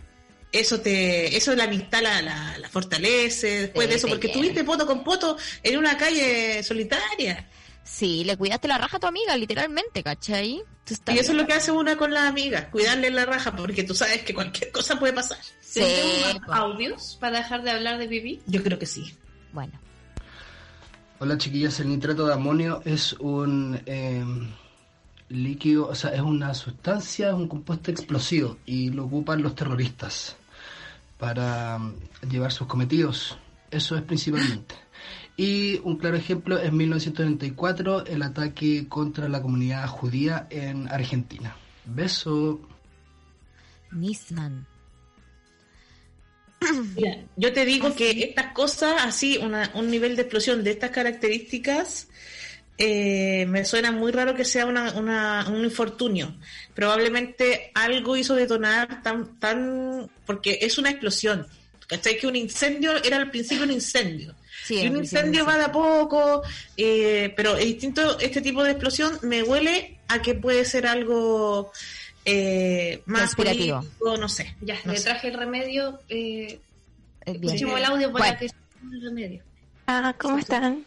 eso 0.52 0.80
te 0.80 1.35
eso 1.35 1.54
la 1.54 1.64
amistad 1.64 2.02
la, 2.02 2.20
la, 2.20 2.68
fortalece 2.68 3.62
después 3.62 3.88
de 3.88 3.94
eso, 3.94 4.06
porque 4.06 4.28
tuviste 4.28 4.64
poto 4.64 4.87
con 4.87 5.02
poto 5.02 5.37
en 5.62 5.78
una 5.78 5.96
calle 5.96 6.62
solitaria. 6.62 7.46
Sí, 7.85 8.25
le 8.25 8.37
cuidaste 8.37 8.68
la 8.68 8.79
raja 8.79 8.97
a 8.97 9.01
tu 9.01 9.07
amiga, 9.07 9.37
literalmente, 9.37 10.03
¿cachai? 10.03 10.62
Y 11.09 11.18
eso 11.18 11.33
es 11.33 11.38
lo 11.38 11.47
que 11.47 11.53
hace 11.53 11.71
una 11.71 11.97
con 11.97 12.12
la 12.12 12.27
amiga, 12.27 12.71
cuidarle 12.71 13.11
la 13.11 13.25
raja, 13.25 13.55
porque 13.55 13.85
tú 13.85 13.95
sabes 13.95 14.23
que 14.23 14.35
cualquier 14.35 14.73
cosa 14.73 14.99
puede 14.99 15.12
pasar. 15.12 15.38
Sí. 15.61 15.83
audios 16.49 17.16
para 17.21 17.38
dejar 17.38 17.62
de 17.62 17.71
hablar 17.71 17.99
de 17.99 18.09
pipí? 18.09 18.40
Yo 18.47 18.62
creo 18.62 18.78
que 18.78 18.87
sí. 18.87 19.16
Bueno. 19.53 19.72
Hola 21.18 21.39
chiquillas, 21.39 21.78
el 21.80 21.89
nitrato 21.89 22.26
de 22.26 22.35
amonio 22.35 22.83
es 22.85 23.12
un 23.14 23.80
em, 23.87 24.51
líquido, 25.28 25.87
o 25.87 25.95
sea, 25.95 26.11
es 26.11 26.20
una 26.20 26.53
sustancia, 26.53 27.28
es 27.28 27.35
un 27.35 27.47
compuesto 27.47 27.93
explosivo 27.93 28.59
y 28.66 28.91
lo 28.91 29.05
ocupan 29.05 29.41
los 29.41 29.55
terroristas 29.55 30.37
para 31.16 31.76
em, 31.76 31.95
llevar 32.28 32.51
sus 32.51 32.66
cometidos. 32.66 33.39
Eso 33.70 33.97
es 33.97 34.03
principalmente. 34.03 34.74
Y 35.37 35.80
un 35.85 35.97
claro 35.97 36.16
ejemplo 36.16 36.59
es 36.59 36.72
1994, 36.72 38.07
el 38.07 38.22
ataque 38.22 38.87
contra 38.89 39.28
la 39.28 39.41
comunidad 39.41 39.87
judía 39.89 40.47
en 40.51 40.89
Argentina. 40.89 41.57
Beso. 41.87 42.61
Nisman. 43.93 44.66
Mira, 46.97 47.16
yo 47.37 47.53
te 47.53 47.64
digo 47.64 47.95
que 47.95 48.11
estas 48.22 48.53
cosas, 48.53 48.95
así, 49.05 49.39
una- 49.39 49.70
un 49.74 49.91
nivel 49.91 50.14
de 50.16 50.22
explosión 50.22 50.62
de 50.62 50.70
estas 50.70 50.91
características, 50.91 52.09
eh, 52.78 53.47
me 53.49 53.64
suena 53.64 53.91
muy 53.91 54.12
raro 54.12 54.35
que 54.35 54.45
sea 54.45 54.66
una, 54.66 54.93
una- 54.93 55.47
un 55.49 55.64
infortunio. 55.64 56.37
Probablemente 56.74 57.70
algo 57.74 58.16
hizo 58.16 58.35
detonar 58.35 59.03
tan, 59.03 59.39
tan, 59.41 60.09
porque 60.26 60.59
es 60.62 60.78
una 60.78 60.91
explosión. 60.91 61.47
¿Cachai? 61.89 62.18
Que 62.18 62.26
un 62.26 62.37
incendio 62.37 62.93
era 63.03 63.16
al 63.18 63.30
principio 63.30 63.64
un 63.64 63.72
incendio. 63.72 64.35
Sí, 64.64 64.80
y 64.80 64.88
un 64.88 64.98
incendio 64.98 65.44
va 65.44 65.56
de 65.56 65.64
a 65.64 65.72
poco, 65.72 66.42
eh, 66.76 67.32
pero 67.36 67.56
es 67.56 67.64
distinto, 67.64 68.18
este 68.20 68.40
tipo 68.40 68.62
de 68.62 68.70
explosión 68.72 69.18
me 69.22 69.42
huele 69.42 69.98
a 70.08 70.22
que 70.22 70.34
puede 70.34 70.64
ser 70.64 70.86
algo 70.86 71.72
eh, 72.24 73.02
más 73.06 73.34
político, 73.34 73.84
no 74.00 74.28
sé. 74.28 74.54
Ya, 74.60 74.76
no 74.84 74.92
le 74.92 74.98
sé. 74.98 75.04
traje 75.04 75.28
el 75.28 75.34
remedio. 75.34 75.98
Eh, 76.08 76.60
escuchemos 77.24 77.78
el 77.78 77.84
audio 77.84 78.12
para 78.12 78.26
Bueno. 78.26 78.38
que 78.38 78.48
se 78.48 78.54
el 78.92 79.02
remedio. 79.02 79.42
Ah, 79.86 80.14
¿cómo 80.18 80.38
están? 80.38 80.84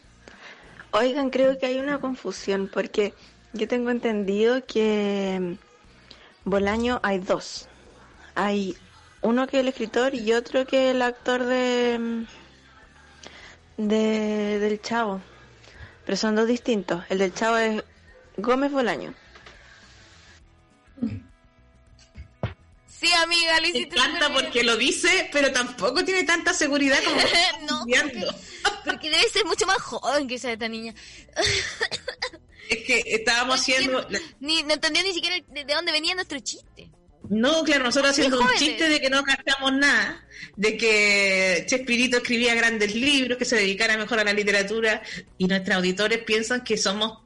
Oigan, 0.91 1.29
creo 1.29 1.57
que 1.57 1.65
hay 1.65 1.77
una 1.77 1.99
confusión 1.99 2.69
porque 2.71 3.13
yo 3.51 3.67
tengo 3.67 3.89
entendido 3.89 4.65
que 4.65 5.37
mm, 5.41 6.49
Bolaño 6.49 7.01
hay 7.03 7.19
dos. 7.19 7.67
Hay 8.35 8.77
uno 9.21 9.47
que 9.47 9.57
es 9.57 9.61
el 9.61 9.67
escritor 9.69 10.15
y 10.15 10.31
otro 10.33 10.65
que 10.65 10.89
es 10.89 10.95
el 10.95 11.01
actor 11.01 11.43
de, 11.45 11.97
mm, 11.99 12.25
de 13.77 14.59
del 14.59 14.81
Chavo. 14.81 15.21
Pero 16.05 16.17
son 16.17 16.35
dos 16.35 16.47
distintos. 16.47 17.03
El 17.09 17.19
del 17.19 17.33
Chavo 17.33 17.57
es 17.57 17.83
Gómez 18.37 18.71
Bolaño. 18.71 19.13
Sí, 22.87 23.11
amiga, 23.13 23.57
lo 23.57 23.61
Me 23.61 23.69
hiciste 23.69 23.95
encanta 23.95 24.27
súper 24.27 24.43
porque 24.43 24.63
lo 24.63 24.77
dice, 24.77 25.29
pero 25.31 25.51
tampoco 25.51 26.03
tiene 26.05 26.23
tanta 26.23 26.53
seguridad 26.53 26.97
como 27.03 27.17
no, 27.69 27.79
porque, 27.85 28.27
porque 28.85 29.09
debe 29.09 29.29
ser 29.29 29.45
mucho 29.45 29.65
más 29.65 29.81
joven 29.81 30.27
que 30.27 30.35
esa 30.35 30.51
esta 30.51 30.67
niña. 30.67 30.93
Es 32.69 32.83
que 32.83 33.03
estábamos 33.05 33.59
haciendo... 33.59 34.07
Ni, 34.39 34.63
no 34.63 34.73
entendió 34.73 35.03
ni 35.03 35.13
siquiera 35.13 35.35
de, 35.47 35.65
de 35.65 35.73
dónde 35.73 35.91
venía 35.91 36.15
nuestro 36.15 36.39
chiste. 36.39 36.89
No, 37.29 37.63
claro, 37.63 37.83
nosotros 37.85 38.11
haciendo 38.11 38.39
un 38.39 38.47
chiste 38.57 38.87
de 38.89 39.01
que 39.01 39.09
no 39.09 39.23
gastamos 39.23 39.73
nada, 39.73 40.25
de 40.55 40.77
que 40.77 41.63
Chespirito 41.67 42.17
escribía 42.17 42.55
grandes 42.55 42.93
libros, 42.95 43.37
que 43.37 43.45
se 43.45 43.55
dedicara 43.55 43.97
mejor 43.97 44.19
a 44.19 44.23
la 44.23 44.33
literatura, 44.33 45.01
y 45.37 45.47
nuestros 45.47 45.77
auditores 45.77 46.19
piensan 46.23 46.63
que 46.63 46.77
somos 46.77 47.19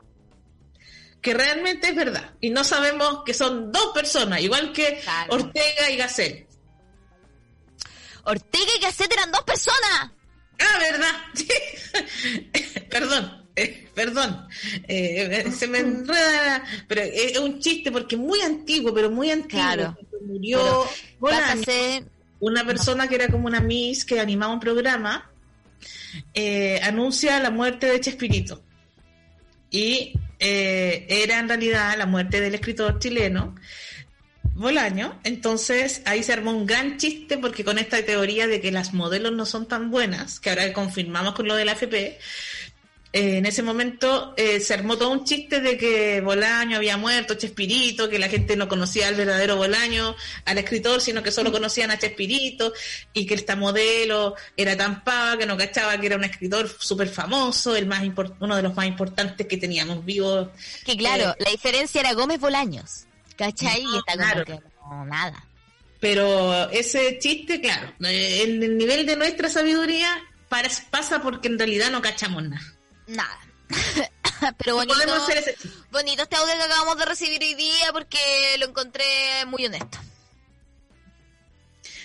que 1.21 1.33
realmente 1.33 1.89
es 1.89 1.95
verdad. 1.95 2.33
Y 2.39 2.49
no 2.49 2.63
sabemos 2.63 3.23
que 3.25 3.33
son 3.33 3.71
dos 3.71 3.91
personas, 3.93 4.39
igual 4.41 4.71
que 4.71 4.99
Claro. 5.03 5.33
Ortega 5.33 5.89
y 5.89 5.97
Gasset. 5.97 6.47
Ortega 8.23 8.71
y 8.77 8.81
Gasset 8.81 9.11
eran 9.11 9.31
dos 9.31 9.43
personas. 9.43 10.11
Ah, 10.59 10.77
¿verdad? 10.79 11.15
Sí. 11.33 11.47
perdón, 12.89 13.38
eh, 13.63 13.87
perdón. 13.93 14.47
Eh, 14.87 15.43
eh, 15.45 15.51
se 15.51 15.67
me 15.67 15.79
enreda, 15.79 16.63
pero 16.87 17.01
es 17.01 17.37
un 17.37 17.59
chiste 17.59 17.91
porque 17.91 18.15
es 18.15 18.21
muy 18.21 18.41
antiguo, 18.41 18.93
pero 18.93 19.09
muy 19.09 19.31
antiguo. 19.31 19.63
Claro. 19.63 19.97
Murió 20.25 20.85
Bolaño, 21.19 21.41
Pásase. 21.41 22.03
una 22.39 22.65
persona 22.65 23.07
que 23.07 23.15
era 23.15 23.27
como 23.29 23.47
una 23.47 23.61
Miss 23.61 24.03
que 24.05 24.19
animaba 24.19 24.53
un 24.53 24.59
programa, 24.59 25.31
eh, 26.33 26.79
anuncia 26.83 27.39
la 27.39 27.51
muerte 27.51 27.87
de 27.87 27.99
Chespirito. 27.99 28.63
Y 29.71 30.13
era 30.39 31.39
en 31.39 31.49
realidad 31.49 31.97
la 31.97 32.05
muerte 32.05 32.39
del 32.39 32.55
escritor 32.55 32.97
chileno 32.99 33.55
Bolaño. 34.59 35.17
Entonces 35.23 36.01
ahí 36.05 36.21
se 36.21 36.33
armó 36.33 36.51
un 36.51 36.65
gran 36.65 36.97
chiste 36.97 37.37
porque 37.37 37.63
con 37.63 37.77
esta 37.77 38.03
teoría 38.03 38.45
de 38.45 38.59
que 38.59 38.73
las 38.73 38.93
modelos 38.93 39.31
no 39.31 39.45
son 39.45 39.67
tan 39.67 39.89
buenas, 39.89 40.41
que 40.41 40.49
ahora 40.49 40.73
confirmamos 40.73 41.33
con 41.33 41.47
lo 41.47 41.55
de 41.55 41.63
la 41.63 41.71
FP, 41.71 42.19
eh, 43.11 43.37
en 43.37 43.45
ese 43.47 43.63
momento 43.63 44.35
eh, 44.37 44.59
se 44.59 44.75
armó 44.75 44.95
todo 44.95 45.09
un 45.09 45.23
chiste 45.23 45.61
de 45.61 45.77
que 45.77 46.21
Bolaño 46.21 46.77
había 46.77 46.95
muerto, 46.95 47.33
Chespirito, 47.33 48.07
que 48.07 48.19
la 48.19 48.29
gente 48.29 48.55
no 48.55 48.67
conocía 48.67 49.07
al 49.07 49.15
verdadero 49.15 49.55
Bolaño, 49.55 50.15
al 50.45 50.57
escritor, 50.59 51.01
sino 51.01 51.23
que 51.23 51.31
solo 51.31 51.51
conocían 51.51 51.89
a 51.89 51.97
Chespirito, 51.97 52.71
y 53.13 53.25
que 53.25 53.33
esta 53.33 53.55
modelo 53.55 54.35
era 54.55 54.77
tan 54.77 55.03
pava 55.03 55.37
que 55.37 55.47
no 55.47 55.57
cachaba 55.57 55.99
que 55.99 56.05
era 56.05 56.17
un 56.17 56.23
escritor 56.23 56.69
súper 56.79 57.09
famoso, 57.09 57.75
el 57.75 57.87
más 57.87 58.03
uno 58.39 58.55
de 58.55 58.61
los 58.61 58.75
más 58.75 58.85
importantes 58.85 59.47
que 59.47 59.57
teníamos 59.57 60.05
vivos. 60.05 60.49
Que 60.85 60.95
claro, 60.95 61.31
Eh, 61.31 61.43
la 61.43 61.49
diferencia 61.49 62.01
era 62.01 62.13
Gómez 62.13 62.39
Bolaños. 62.39 63.05
¿Cachai? 63.35 63.81
y 63.81 63.97
está 63.97 64.13
como 64.13 64.25
claro. 64.25 64.45
que 64.45 64.59
no, 64.89 65.05
nada. 65.05 65.47
Pero 65.99 66.69
ese 66.69 67.17
chiste, 67.19 67.59
claro, 67.59 67.93
eh, 68.03 68.43
en 68.43 68.61
el 68.61 68.77
nivel 68.77 69.05
de 69.05 69.15
nuestra 69.15 69.49
sabiduría 69.49 70.09
pasa 70.47 71.21
porque 71.21 71.47
en 71.47 71.57
realidad 71.57 71.89
no 71.89 72.01
cachamos 72.01 72.43
nada. 72.43 72.78
Nada. 73.09 73.39
Pero 74.57 74.75
bonito, 74.75 75.13
hacer 75.13 75.55
bonito 75.91 76.23
este 76.23 76.35
audio 76.35 76.55
que 76.55 76.63
acabamos 76.63 76.97
de 76.97 77.05
recibir 77.05 77.41
hoy 77.43 77.55
día 77.55 77.91
porque 77.91 78.19
lo 78.59 78.67
encontré 78.67 79.03
muy 79.47 79.65
honesto. 79.65 79.97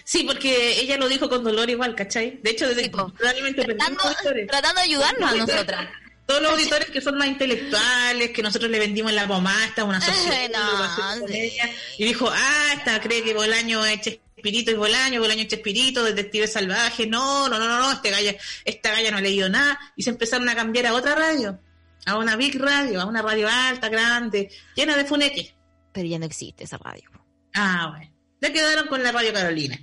Sí, 0.04 0.24
porque 0.24 0.80
ella 0.80 0.96
lo 0.96 1.08
dijo 1.08 1.28
con 1.28 1.44
dolor 1.44 1.70
igual, 1.70 1.94
¿cachai? 1.94 2.38
De 2.42 2.50
hecho, 2.50 2.68
desde 2.68 2.84
Sí, 2.84 2.90
realmente 3.18 3.64
Tratando, 3.64 4.02
tratando 4.48 4.80
de 4.80 4.84
ayudarnos 4.86 5.30
a 5.30 5.34
nosotras. 5.34 5.88
Todos 6.26 6.42
los 6.42 6.52
auditores 6.52 6.90
que 6.90 7.02
son 7.02 7.18
más 7.18 7.28
intelectuales, 7.28 8.30
que 8.30 8.42
nosotros 8.42 8.70
le 8.70 8.78
vendimos 8.78 9.10
en 9.10 9.16
la 9.16 9.28
pomasta, 9.28 9.84
una 9.84 10.00
sociedad, 10.04 11.18
no, 11.18 11.26
sí. 11.28 11.52
y 11.98 12.04
dijo, 12.04 12.30
ah, 12.32 12.74
esta 12.76 12.98
cree 13.00 13.22
que 13.22 13.34
Bolaño 13.34 13.84
es 13.84 14.00
Chespirito 14.44 14.72
y 14.72 14.74
Bolaño, 14.74 15.20
Bolaño 15.20 15.40
es 15.40 15.48
Chespirito, 15.48 16.04
detective 16.04 16.46
salvaje, 16.46 17.06
no, 17.06 17.48
no, 17.48 17.58
no, 17.58 17.66
no, 17.66 17.78
no, 17.78 17.92
este 17.92 18.10
galla, 18.10 18.36
esta 18.66 18.90
galla 18.90 19.10
no 19.10 19.16
ha 19.16 19.20
leído 19.22 19.48
nada, 19.48 19.80
y 19.96 20.02
se 20.02 20.10
empezaron 20.10 20.46
a 20.50 20.54
cambiar 20.54 20.84
a 20.84 20.92
otra 20.92 21.14
radio, 21.14 21.58
a 22.04 22.18
una 22.18 22.36
big 22.36 22.60
radio, 22.60 23.00
a 23.00 23.06
una 23.06 23.22
radio 23.22 23.48
alta, 23.50 23.88
grande, 23.88 24.50
llena 24.76 24.98
de 24.98 25.06
funeques. 25.06 25.54
Pero 25.92 26.06
ya 26.06 26.18
no 26.18 26.26
existe 26.26 26.64
esa 26.64 26.76
radio. 26.76 27.10
Ah, 27.54 27.88
bueno. 27.90 28.12
Ya 28.42 28.52
quedaron 28.52 28.86
con 28.86 29.02
la 29.02 29.12
radio 29.12 29.32
Carolina. 29.32 29.78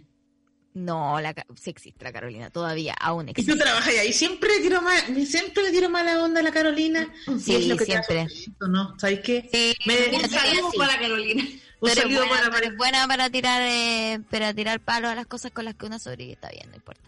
No, 0.74 1.20
la, 1.20 1.34
sí 1.62 1.70
existe 1.70 2.04
la 2.06 2.14
Carolina, 2.14 2.50
todavía, 2.50 2.94
aún 2.94 3.28
Y 3.28 3.34
tú 3.34 3.42
existe. 3.42 3.62
trabajas 3.62 3.94
ahí. 3.94 4.14
Siempre 4.14 4.50
le 4.56 4.62
tiro 4.62 4.82
mal, 4.82 5.26
siempre 5.28 5.64
le 5.64 5.72
tiro 5.72 5.90
mala 5.90 6.24
onda 6.24 6.40
a 6.40 6.44
la 6.44 6.52
Carolina. 6.52 7.14
Sí, 7.44 7.52
Y 7.52 7.56
es 7.56 7.68
lo 7.68 7.76
que 7.78 7.86
te 7.86 7.92
siempre. 7.92 8.22
esto, 8.22 8.68
¿no? 8.68 8.98
¿Sabes 8.98 9.20
qué? 9.20 9.50
Sí, 9.52 9.76
Me- 9.86 10.16
un 10.18 10.24
así. 10.26 10.78
para 10.78 10.98
Carolina. 11.00 11.44
Un 11.82 11.90
saludo 11.90 12.26
buena, 12.28 12.50
para 12.52 12.70
buena 12.78 13.08
para 13.08 13.30
tirar, 13.30 13.62
eh, 13.64 14.20
para 14.30 14.54
tirar 14.54 14.80
palo 14.80 15.10
a 15.10 15.16
las 15.16 15.26
cosas 15.26 15.52
con 15.52 15.66
las 15.66 15.76
que 15.76 15.88
uno 15.88 15.98
sobrevive, 16.00 16.34
está 16.34 16.50
bien, 16.50 16.70
no 16.70 16.76
importa. 16.76 17.02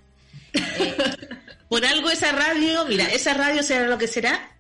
Por 1.70 1.86
algo 1.86 2.10
esa 2.10 2.32
radio, 2.32 2.86
mira, 2.86 3.06
esa 3.06 3.34
radio 3.34 3.64
será 3.64 3.88
lo 3.88 3.98
que 3.98 4.08
será, 4.08 4.52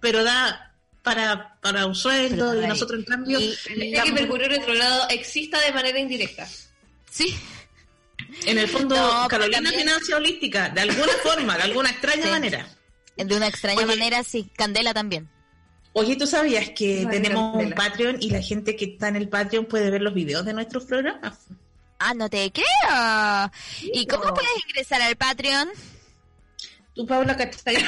pero 0.00 0.24
da 0.24 0.74
para, 1.02 1.58
para 1.60 1.86
un 1.86 1.94
sueldo 1.94 2.62
y 2.62 2.66
nosotros 2.66 3.00
en 3.00 3.04
cambio... 3.06 3.40
y- 3.40 3.50
Es 3.52 3.58
que 3.66 3.88
estamos- 3.90 4.12
Mercurio 4.12 4.48
retrogrado 4.48 5.08
exista 5.10 5.60
de 5.60 5.72
manera 5.72 5.98
indirecta. 5.98 6.46
Sí, 7.10 7.34
en 8.46 8.58
el 8.58 8.68
fondo, 8.68 8.94
No, 8.96 9.28
Carolina 9.28 9.58
también- 9.62 9.80
financia 9.80 10.16
holística, 10.16 10.68
de 10.70 10.80
alguna 10.82 11.12
forma, 11.22 11.56
de 11.56 11.62
alguna 11.62 11.90
extraña 11.90 12.24
Sí. 12.24 12.28
manera. 12.30 12.68
de 13.16 13.34
una 13.36 13.46
extraña 13.48 13.78
Oye. 13.78 13.86
manera, 13.86 14.22
sí. 14.24 14.50
Candela 14.56 14.92
también. 14.92 15.28
Oye, 15.94 16.16
¿tú 16.16 16.26
sabías 16.26 16.68
que 16.70 17.06
tenemos 17.10 17.54
un 17.54 17.60
Candela. 17.70 17.74
Patreon 17.76 18.16
y 18.20 18.28
la 18.30 18.42
gente 18.42 18.76
que 18.76 18.84
está 18.84 19.08
en 19.08 19.16
el 19.16 19.28
Patreon 19.30 19.64
puede 19.64 19.90
ver 19.90 20.02
los 20.02 20.12
videos 20.12 20.44
de 20.44 20.52
nuestros 20.52 20.84
programas? 20.84 21.38
Ah, 21.98 22.12
no 22.12 22.28
te 22.28 22.52
creo. 22.52 23.50
¿Y 23.94 24.06
cómo 24.06 24.24
puedes 24.34 24.50
ingresar 24.68 25.00
al 25.00 25.16
Patreon? 25.16 25.70
Tú, 26.96 27.06
Paula, 27.06 27.36
¿cachai? 27.36 27.76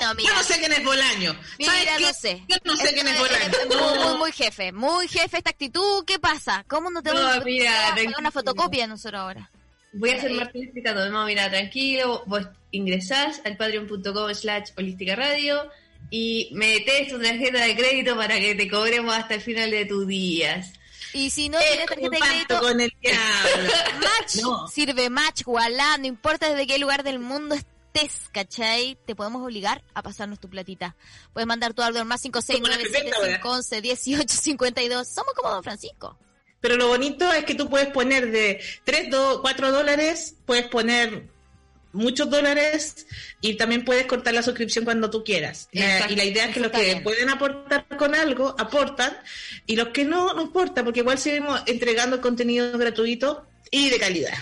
No 0.00 0.14
mira. 0.14 0.30
yo 0.30 0.36
no 0.36 0.42
sé 0.44 0.58
quién 0.60 0.72
es 0.72 0.84
Bolaño. 0.84 1.36
¿Sabes 1.58 1.80
Mira, 1.80 1.98
no 1.98 2.12
sé. 2.12 2.42
Yo 2.48 2.56
no 2.64 2.76
sé 2.76 2.94
quién 2.94 3.08
es 3.08 3.18
Bolaño. 3.18 3.48
Muy, 3.68 3.98
muy, 4.04 4.18
muy 4.18 4.32
jefe. 4.32 4.72
Muy 4.72 5.08
jefe 5.08 5.38
esta 5.38 5.50
actitud. 5.50 6.04
¿Qué 6.06 6.20
pasa? 6.20 6.64
¿Cómo 6.68 6.90
no 6.90 7.02
te 7.02 7.10
No, 7.10 7.16
vamos 7.16 7.34
a 7.34 7.92
hacer 7.92 8.14
una 8.16 8.30
fotocopia 8.30 8.82
de 8.82 8.88
nosotros 8.88 9.20
ahora? 9.20 9.50
Voy 9.94 10.10
a 10.10 10.16
hacer 10.16 10.30
Martín 10.32 10.64
explicando. 10.64 11.08
No, 11.10 11.26
mira, 11.26 11.50
tranquilo. 11.50 12.22
Vos 12.26 12.46
ingresás 12.70 13.40
al 13.44 13.56
patreon.com 13.56 14.34
slash 14.34 14.70
holística 14.76 15.16
radio 15.16 15.68
y 16.10 16.50
metés 16.52 17.08
tu 17.08 17.20
tarjeta 17.20 17.64
de 17.64 17.74
crédito 17.74 18.16
para 18.16 18.38
que 18.38 18.54
te 18.54 18.68
cobremos 18.70 19.14
hasta 19.14 19.34
el 19.34 19.40
final 19.40 19.70
de 19.72 19.86
tus 19.86 20.06
días. 20.06 20.72
Y 21.16 21.30
si 21.30 21.48
no 21.48 21.58
Es 21.58 21.66
tienes 21.66 21.86
tarjeta 21.86 22.10
de 22.10 22.18
crédito, 22.20 22.60
con 22.60 22.78
el. 22.80 22.92
Match, 24.00 24.36
No. 24.42 24.68
sirve 24.68 25.08
Match, 25.08 25.44
Wallah, 25.46 25.96
no 25.98 26.06
importa 26.06 26.50
desde 26.50 26.66
qué 26.66 26.78
lugar 26.78 27.02
del 27.04 27.18
mundo 27.20 27.54
estés, 27.54 28.28
¿cachai? 28.32 28.98
Te 29.06 29.16
podemos 29.16 29.40
obligar 29.42 29.82
a 29.94 30.02
pasarnos 30.02 30.38
tu 30.38 30.50
platita. 30.50 30.94
Puedes 31.32 31.46
mandar 31.46 31.72
tu 31.72 31.80
al 31.82 32.04
más 32.04 32.22
56975111852. 32.24 35.06
Somos 35.06 35.32
como 35.34 35.48
Don 35.50 35.62
Francisco. 35.62 36.18
Pero 36.60 36.76
lo 36.76 36.88
bonito 36.88 37.32
es 37.32 37.44
que 37.44 37.54
tú 37.54 37.70
puedes 37.70 37.88
poner 37.88 38.30
de 38.30 38.60
3, 38.84 39.08
4 39.40 39.72
dólares, 39.72 40.34
puedes 40.44 40.68
poner 40.68 41.30
muchos 41.96 42.30
dólares 42.30 43.06
y 43.40 43.54
también 43.54 43.84
puedes 43.84 44.06
cortar 44.06 44.34
la 44.34 44.42
suscripción 44.42 44.84
cuando 44.84 45.10
tú 45.10 45.24
quieras. 45.24 45.68
Exacto, 45.72 46.12
y 46.12 46.16
la 46.16 46.24
idea 46.24 46.46
es 46.46 46.54
que 46.54 46.60
los 46.60 46.70
que 46.70 47.00
pueden 47.02 47.28
aportar 47.28 47.86
con 47.96 48.14
algo, 48.14 48.54
aportan, 48.58 49.16
y 49.66 49.76
los 49.76 49.88
que 49.88 50.04
no, 50.04 50.34
no 50.34 50.42
importa, 50.42 50.84
porque 50.84 51.00
igual 51.00 51.18
seguimos 51.18 51.62
entregando 51.66 52.20
contenido 52.20 52.76
gratuito 52.78 53.46
y 53.70 53.90
de 53.90 53.98
calidad. 53.98 54.34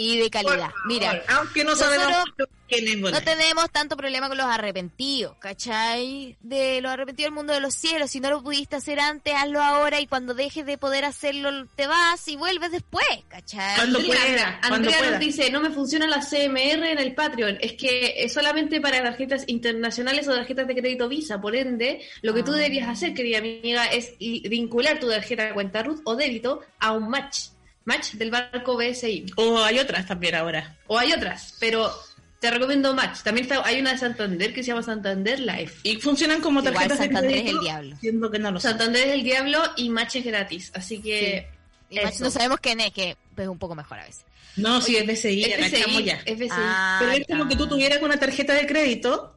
Y 0.00 0.18
de 0.18 0.30
calidad. 0.30 0.70
Mira, 0.86 1.22
Aunque 1.28 1.62
no 1.62 1.76
sabemos 1.76 2.24
quién 2.68 2.86
es 2.88 2.98
no 2.98 3.20
tenemos 3.22 3.68
tanto 3.70 3.96
problema 3.96 4.28
con 4.28 4.38
los 4.38 4.46
arrepentidos, 4.46 5.36
¿cachai? 5.40 6.36
De 6.40 6.80
los 6.80 6.90
arrepentidos 6.92 7.26
del 7.26 7.34
mundo 7.34 7.52
de 7.52 7.60
los 7.60 7.74
cielos. 7.74 8.10
Si 8.10 8.20
no 8.20 8.30
lo 8.30 8.42
pudiste 8.42 8.76
hacer 8.76 8.98
antes, 9.00 9.34
hazlo 9.36 9.60
ahora 9.62 10.00
y 10.00 10.06
cuando 10.06 10.34
dejes 10.34 10.64
de 10.64 10.78
poder 10.78 11.04
hacerlo, 11.04 11.66
te 11.76 11.86
vas 11.86 12.26
y 12.28 12.36
vuelves 12.36 12.70
después, 12.70 13.04
¿cachai? 13.28 13.74
Cuando 13.76 13.98
Andrea, 13.98 14.16
pueda, 14.24 14.58
cuando 14.60 14.76
Andrea 14.76 14.98
pueda. 14.98 15.10
nos 15.10 15.20
dice, 15.20 15.50
no 15.50 15.60
me 15.60 15.70
funciona 15.70 16.06
la 16.06 16.20
CMR 16.20 16.92
en 16.92 16.98
el 16.98 17.14
Patreon. 17.14 17.58
Es 17.60 17.72
que 17.74 18.14
es 18.24 18.32
solamente 18.32 18.80
para 18.80 19.02
tarjetas 19.02 19.44
internacionales 19.48 20.26
o 20.28 20.34
tarjetas 20.34 20.66
de 20.66 20.74
crédito 20.76 21.08
Visa. 21.08 21.40
Por 21.40 21.54
ende, 21.56 22.00
lo 22.22 22.32
que 22.32 22.42
tú 22.42 22.52
Ah. 22.52 22.56
deberías 22.56 22.88
hacer, 22.88 23.12
querida 23.14 23.38
amiga, 23.38 23.86
es 23.86 24.12
i- 24.18 24.48
vincular 24.48 24.98
tu 24.98 25.08
tarjeta 25.10 25.44
de 25.44 25.52
cuenta 25.54 25.82
RUT 25.82 26.00
o 26.04 26.16
débito 26.16 26.60
a 26.78 26.92
un 26.92 27.08
match. 27.10 27.48
Match 27.90 28.12
del 28.12 28.30
banco 28.30 28.76
BSI. 28.76 29.26
O 29.36 29.58
hay 29.62 29.78
otras 29.80 30.06
también 30.06 30.34
ahora. 30.36 30.76
O 30.86 30.96
hay 30.98 31.12
otras, 31.12 31.56
pero 31.58 31.92
te 32.40 32.50
recomiendo 32.50 32.94
Match. 32.94 33.22
También 33.22 33.46
está- 33.46 33.66
hay 33.66 33.80
una 33.80 33.92
de 33.92 33.98
Santander 33.98 34.54
que 34.54 34.62
se 34.62 34.68
llama 34.68 34.82
Santander 34.82 35.40
Life. 35.40 35.80
Y 35.82 35.96
funcionan 35.96 36.40
como 36.40 36.60
Igual 36.60 36.74
tarjetas 36.74 36.98
de 37.00 37.04
Santander 37.06 37.36
es 37.38 37.50
el 37.50 37.60
diablo. 37.60 37.96
siendo 38.00 38.30
que 38.30 38.38
no 38.38 38.50
lo 38.52 38.60
son. 38.60 38.70
Santander 38.70 39.08
es 39.08 39.14
el 39.14 39.22
diablo 39.24 39.60
y 39.76 39.88
Match 39.90 40.16
es 40.16 40.24
gratis. 40.24 40.70
Así 40.74 41.00
que... 41.02 41.48
Y 41.90 41.98
no 42.20 42.30
sabemos 42.30 42.60
quién 42.60 42.78
es, 42.80 42.92
que 42.92 43.16
es 43.36 43.48
un 43.48 43.58
poco 43.58 43.74
mejor 43.74 43.98
a 43.98 44.04
veces. 44.04 44.24
No, 44.56 44.80
sí, 44.80 44.96
es 44.96 45.04
BCI, 45.06 45.40
ya 45.40 45.56
FCI, 45.56 45.70
cachamos 45.80 46.04
ya. 46.04 46.16
FCI. 46.24 46.48
Ah, 46.52 46.98
Pero 47.00 47.12
es 47.12 47.26
como 47.26 47.48
que 47.48 47.56
tú 47.56 47.68
tuvieras 47.68 48.00
una 48.02 48.18
tarjeta 48.18 48.52
de 48.54 48.66
crédito. 48.66 49.36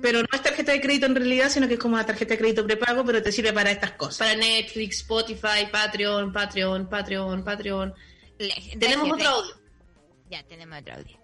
Pero 0.00 0.20
no 0.20 0.28
es 0.32 0.42
tarjeta 0.42 0.72
de 0.72 0.80
crédito 0.80 1.06
en 1.06 1.14
realidad, 1.14 1.48
sino 1.48 1.66
que 1.68 1.74
es 1.74 1.80
como 1.80 1.94
una 1.94 2.06
tarjeta 2.06 2.34
de 2.34 2.38
crédito 2.38 2.64
prepago, 2.66 3.04
pero 3.04 3.22
te 3.22 3.30
sirve 3.32 3.52
para 3.52 3.70
estas 3.70 3.92
cosas. 3.92 4.18
Para 4.18 4.36
Netflix, 4.36 4.98
Spotify, 4.98 5.66
Patreon, 5.70 6.32
Patreon, 6.32 6.88
Patreon, 6.88 7.44
Patreon. 7.44 7.94
Le- 8.38 8.76
Tenemos 8.78 9.10
otro 9.12 9.28
audio. 9.28 9.54
Ya, 10.30 10.42
tenemos 10.44 10.78
otro 10.80 10.94
audio. 10.94 11.16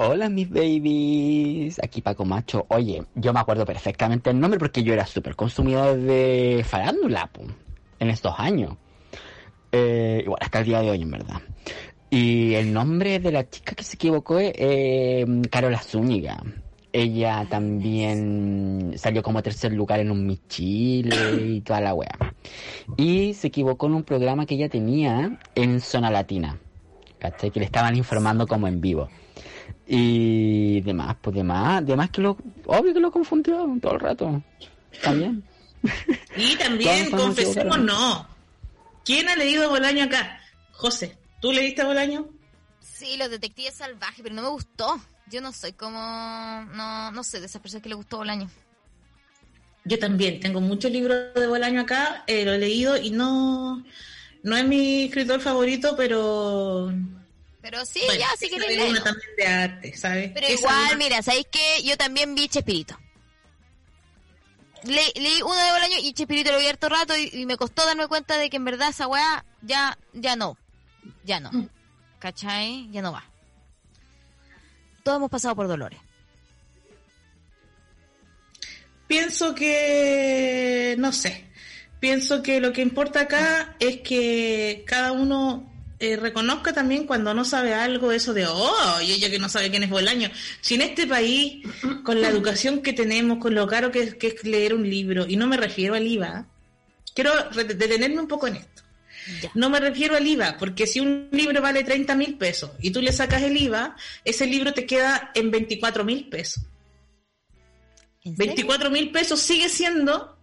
Hola 0.00 0.28
mis 0.28 0.48
babies, 0.48 1.80
aquí 1.82 2.02
Paco 2.02 2.24
Macho. 2.24 2.66
Oye, 2.68 3.02
yo 3.16 3.32
me 3.32 3.40
acuerdo 3.40 3.64
perfectamente 3.66 4.30
el 4.30 4.38
nombre 4.38 4.58
porque 4.58 4.82
yo 4.84 4.92
era 4.92 5.04
súper 5.06 5.34
consumidor 5.34 5.96
de 5.98 6.64
farándula 6.68 7.26
po, 7.26 7.42
en 7.98 8.10
estos 8.10 8.32
años. 8.38 8.76
Eh, 9.72 10.20
igual 10.22 10.38
hasta 10.40 10.60
el 10.60 10.66
día 10.66 10.80
de 10.82 10.90
hoy 10.90 11.02
en 11.02 11.10
verdad. 11.10 11.40
Y 12.10 12.54
el 12.54 12.72
nombre 12.72 13.18
de 13.18 13.32
la 13.32 13.50
chica 13.50 13.74
que 13.74 13.82
se 13.82 13.96
equivocó 13.96 14.38
es 14.38 14.52
eh, 14.56 15.26
Carola 15.50 15.82
Zúñiga. 15.82 16.42
Ella 16.98 17.46
también 17.48 18.94
salió 18.96 19.22
como 19.22 19.40
tercer 19.40 19.72
lugar 19.72 20.00
en 20.00 20.10
un 20.10 20.26
Miss 20.26 20.40
Chile 20.48 21.16
y 21.40 21.60
toda 21.60 21.80
la 21.80 21.94
wea. 21.94 22.34
Y 22.96 23.34
se 23.34 23.46
equivocó 23.46 23.86
en 23.86 23.94
un 23.94 24.02
programa 24.02 24.46
que 24.46 24.56
ella 24.56 24.68
tenía 24.68 25.38
en 25.54 25.80
Zona 25.80 26.10
Latina. 26.10 26.58
¿Cachai? 27.20 27.52
Que 27.52 27.60
le 27.60 27.66
estaban 27.66 27.94
informando 27.94 28.48
como 28.48 28.66
en 28.66 28.80
vivo. 28.80 29.08
Y 29.86 30.80
demás, 30.80 31.16
pues 31.20 31.36
demás, 31.36 31.86
demás 31.86 32.10
que 32.10 32.20
lo, 32.20 32.36
obvio 32.66 32.92
que 32.92 32.98
lo 32.98 33.12
confundió 33.12 33.64
todo 33.80 33.92
el 33.92 34.00
rato. 34.00 34.42
También. 35.00 35.44
Y 36.36 36.56
también, 36.56 37.12
confesemos, 37.12 37.78
no. 37.78 38.26
¿Quién 39.04 39.28
ha 39.28 39.36
leído 39.36 39.70
Bolaño 39.70 40.02
acá? 40.02 40.40
José, 40.72 41.16
¿tú 41.40 41.52
leíste 41.52 41.84
Bolaño? 41.84 42.28
Sí, 42.80 43.16
los 43.16 43.30
detectives 43.30 43.74
salvajes, 43.74 44.20
pero 44.20 44.34
no 44.34 44.42
me 44.42 44.48
gustó. 44.48 45.00
Yo 45.30 45.40
no 45.40 45.52
soy 45.52 45.72
como. 45.72 45.98
No, 46.74 47.10
no 47.10 47.22
sé, 47.24 47.40
de 47.40 47.46
esas 47.46 47.60
personas 47.60 47.82
que 47.82 47.88
le 47.88 47.94
gustó 47.94 48.18
Bolaño. 48.18 48.48
Yo 49.84 49.98
también, 49.98 50.40
tengo 50.40 50.60
muchos 50.60 50.90
libros 50.90 51.34
de 51.34 51.46
Bolaño 51.46 51.80
acá, 51.80 52.24
eh, 52.26 52.44
lo 52.44 52.52
he 52.52 52.58
leído 52.58 52.96
y 52.98 53.10
no, 53.10 53.82
no 54.42 54.56
es 54.56 54.64
mi 54.66 55.04
escritor 55.04 55.40
favorito, 55.40 55.94
pero... 55.96 56.92
Pero 57.62 57.84
sí, 57.86 58.00
bueno, 58.06 58.20
ya, 58.20 58.28
quieres 58.38 58.68
es 58.70 58.76
leer. 58.76 58.90
una 58.90 59.02
también 59.02 59.30
de 59.38 59.46
arte, 59.46 59.96
¿sabes? 59.96 60.30
Pero 60.34 60.46
Esa 60.46 60.58
igual, 60.60 60.86
una- 60.88 60.96
mira, 60.96 61.22
¿sabéis 61.22 61.46
qué? 61.50 61.82
Yo 61.84 61.96
también 61.96 62.34
vi 62.34 62.48
Chespirito. 62.48 62.98
Le- 64.84 65.12
leí 65.16 65.42
uno 65.42 65.56
de 65.56 65.72
Bolaño 65.72 65.96
y 66.02 66.12
Chespirito 66.12 66.52
lo 66.52 66.58
vi 66.58 66.66
harto 66.66 66.88
rato 66.88 67.16
y, 67.16 67.30
y 67.32 67.46
me 67.46 67.56
costó 67.56 67.84
darme 67.86 68.06
cuenta 68.08 68.36
de 68.38 68.48
que 68.50 68.56
en 68.58 68.64
verdad 68.64 68.90
esa 68.90 69.06
weá 69.06 69.44
ya, 69.62 69.98
ya 70.12 70.36
no. 70.36 70.56
Ya 71.24 71.40
no. 71.40 71.50
¿Cachai? 72.18 72.88
Ya 72.92 73.00
no 73.02 73.12
va. 73.12 73.24
Todos 75.08 75.20
hemos 75.20 75.30
pasado 75.30 75.56
por 75.56 75.68
dolores. 75.68 75.98
Pienso 79.06 79.54
que, 79.54 80.96
no 80.98 81.14
sé, 81.14 81.46
pienso 81.98 82.42
que 82.42 82.60
lo 82.60 82.74
que 82.74 82.82
importa 82.82 83.20
acá 83.22 83.74
es 83.80 84.02
que 84.02 84.84
cada 84.86 85.12
uno 85.12 85.72
eh, 85.98 86.18
reconozca 86.18 86.74
también 86.74 87.06
cuando 87.06 87.32
no 87.32 87.46
sabe 87.46 87.72
algo 87.72 88.12
eso 88.12 88.34
de, 88.34 88.44
oh, 88.48 89.00
y 89.00 89.12
ella 89.12 89.30
que 89.30 89.38
no 89.38 89.48
sabe 89.48 89.70
quién 89.70 89.82
es 89.82 89.88
Bolaño. 89.88 90.28
Si 90.60 90.74
en 90.74 90.82
este 90.82 91.06
país, 91.06 91.66
con 92.04 92.20
la 92.20 92.28
educación 92.28 92.82
que 92.82 92.92
tenemos, 92.92 93.38
con 93.38 93.54
lo 93.54 93.66
caro 93.66 93.90
que 93.90 94.02
es, 94.02 94.14
que 94.14 94.26
es 94.26 94.44
leer 94.44 94.74
un 94.74 94.90
libro, 94.90 95.24
y 95.26 95.36
no 95.36 95.46
me 95.46 95.56
refiero 95.56 95.94
al 95.94 96.06
IVA, 96.06 96.48
quiero 97.14 97.32
detenerme 97.54 98.20
un 98.20 98.28
poco 98.28 98.46
en 98.46 98.56
esto. 98.56 98.82
Ya. 99.42 99.50
No 99.54 99.70
me 99.70 99.80
refiero 99.80 100.16
al 100.16 100.26
IVA, 100.26 100.56
porque 100.58 100.86
si 100.86 101.00
un 101.00 101.28
libro 101.32 101.60
vale 101.60 101.84
30 101.84 102.14
mil 102.14 102.36
pesos 102.36 102.70
y 102.80 102.90
tú 102.90 103.00
le 103.00 103.12
sacas 103.12 103.42
el 103.42 103.56
IVA, 103.56 103.96
ese 104.24 104.46
libro 104.46 104.72
te 104.72 104.86
queda 104.86 105.30
en 105.34 105.50
24 105.50 106.04
mil 106.04 106.28
pesos. 106.28 106.64
¿En 108.24 108.36
serio? 108.36 108.54
24 108.54 108.90
mil 108.90 109.10
pesos 109.10 109.40
sigue 109.40 109.68
siendo 109.68 110.38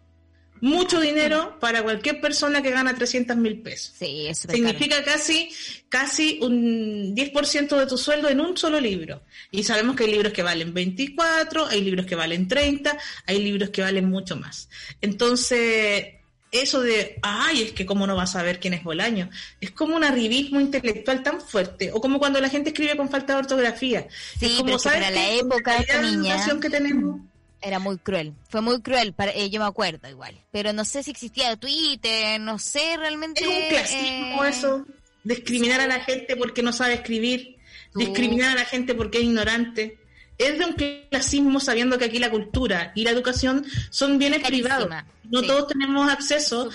mucho 0.61 0.99
dinero 0.99 1.57
para 1.59 1.83
cualquier 1.83 2.21
persona 2.21 2.61
que 2.61 2.71
gana 2.71 2.95
300 2.95 3.35
mil 3.37 3.61
pesos. 3.61 3.93
Sí, 3.97 4.27
es 4.27 4.41
caro. 4.41 4.55
Significa 4.55 5.03
casi, 5.03 5.49
casi 5.89 6.39
un 6.41 7.15
10% 7.15 7.77
de 7.77 7.85
tu 7.85 7.97
sueldo 7.97 8.29
en 8.29 8.39
un 8.39 8.57
solo 8.57 8.79
libro. 8.79 9.23
Y 9.51 9.63
sabemos 9.63 9.95
que 9.95 10.05
hay 10.05 10.11
libros 10.11 10.33
que 10.33 10.43
valen 10.43 10.73
24, 10.73 11.67
hay 11.67 11.81
libros 11.81 12.05
que 12.05 12.15
valen 12.15 12.47
30, 12.47 12.97
hay 13.27 13.43
libros 13.43 13.69
que 13.69 13.81
valen 13.81 14.09
mucho 14.09 14.37
más. 14.37 14.69
Entonces, 15.01 16.14
eso 16.61 16.81
de, 16.81 17.17
ay, 17.21 17.63
es 17.63 17.71
que 17.71 17.85
cómo 17.85 18.05
no 18.07 18.15
vas 18.15 18.29
a 18.31 18.39
saber 18.39 18.59
quién 18.59 18.73
es 18.73 18.83
Bolaño, 18.83 19.29
es 19.61 19.71
como 19.71 19.95
un 19.95 20.03
arribismo 20.03 20.59
intelectual 20.59 21.23
tan 21.23 21.41
fuerte, 21.41 21.91
o 21.91 22.01
como 22.01 22.19
cuando 22.19 22.39
la 22.41 22.49
gente 22.49 22.69
escribe 22.69 22.95
con 22.97 23.09
falta 23.09 23.33
de 23.33 23.39
ortografía. 23.39 24.07
Sí, 24.39 24.45
es 24.45 24.51
como, 24.53 24.65
pero 24.65 24.79
¿sabes 24.79 24.99
para 24.99 25.11
la 25.11 25.29
época 25.31 25.77
esta 25.77 26.01
niña- 26.01 26.59
que 26.61 26.69
tenemos, 26.69 27.19
Era 27.61 27.79
muy 27.79 27.97
cruel. 27.97 28.33
Fue 28.47 28.61
muy 28.61 28.79
cruel. 28.83 29.13
Para, 29.13 29.31
eh, 29.31 29.49
yo 29.49 29.59
me 29.59 29.65
acuerdo 29.65 30.07
igual. 30.07 30.39
Pero 30.51 30.71
no 30.71 30.85
sé 30.85 31.01
si 31.01 31.09
existía 31.09 31.55
Twitter, 31.55 32.39
no 32.39 32.59
sé 32.59 32.95
realmente. 32.95 33.41
Es 33.41 33.47
un 33.47 33.69
clasismo 33.69 34.45
eh, 34.45 34.49
eso, 34.49 34.85
discriminar 35.23 35.81
a 35.81 35.87
la 35.87 35.99
gente 36.01 36.35
porque 36.35 36.61
no 36.61 36.71
sabe 36.71 36.93
escribir, 36.93 37.55
Tú- 37.91 37.99
discriminar 38.01 38.51
a 38.51 38.55
la 38.59 38.65
gente 38.65 38.93
porque 38.93 39.17
es 39.17 39.23
ignorante. 39.23 39.97
Es 40.37 40.59
de 40.59 40.65
un 40.65 40.73
clasismo 41.09 41.59
sabiendo 41.59 41.97
que 41.97 42.05
aquí 42.05 42.19
la 42.19 42.29
cultura 42.29 42.91
y 42.95 43.03
la 43.03 43.11
educación 43.11 43.65
son 43.89 44.17
bienes 44.17 44.43
privados. 44.45 44.89
No 45.31 45.39
sí. 45.41 45.47
todos 45.47 45.69
tenemos 45.69 46.07
acceso 46.11 46.69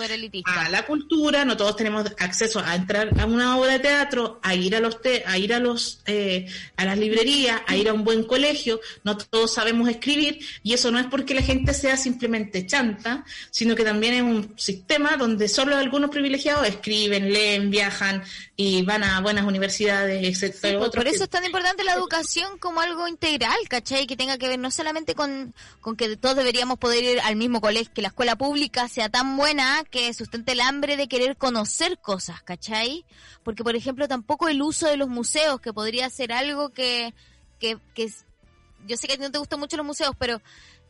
a 0.45 0.69
la 0.71 0.85
cultura, 0.85 1.45
no 1.45 1.57
todos 1.57 1.77
tenemos 1.77 2.05
acceso 2.19 2.59
a 2.59 2.75
entrar 2.75 3.11
a 3.21 3.25
una 3.25 3.57
obra 3.57 3.75
de 3.75 3.79
teatro, 3.79 4.41
a 4.43 4.57
ir 4.57 4.75
a 4.75 4.81
los 4.81 5.01
te- 5.01 5.23
a 5.25 5.39
ir 5.39 5.55
a 5.55 5.61
los 5.61 6.01
eh, 6.07 6.49
a 6.77 6.85
las 6.85 6.99
librerías, 6.99 7.61
a 7.69 7.77
ir 7.77 7.89
a 7.89 7.93
un 7.93 8.03
buen 8.03 8.25
colegio, 8.25 8.81
no 9.05 9.17
todos 9.17 9.55
sabemos 9.55 9.89
escribir 9.89 10.41
y 10.65 10.73
eso 10.73 10.91
no 10.91 10.99
es 10.99 11.07
porque 11.07 11.33
la 11.33 11.43
gente 11.43 11.73
sea 11.75 11.97
simplemente 11.97 12.67
chanta, 12.67 13.25
sino 13.53 13.77
que 13.77 13.85
también 13.85 14.15
es 14.15 14.23
un 14.23 14.53
sistema 14.59 15.17
donde 15.17 15.47
solo 15.47 15.77
algunos 15.77 16.11
privilegiados 16.11 16.67
escriben, 16.67 17.33
leen, 17.33 17.71
viajan 17.71 18.25
y 18.57 18.83
van 18.83 19.05
a 19.05 19.21
buenas 19.21 19.45
universidades, 19.45 20.25
etcétera. 20.25 20.73
Sí, 20.73 20.77
pues, 20.77 20.91
por 20.91 21.07
eso 21.07 21.23
es 21.23 21.31
tan 21.31 21.45
importante 21.45 21.85
la 21.85 21.93
educación 21.95 22.59
como 22.59 22.81
algo 22.81 23.07
integral, 23.07 23.50
¿cachai? 23.69 24.07
Que 24.07 24.17
tenga 24.17 24.39
que 24.39 24.49
ver 24.49 24.59
no 24.59 24.71
solamente 24.71 25.15
con, 25.15 25.55
con 25.81 25.97
que 25.97 26.17
todos 26.17 26.37
deberíamos 26.37 26.79
poder 26.79 27.05
ir 27.05 27.21
al 27.21 27.37
mismo 27.37 27.61
colegio, 27.61 27.93
que 27.93 28.03
la 28.03 28.09
escuela 28.09 28.37
pública 28.37 28.89
sea 28.89 29.09
tan 29.09 29.37
buena 29.37 29.85
que 29.91 30.13
sustente 30.15 30.53
el 30.53 30.61
hambre 30.61 30.97
de 30.97 31.09
querer 31.09 31.37
conocer 31.37 31.99
cosas, 31.99 32.43
¿cachai? 32.43 33.05
Porque, 33.43 33.65
por 33.65 33.77
ejemplo, 33.77 34.09
tampoco 34.09 34.49
el 34.49 34.63
uso 34.63 34.87
de 34.87 34.97
los 34.97 35.09
museos, 35.09 35.61
que 35.61 35.73
podría 35.73 36.09
ser 36.11 36.33
algo 36.33 36.71
que, 36.71 37.15
que, 37.59 37.79
que 37.95 38.11
yo 38.87 38.97
sé 38.97 39.07
que 39.07 39.15
a 39.15 39.17
ti 39.17 39.23
no 39.23 39.31
te 39.31 39.39
gustan 39.39 39.61
mucho 39.61 39.77
los 39.77 39.87
museos, 39.87 40.15
pero 40.19 40.41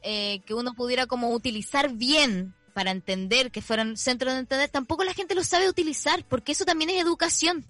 eh, 0.03 0.41
que 0.47 0.55
uno 0.55 0.75
pudiera 0.75 1.07
como 1.07 1.31
utilizar 1.31 1.93
bien 1.93 2.55
para 2.73 2.91
entender 2.91 3.51
que 3.51 3.63
fueran 3.63 3.97
centros 3.97 4.33
de 4.33 4.41
entender, 4.41 4.69
tampoco 4.71 5.05
la 5.05 5.13
gente 5.13 5.35
lo 5.35 5.45
sabe 5.45 5.69
utilizar, 5.69 6.25
porque 6.25 6.53
eso 6.53 6.65
también 6.65 6.91
es 6.91 7.03
educación, 7.03 7.67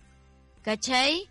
¿cachai? 0.62 1.28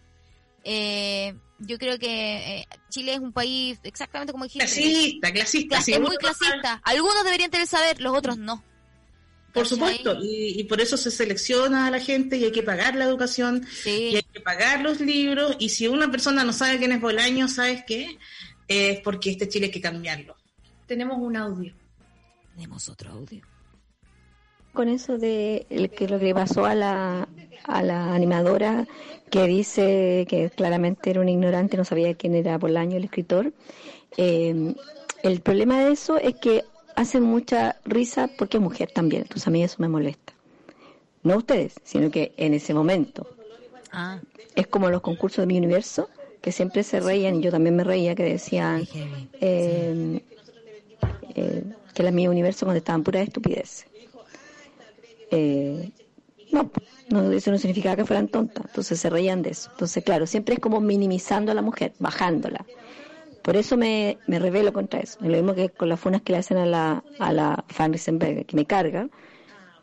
Eh, 0.64 1.36
yo 1.60 1.78
creo 1.78 1.99
que 1.99 2.60
eh, 2.62 2.68
Chile 2.89 3.14
es 3.14 3.20
un 3.20 3.32
país 3.34 3.80
exactamente 3.84 4.32
como 4.32 4.45
dijiste. 4.45 4.66
clasista, 4.66 5.32
clasista, 5.32 5.76
Clas- 5.78 5.86
sí, 5.86 5.93
es 5.93 5.99
muy 6.01 6.16
clasista. 6.18 6.82
Algunos 6.84 7.24
deberían 7.24 7.51
tener 7.51 7.68
saber, 7.68 8.01
los 8.01 8.18
otros 8.18 8.38
no. 8.38 8.64
Por 9.53 9.68
supuesto, 9.68 10.16
y, 10.22 10.60
y 10.60 10.64
por 10.66 10.80
eso 10.80 10.95
se 10.95 11.10
selecciona 11.10 11.88
a 11.88 11.91
la 11.91 11.99
gente 11.99 12.38
y 12.38 12.43
hay 12.45 12.51
que 12.51 12.62
pagar 12.62 12.95
la 12.95 13.05
educación 13.05 13.66
Sí. 13.84 14.10
y 14.12 14.16
hay 14.18 14.24
que 14.32 14.39
pagar 14.41 14.82
los 14.82 14.99
libros. 15.01 15.55
Y 15.60 15.70
si 15.70 15.88
una 15.88 16.10
persona 16.12 16.43
no 16.43 16.53
sabe 16.53 16.78
quién 16.78 16.91
es 16.91 17.01
Bolaño, 17.01 17.47
¿sabes 17.47 17.84
qué? 17.88 18.18
Es 18.68 18.99
porque 19.01 19.32
este 19.32 19.49
Chile 19.49 19.66
hay 19.66 19.72
que 19.72 19.82
cambiarlo. 19.82 20.36
Tenemos 20.86 21.18
un 21.20 21.36
audio. 21.36 21.74
Tenemos 22.53 22.88
otro 22.89 23.12
audio. 23.12 23.41
Con 24.74 24.89
eso 24.89 25.17
de 25.17 25.65
el 25.70 25.89
que 25.89 26.07
lo 26.07 26.20
que 26.20 26.34
pasó 26.34 26.65
a 26.65 26.76
la, 26.76 27.28
a 27.65 27.84
la 27.84 28.13
animadora 28.13 28.88
que 29.30 29.43
dice 29.43 30.26
que 30.30 30.49
claramente 30.49 31.09
era 31.09 31.22
un 31.22 31.30
ignorante, 31.30 31.78
no 31.78 31.86
sabía 31.86 32.13
quién 32.15 32.36
era 32.36 32.57
Bolaño, 32.57 32.97
el 32.97 33.03
escritor. 33.03 33.53
Eh, 34.17 34.74
el 35.24 35.41
problema 35.41 35.80
de 35.80 35.91
eso 35.91 36.17
es 36.17 36.36
que 36.36 36.63
hacen 36.95 37.24
mucha 37.24 37.78
risa 37.86 38.30
porque 38.38 38.57
es 38.57 38.63
mujer 38.63 38.89
también, 38.93 39.24
entonces 39.24 39.47
a 39.47 39.51
mí 39.51 39.63
eso 39.63 39.78
me 39.80 39.88
molesta. 39.88 40.34
No 41.24 41.38
ustedes, 41.38 41.76
sino 41.84 42.09
que 42.09 42.34
en 42.38 42.53
ese 42.53 42.74
momento. 42.74 43.28
Ah, 43.91 44.20
Es 44.55 44.67
como 44.67 44.89
los 44.89 45.01
concursos 45.01 45.43
de 45.43 45.47
mi 45.47 45.57
universo, 45.57 46.09
que 46.41 46.51
siempre 46.51 46.84
se 46.84 46.99
reían, 46.99 47.36
y 47.36 47.41
yo 47.41 47.51
también 47.51 47.76
me 47.76 47.84
reía, 47.84 48.15
que 48.15 48.24
decían 48.24 48.88
eh, 49.41 50.22
eh, 51.36 51.63
que 51.93 52.03
la 52.03 52.11
mi 52.11 52.28
universo 52.28 52.65
contestaban 52.65 53.03
pura 53.03 53.22
estupidez. 53.22 53.86
Eh, 55.32 55.91
no, 56.51 56.71
no, 57.09 57.32
eso 57.32 57.51
no 57.51 57.57
significaba 57.57 57.95
que 57.95 58.05
fueran 58.05 58.27
tontas, 58.27 58.65
entonces 58.65 58.99
se 58.99 59.09
reían 59.09 59.41
de 59.41 59.51
eso. 59.51 59.69
Entonces, 59.71 60.03
claro, 60.03 60.25
siempre 60.25 60.55
es 60.55 60.59
como 60.59 60.82
minimizando 60.82 61.51
a 61.51 61.55
la 61.55 61.61
mujer, 61.61 61.93
bajándola. 61.99 62.65
Por 63.43 63.55
eso 63.55 63.77
me, 63.77 64.17
me 64.27 64.39
rebelo 64.39 64.73
contra 64.73 64.99
eso. 64.99 65.19
Es 65.21 65.27
lo 65.27 65.38
mismo 65.38 65.55
que 65.55 65.69
con 65.69 65.89
las 65.89 65.99
funas 65.99 66.21
que 66.21 66.34
le 66.34 66.39
hacen 66.39 66.57
a 66.57 66.65
la, 66.65 67.03
a 67.19 67.34
la 67.34 67.63
Fan 67.67 67.93
Riesenberger, 67.93 68.45
que 68.45 68.55
me 68.55 68.65
carga, 68.65 69.09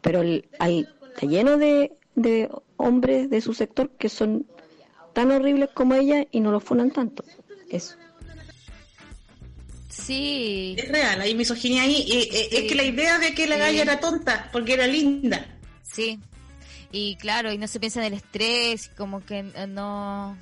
pero 0.02 0.20
hay, 0.58 0.86
está 1.14 1.26
lleno 1.26 1.56
de, 1.56 1.92
de 2.14 2.50
hombres 2.76 3.30
de 3.30 3.40
su 3.40 3.54
sector 3.54 3.90
que 3.90 4.08
son 4.08 4.46
tan 5.12 5.30
horribles 5.30 5.70
como 5.72 5.94
ella 5.94 6.26
y 6.30 6.40
no 6.40 6.52
lo 6.52 6.60
funan 6.60 6.90
tanto. 6.90 7.24
Eso. 7.70 7.96
Sí. 10.04 10.74
Es 10.78 10.88
real, 10.88 11.20
hay 11.20 11.34
misoginia 11.34 11.82
ahí. 11.82 12.04
y, 12.06 12.28
Es 12.56 12.64
que 12.68 12.74
la 12.74 12.84
idea 12.84 13.18
de 13.18 13.34
que 13.34 13.46
la 13.46 13.56
Sí. 13.56 13.60
galla 13.60 13.82
era 13.82 14.00
tonta 14.00 14.48
porque 14.52 14.74
era 14.74 14.86
linda. 14.86 15.46
Sí. 15.82 16.18
Y 16.92 17.16
claro, 17.16 17.52
y 17.52 17.58
no 17.58 17.66
se 17.68 17.80
piensa 17.80 18.00
en 18.00 18.06
el 18.06 18.12
estrés, 18.14 18.88
como 18.96 19.24
que 19.24 19.38
eh, 19.54 19.66
no... 19.66 20.36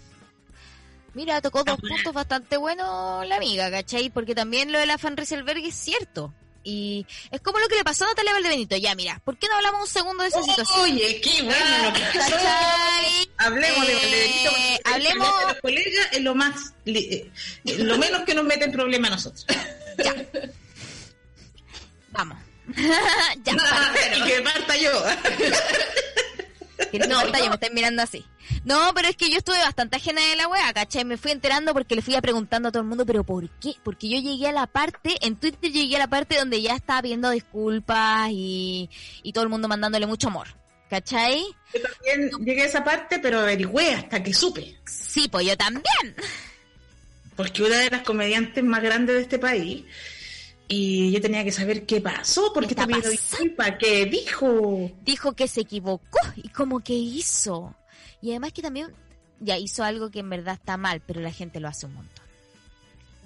Mira, 1.14 1.40
tocó 1.40 1.62
dos 1.64 1.80
puntos 1.80 2.12
bastante 2.12 2.56
buenos 2.56 3.26
la 3.26 3.36
amiga, 3.36 3.70
¿cachai? 3.70 4.10
Porque 4.10 4.34
también 4.34 4.72
lo 4.72 4.78
de 4.80 4.86
la 4.86 4.98
Fan 4.98 5.16
Rieselberg 5.16 5.64
es 5.64 5.74
cierto. 5.74 6.34
Y 6.66 7.06
es 7.30 7.40
como 7.42 7.58
lo 7.58 7.68
que 7.68 7.74
le 7.76 7.84
pasó 7.84 8.04
a 8.04 8.08
Natalia 8.08 8.32
Valdebenito. 8.32 8.74
Ya, 8.76 8.94
mira, 8.94 9.20
¿por 9.24 9.36
qué 9.38 9.48
no 9.48 9.56
hablamos 9.56 9.82
un 9.82 9.86
segundo 9.86 10.22
de 10.22 10.30
esa 10.30 10.42
situación? 10.42 10.80
Oye, 10.80 11.20
qué 11.20 11.42
bueno 11.42 11.78
lo 11.82 11.92
que 11.92 12.00
pasó. 12.00 12.30
¿Cachai? 12.36 13.30
Hablemos 13.36 13.86
de 13.86 13.92
Eh, 13.92 13.96
Valdebenito. 13.96 14.50
el 14.56 14.92
hablemos- 14.94 15.42
los 15.48 15.60
colegas 15.60 16.08
es 16.12 16.20
lo 16.22 16.34
más, 16.34 16.72
eh, 16.86 17.30
eh, 17.66 17.78
lo 17.78 17.98
menos 17.98 18.22
que 18.24 18.34
nos 18.34 18.44
mete 18.44 18.64
en 18.64 18.72
problema 18.72 19.08
a 19.08 19.10
nosotros. 19.10 19.44
Vamos. 22.12 22.38
ya, 23.44 23.56
para. 23.56 24.16
y 24.16 24.22
que 24.22 24.40
parta 24.40 24.76
yo. 24.76 24.90
Que 26.90 26.98
no, 27.00 27.18
ahorita 27.20 27.38
ya 27.40 27.48
me 27.48 27.54
están 27.56 27.74
mirando 27.74 28.02
así. 28.02 28.24
No, 28.64 28.92
pero 28.94 29.08
es 29.08 29.16
que 29.16 29.30
yo 29.30 29.36
estuve 29.36 29.58
bastante 29.58 29.96
ajena 29.96 30.22
de 30.22 30.36
la 30.36 30.48
wea, 30.48 30.72
¿cachai? 30.72 31.04
Me 31.04 31.18
fui 31.18 31.30
enterando 31.32 31.74
porque 31.74 31.94
le 31.94 32.02
fui 32.02 32.14
a 32.14 32.22
preguntando 32.22 32.68
a 32.70 32.72
todo 32.72 32.82
el 32.82 32.88
mundo, 32.88 33.04
pero 33.04 33.22
¿por 33.22 33.48
qué? 33.60 33.74
Porque 33.82 34.08
yo 34.08 34.18
llegué 34.18 34.48
a 34.48 34.52
la 34.52 34.66
parte, 34.66 35.16
en 35.20 35.36
Twitter 35.36 35.70
llegué 35.70 35.96
a 35.96 35.98
la 35.98 36.08
parte 36.08 36.38
donde 36.38 36.62
ya 36.62 36.74
estaba 36.74 37.02
pidiendo 37.02 37.28
disculpas 37.30 38.30
y, 38.32 38.88
y 39.22 39.32
todo 39.34 39.44
el 39.44 39.50
mundo 39.50 39.68
mandándole 39.68 40.06
mucho 40.06 40.28
amor. 40.28 40.48
¿Cachai? 40.88 41.42
Yo 41.74 41.80
también 41.82 42.30
llegué 42.44 42.62
a 42.62 42.66
esa 42.66 42.84
parte, 42.84 43.18
pero 43.18 43.40
averigüé 43.40 43.94
hasta 43.94 44.22
que 44.22 44.32
supe. 44.32 44.76
Sí, 44.86 45.28
pues 45.28 45.46
yo 45.46 45.56
también. 45.56 46.14
Porque 47.36 47.62
una 47.64 47.78
de 47.78 47.90
las 47.90 48.02
comediantes 48.02 48.62
más 48.62 48.82
grandes 48.82 49.16
de 49.16 49.22
este 49.22 49.38
país. 49.38 49.84
Y 50.68 51.10
yo 51.10 51.20
tenía 51.20 51.42
que 51.44 51.52
saber 51.52 51.84
qué 51.84 52.00
pasó, 52.00 52.52
porque 52.54 52.68
¿Qué 52.68 52.72
está 52.80 52.82
está 52.84 52.96
pidiendo 52.96 53.10
pasando? 53.10 53.38
disculpas, 53.42 53.74
qué 53.78 54.06
dijo. 54.06 54.90
Dijo 55.02 55.32
que 55.34 55.48
se 55.48 55.60
equivocó 55.62 56.18
y 56.36 56.48
como 56.48 56.80
que 56.80 56.94
hizo. 56.94 57.74
Y 58.24 58.30
además 58.30 58.52
que 58.54 58.62
también 58.62 58.86
ya 59.38 59.58
hizo 59.58 59.84
algo 59.84 60.10
que 60.10 60.20
en 60.20 60.30
verdad 60.30 60.54
está 60.54 60.78
mal, 60.78 61.02
pero 61.06 61.20
la 61.20 61.30
gente 61.30 61.60
lo 61.60 61.68
hace 61.68 61.84
un 61.84 61.92
montón. 61.94 62.24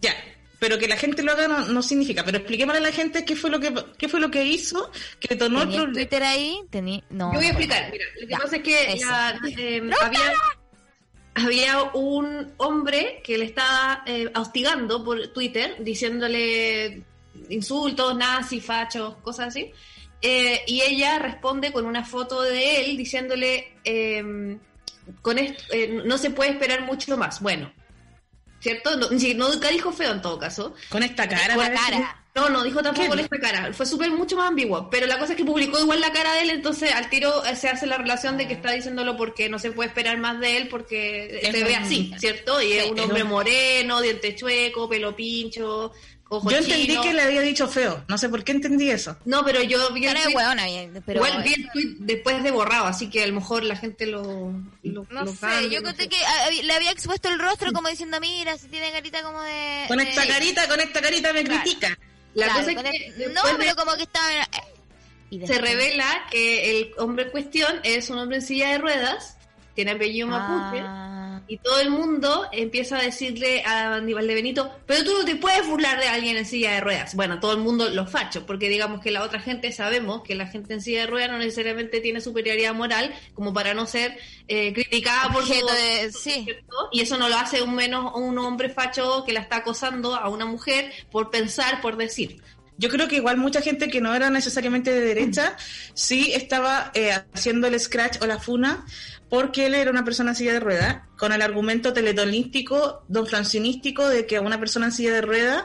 Ya, 0.00 0.12
pero 0.58 0.76
que 0.76 0.88
la 0.88 0.96
gente 0.96 1.22
lo 1.22 1.30
haga 1.30 1.46
no, 1.46 1.66
no 1.66 1.82
significa. 1.82 2.24
Pero 2.24 2.38
expliquémosle 2.38 2.80
a 2.80 2.82
la 2.82 2.92
gente 2.92 3.24
qué 3.24 3.36
fue 3.36 3.48
lo 3.48 3.60
que 3.60 3.72
qué 3.96 4.08
fue 4.08 4.18
lo 4.18 4.28
que 4.28 4.44
hizo, 4.44 4.90
que 5.20 5.28
detonó 5.36 5.58
el 5.62 5.68
¿Tenía 5.68 5.78
el 5.78 5.84
problema. 5.84 5.92
Twitter 6.08 6.22
ahí? 6.24 6.60
Tení... 6.68 7.04
No. 7.10 7.32
Yo 7.32 7.38
voy 7.38 7.46
a 7.46 7.52
no, 7.52 7.58
explicar. 7.58 7.90
Mira, 7.92 8.04
lo 8.20 8.26
que 8.26 8.32
Ya, 8.32 8.38
pasa 8.38 8.56
es 8.56 8.62
que 8.62 8.96
la- 9.00 9.40
eh, 9.56 9.90
había, 10.02 10.32
había 11.34 11.82
un 11.94 12.52
hombre 12.56 13.20
que 13.22 13.38
le 13.38 13.44
estaba 13.44 14.02
eh, 14.06 14.28
hostigando 14.34 15.04
por 15.04 15.28
Twitter, 15.28 15.76
diciéndole 15.78 17.02
insultos, 17.50 18.16
nazis, 18.16 18.64
fachos, 18.64 19.14
cosas 19.22 19.48
así. 19.48 19.70
Eh, 20.20 20.62
y 20.66 20.80
ella 20.80 21.20
responde 21.20 21.70
con 21.70 21.86
una 21.86 22.04
foto 22.04 22.42
de 22.42 22.80
él 22.80 22.96
diciéndole, 22.96 23.74
eh, 23.84 24.58
con 25.22 25.38
esto, 25.38 25.62
eh, 25.72 26.02
no 26.04 26.18
se 26.18 26.30
puede 26.30 26.50
esperar 26.50 26.82
mucho 26.82 27.16
más. 27.16 27.40
Bueno, 27.40 27.72
¿cierto? 28.60 28.96
No, 28.96 29.08
no, 29.10 29.48
nunca 29.48 29.68
dijo 29.68 29.92
feo 29.92 30.12
en 30.12 30.22
todo 30.22 30.38
caso. 30.38 30.74
Con 30.88 31.02
esta 31.02 31.28
cara. 31.28 31.54
Con 31.54 31.66
cara. 31.66 32.24
No, 32.34 32.48
no 32.50 32.62
dijo 32.62 32.80
tampoco 32.82 33.02
¿Qué? 33.02 33.08
con 33.08 33.18
esta 33.18 33.40
cara. 33.40 33.72
Fue 33.72 33.84
súper 33.84 34.10
mucho 34.12 34.36
más 34.36 34.48
ambiguo. 34.48 34.88
Pero 34.90 35.06
la 35.06 35.18
cosa 35.18 35.32
es 35.32 35.36
que 35.36 35.44
publicó 35.44 35.80
igual 35.80 36.00
la 36.00 36.12
cara 36.12 36.34
de 36.34 36.42
él, 36.42 36.50
entonces 36.50 36.92
al 36.92 37.10
tiro 37.10 37.44
eh, 37.44 37.56
se 37.56 37.68
hace 37.68 37.86
la 37.86 37.98
relación 37.98 38.36
de 38.36 38.46
que 38.46 38.54
está 38.54 38.72
diciéndolo 38.72 39.16
porque 39.16 39.48
no 39.48 39.58
se 39.58 39.72
puede 39.72 39.88
esperar 39.88 40.18
más 40.18 40.38
de 40.38 40.56
él 40.56 40.68
porque 40.68 41.40
Es 41.42 41.50
se 41.52 41.64
ve 41.64 41.74
así, 41.74 42.14
¿cierto? 42.18 42.62
Y 42.62 42.72
es 42.72 42.90
un 42.90 43.00
hombre 43.00 43.24
moreno, 43.24 44.00
diente 44.00 44.36
chueco, 44.36 44.88
pelo 44.88 45.16
pincho, 45.16 45.92
Yo 46.30 46.56
entendí 46.58 47.00
que 47.00 47.12
le 47.14 47.22
había 47.22 47.40
dicho 47.40 47.66
feo. 47.68 48.04
No 48.08 48.18
sé 48.18 48.28
por 48.28 48.44
qué 48.44 48.52
entendí 48.52 48.90
eso. 48.90 49.16
No, 49.24 49.44
pero 49.44 49.62
yo 49.62 49.90
vi 49.92 50.04
el 50.06 50.14
tweet- 50.14 50.34
hueona, 50.34 50.64
pero... 51.06 51.24
igual 51.24 51.42
vi 51.42 51.54
el 51.54 51.70
tweet 51.70 51.96
después 52.00 52.42
de 52.42 52.50
borrado, 52.50 52.84
así 52.86 53.08
que 53.08 53.22
a 53.22 53.26
lo 53.26 53.32
mejor 53.34 53.64
la 53.64 53.76
gente 53.76 54.04
lo, 54.06 54.52
lo, 54.82 55.06
No 55.10 55.24
lo 55.24 55.32
sé, 55.32 55.38
cambia, 55.40 55.68
yo 55.68 55.80
no 55.80 55.86
conté 55.88 56.02
sé. 56.02 56.08
que 56.10 56.16
ah, 56.26 56.48
le 56.62 56.72
había 56.74 56.90
expuesto 56.90 57.28
el 57.30 57.38
rostro 57.38 57.72
como 57.72 57.88
diciendo, 57.88 58.20
mira, 58.20 58.58
si 58.58 58.68
tiene 58.68 58.92
carita 58.92 59.22
como 59.22 59.40
de... 59.42 59.84
Con 59.88 59.96
de- 59.98 60.04
esta 60.04 60.26
carita, 60.26 60.68
con 60.68 60.80
esta 60.80 61.00
carita 61.00 61.32
me 61.32 61.44
Claro. 61.44 61.62
critica. 61.62 61.98
La 62.34 62.44
Claro, 62.46 62.60
cosa 62.60 62.72
es 62.72 62.82
que 62.82 63.24
el- 63.24 63.32
No, 63.32 63.40
pero 63.58 63.74
como 63.74 63.96
que 63.96 64.02
estaba... 64.02 64.30
eh, 64.30 64.46
y 65.30 65.46
se 65.46 65.58
revela 65.58 66.26
que 66.30 66.70
el 66.70 66.90
hombre 66.98 67.24
en 67.24 67.30
cuestión 67.30 67.80
es 67.84 68.10
un 68.10 68.18
hombre 68.18 68.36
en 68.36 68.42
silla 68.42 68.68
de 68.68 68.78
ruedas, 68.78 69.37
tiene 69.78 69.92
apellido 69.92 70.26
mapuche. 70.26 70.82
Ah, 70.84 71.40
Y 71.46 71.58
todo 71.58 71.78
el 71.78 71.90
mundo 71.90 72.48
empieza 72.50 72.98
a 72.98 73.02
decirle 73.02 73.62
a 73.64 73.94
Aníbal 73.94 74.26
de 74.26 74.34
Benito, 74.34 74.72
pero 74.86 75.04
tú 75.04 75.12
no 75.16 75.24
te 75.24 75.36
puedes 75.36 75.64
burlar 75.68 76.00
de 76.00 76.08
alguien 76.08 76.36
en 76.36 76.44
silla 76.44 76.72
de 76.72 76.80
ruedas. 76.80 77.14
Bueno, 77.14 77.38
todo 77.38 77.52
el 77.52 77.60
mundo 77.60 77.88
lo 77.88 78.04
facho, 78.04 78.44
porque 78.44 78.68
digamos 78.68 79.00
que 79.00 79.12
la 79.12 79.22
otra 79.22 79.38
gente 79.38 79.70
sabemos 79.70 80.24
que 80.24 80.34
la 80.34 80.48
gente 80.48 80.74
en 80.74 80.82
silla 80.82 81.02
de 81.02 81.06
ruedas 81.06 81.30
no 81.30 81.38
necesariamente 81.38 82.00
tiene 82.00 82.20
superioridad 82.20 82.74
moral 82.74 83.14
como 83.34 83.54
para 83.54 83.72
no 83.72 83.86
ser 83.86 84.18
eh, 84.48 84.72
criticada 84.72 85.32
por 85.32 85.46
su... 85.46 85.52
de... 85.52 86.10
Sí. 86.10 86.42
¿cierto? 86.42 86.88
Y 86.90 87.02
eso 87.02 87.16
no 87.16 87.28
lo 87.28 87.36
hace 87.36 87.62
un 87.62 87.76
menos 87.76 88.10
un 88.16 88.36
hombre 88.38 88.70
facho 88.70 89.22
que 89.24 89.32
la 89.32 89.38
está 89.38 89.58
acosando 89.58 90.16
a 90.16 90.28
una 90.28 90.44
mujer 90.44 90.90
por 91.12 91.30
pensar, 91.30 91.80
por 91.80 91.96
decir. 91.96 92.42
Yo 92.78 92.88
creo 92.88 93.08
que 93.08 93.16
igual 93.16 93.36
mucha 93.36 93.60
gente 93.60 93.88
que 93.88 94.00
no 94.00 94.14
era 94.14 94.30
necesariamente 94.30 94.92
de 94.92 95.00
derecha 95.00 95.56
sí 95.94 96.32
estaba 96.32 96.92
eh, 96.94 97.12
haciendo 97.34 97.66
el 97.66 97.78
scratch 97.78 98.22
o 98.22 98.26
la 98.26 98.38
funa 98.38 98.86
porque 99.28 99.66
él 99.66 99.74
era 99.74 99.90
una 99.90 100.04
persona 100.04 100.30
en 100.30 100.36
silla 100.36 100.52
de 100.54 100.60
ruedas 100.60 101.02
con 101.16 101.32
el 101.32 101.42
argumento 101.42 101.92
teletonístico, 101.92 103.04
don 103.08 103.26
francionístico 103.26 104.08
de 104.08 104.26
que 104.26 104.36
a 104.36 104.40
una 104.40 104.58
persona 104.58 104.86
en 104.86 104.92
silla 104.92 105.12
de 105.12 105.22
ruedas 105.22 105.64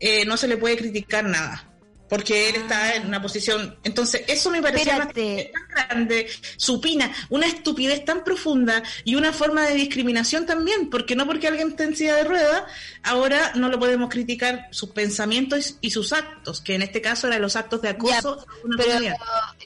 eh, 0.00 0.24
no 0.24 0.36
se 0.36 0.48
le 0.48 0.56
puede 0.56 0.76
criticar 0.76 1.24
nada 1.24 1.68
porque 2.08 2.48
él 2.48 2.56
está 2.56 2.94
en 2.94 3.06
una 3.06 3.20
posición 3.20 3.78
entonces 3.84 4.22
eso 4.28 4.50
me 4.50 4.62
parecía 4.62 4.96
una 4.96 5.08
tan 5.08 5.88
grande 5.88 6.28
supina 6.56 7.12
una 7.28 7.46
estupidez 7.46 8.04
tan 8.04 8.24
profunda 8.24 8.82
y 9.04 9.14
una 9.14 9.32
forma 9.32 9.66
de 9.66 9.74
discriminación 9.74 10.46
también 10.46 10.90
porque 10.90 11.14
no 11.14 11.26
porque 11.26 11.48
alguien 11.48 11.68
esté 11.68 11.84
en 11.84 11.96
silla 11.96 12.16
de 12.16 12.24
ruedas 12.24 12.62
ahora 13.02 13.52
no 13.54 13.68
lo 13.68 13.78
podemos 13.78 14.08
criticar 14.08 14.68
sus 14.70 14.90
pensamientos 14.90 15.76
y 15.80 15.90
sus 15.90 16.12
actos 16.12 16.60
que 16.60 16.74
en 16.74 16.82
este 16.82 17.02
caso 17.02 17.26
eran 17.26 17.42
los 17.42 17.56
actos 17.56 17.82
de 17.82 17.90
acoso 17.90 18.46
pero 18.76 18.90
comunidad. 18.90 19.16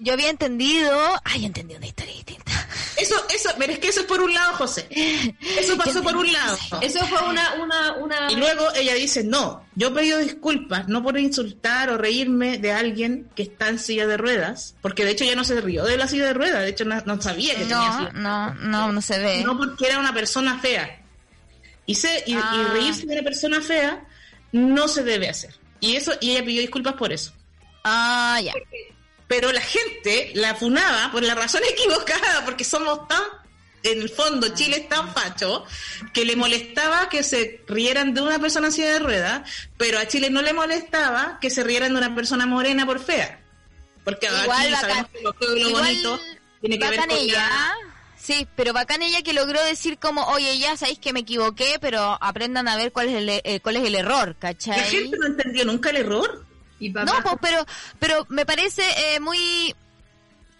yo 0.01 0.13
había 0.13 0.31
entendido... 0.31 0.99
Ay, 1.25 1.45
entendí 1.45 1.75
una 1.75 1.87
historia 1.87 2.15
distinta. 2.15 2.53
Eso 2.97 3.15
eso 3.35 3.51
pero 3.59 3.73
es 3.73 3.79
que 3.79 3.89
eso 3.89 4.01
es 4.01 4.07
por 4.07 4.21
un 4.21 4.33
lado 4.33 4.55
José 4.55 4.87
eso 5.59 5.77
pasó 5.77 6.03
por 6.03 6.17
un 6.17 6.33
lado 6.33 6.59
Eso 6.81 7.05
fue 7.07 7.19
una... 7.29 7.55
una, 7.55 7.93
una... 7.95 8.33
Y 8.33 8.37
luego 8.37 8.67
ella 8.75 8.95
dice, 8.95 9.25
no, 9.25 9.65
yo 9.75 9.95
pido 9.95 10.19
disculpas, 10.19 10.89
no 10.89 11.03
por 11.03 11.19
insultar 11.19 11.91
o 11.91 11.99
reírme 11.99 12.59
de 12.59 12.73
alguien 12.73 13.29
que 13.35 13.43
está 13.43 13.69
en 13.69 13.79
silla 13.79 14.07
de 14.07 14.17
ruedas, 14.17 14.75
porque 14.83 15.05
de 15.05 15.13
hecho 15.13 15.25
ya 15.25 15.35
no 15.37 15.45
se 15.45 15.61
rió 15.61 15.85
de 15.85 15.97
la 15.97 16.09
silla 16.09 16.27
de 16.27 16.35
ruedas, 16.35 16.63
de 16.63 16.71
hecho 16.71 16.85
no, 16.85 17.01
no 17.05 17.21
sabía 17.21 17.55
que 17.55 17.61
tenía 17.61 17.77
No, 17.77 17.99
silla. 17.99 18.13
no, 18.15 18.55
no, 18.55 18.93
no 18.93 19.01
se 19.03 19.19
ve. 19.19 19.43
No 19.45 19.57
porque 19.57 19.87
era 19.87 19.99
una 19.99 20.13
persona 20.15 20.59
fea. 20.59 21.01
Y, 21.87 21.95
se, 21.97 22.23
y, 22.27 22.33
y 22.33 22.37
Ah. 22.37 22.71
reírse 22.73 23.07
de 23.07 23.13
una 23.15 23.23
persona 23.23 23.61
fea 23.61 24.05
no 24.53 24.89
se 24.89 25.03
debe 25.03 25.29
hacer. 25.29 25.55
Y 25.81 25.97
eso 25.97 26.13
y 26.21 26.31
ella 26.33 26.45
pidió 26.45 26.61
disculpas 26.61 26.95
por 26.95 27.13
eso. 27.13 27.33
Ah, 27.85 28.41
ya. 28.43 28.53
Pero 29.33 29.51
la 29.51 29.63
gente 29.63 30.31
la 30.35 30.55
funaba 30.55 31.11
por 31.11 31.23
la 31.23 31.35
razón 31.35 31.63
equivocada, 31.71 32.45
porque 32.45 32.65
somos 32.65 33.09
tan, 33.09 33.23
en 33.83 34.03
el 34.03 34.11
fondo, 34.11 34.49
Chile 34.49 34.77
es 34.77 34.89
tan 34.91 35.11
facho, 35.15 35.65
que 36.13 36.27
le 36.27 36.37
molestaba 36.37 37.09
que 37.09 37.23
se 37.23 37.63
rieran 37.67 38.13
de 38.13 38.21
una 38.21 38.39
persona 38.39 38.67
en 38.67 38.73
silla 38.75 38.93
de 38.93 38.99
ruedas, 38.99 39.51
pero 39.79 39.99
a 39.99 40.07
Chile 40.07 40.29
no 40.29 40.43
le 40.43 40.53
molestaba 40.53 41.39
que 41.41 41.49
se 41.49 41.65
rieran 41.65 41.95
de 41.95 41.99
una 42.01 42.15
persona 42.15 42.45
morena 42.45 42.85
por 42.85 43.01
fea. 43.03 43.41
Porque 44.05 44.27
Igual 44.27 44.67
aquí 44.75 44.75
sabemos 44.83 45.07
que 45.41 45.47
tiene 46.61 46.79
que 46.79 46.91
ver 46.91 47.01
con 47.01 47.11
ella, 47.13 47.49
la- 47.49 47.75
Sí, 48.19 48.47
pero 48.55 48.75
bacán 48.75 49.01
ella 49.01 49.23
que 49.23 49.33
logró 49.33 49.65
decir 49.65 49.97
como, 49.99 50.27
oye, 50.27 50.59
ya 50.59 50.77
sabéis 50.77 50.99
que 50.99 51.15
me 51.15 51.21
equivoqué, 51.21 51.79
pero 51.81 52.19
aprendan 52.21 52.69
a 52.69 52.77
ver 52.77 52.93
cuál 52.93 53.09
es 53.09 53.15
el, 53.15 53.29
eh, 53.31 53.61
cuál 53.63 53.77
es 53.79 53.85
el 53.85 53.95
error, 53.95 54.37
¿cachai? 54.39 54.77
La 54.77 54.85
gente 54.85 55.17
no 55.19 55.27
entendió 55.27 55.65
nunca 55.65 55.89
el 55.89 55.97
error. 55.97 56.52
Y 56.87 56.91
No, 56.91 57.05
pues, 57.23 57.37
pero, 57.41 57.67
pero 57.99 58.27
me 58.29 58.45
parece 58.47 58.83
eh, 59.15 59.21
muy... 59.21 59.75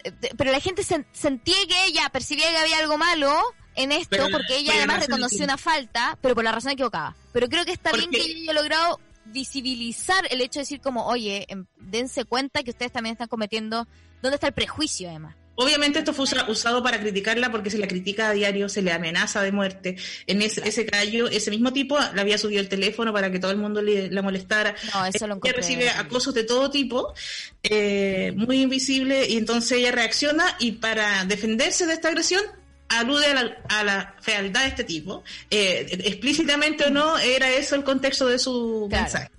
eh, 0.03 0.11
Pero 0.37 0.51
la 0.51 0.59
gente 0.59 0.83
sen- 0.83 1.05
sentía 1.11 1.55
que 1.67 1.85
ella 1.85 2.09
percibía 2.09 2.49
que 2.49 2.57
había 2.57 2.77
algo 2.79 2.97
malo 2.97 3.33
en 3.75 3.91
esto, 3.91 4.07
Pero 4.11 4.29
la- 4.29 4.37
porque 4.37 4.57
ella 4.57 4.73
además 4.75 4.99
reconoció 5.01 5.43
una 5.43 5.57
falta, 5.57 6.17
pero 6.21 6.35
por 6.35 6.43
la 6.43 6.51
razón 6.51 6.71
equivocada. 6.71 7.15
Pero 7.33 7.47
creo 7.49 7.65
que 7.65 7.71
está 7.73 7.91
bien 7.91 8.09
que 8.11 8.21
ella 8.21 8.39
haya 8.43 8.53
logrado 8.53 8.99
visibilizar 9.25 10.25
el 10.31 10.41
hecho 10.41 10.59
de 10.59 10.63
decir 10.63 10.81
como, 10.81 11.05
oye, 11.07 11.45
em, 11.49 11.65
dense 11.77 12.25
cuenta 12.25 12.63
que 12.63 12.71
ustedes 12.71 12.91
también 12.91 13.13
están 13.13 13.27
cometiendo... 13.27 13.87
¿Dónde 14.21 14.35
está 14.35 14.47
el 14.47 14.53
prejuicio, 14.53 15.09
además? 15.09 15.35
Obviamente 15.55 15.99
esto 15.99 16.13
fue 16.13 16.23
usa- 16.23 16.45
usado 16.49 16.81
para 16.81 16.99
criticarla 16.99 17.51
porque 17.51 17.69
se 17.69 17.77
la 17.77 17.87
critica 17.87 18.29
a 18.29 18.33
diario, 18.33 18.67
se 18.69 18.81
le 18.81 18.91
amenaza 18.91 19.41
de 19.43 19.51
muerte. 19.51 19.97
En 20.25 20.41
ese, 20.41 20.67
ese 20.67 20.85
callo, 20.85 21.27
ese 21.27 21.51
mismo 21.51 21.71
tipo 21.71 21.97
le 22.15 22.21
había 22.21 22.37
subido 22.39 22.59
el 22.59 22.67
teléfono 22.69 23.13
para 23.13 23.31
que 23.31 23.37
todo 23.39 23.51
el 23.51 23.57
mundo 23.57 23.81
le, 23.81 24.09
la 24.09 24.21
molestara. 24.23 24.73
No, 24.93 25.05
eso 25.05 25.27
lo 25.27 25.39
Ella 25.43 25.53
recibe 25.53 25.89
acosos 25.89 26.33
de 26.33 26.43
todo 26.43 26.71
tipo, 26.71 27.13
eh, 27.61 28.33
muy 28.35 28.61
invisible, 28.61 29.27
y 29.29 29.37
entonces 29.37 29.77
ella 29.77 29.91
reacciona 29.91 30.55
y 30.59 30.73
para 30.73 31.25
defenderse 31.25 31.85
de 31.85 31.93
esta 31.93 32.07
agresión 32.09 32.41
alude 32.89 33.25
a 33.27 33.33
la, 33.43 33.57
a 33.69 33.83
la 33.83 34.15
fealdad 34.21 34.61
de 34.61 34.67
este 34.67 34.83
tipo. 34.83 35.23
Eh, 35.49 35.87
explícitamente 36.03 36.85
o 36.85 36.89
no, 36.89 37.17
era 37.17 37.49
eso 37.51 37.75
el 37.75 37.83
contexto 37.83 38.27
de 38.27 38.37
su 38.39 38.87
Claro. 38.89 39.03
mensaje. 39.03 39.29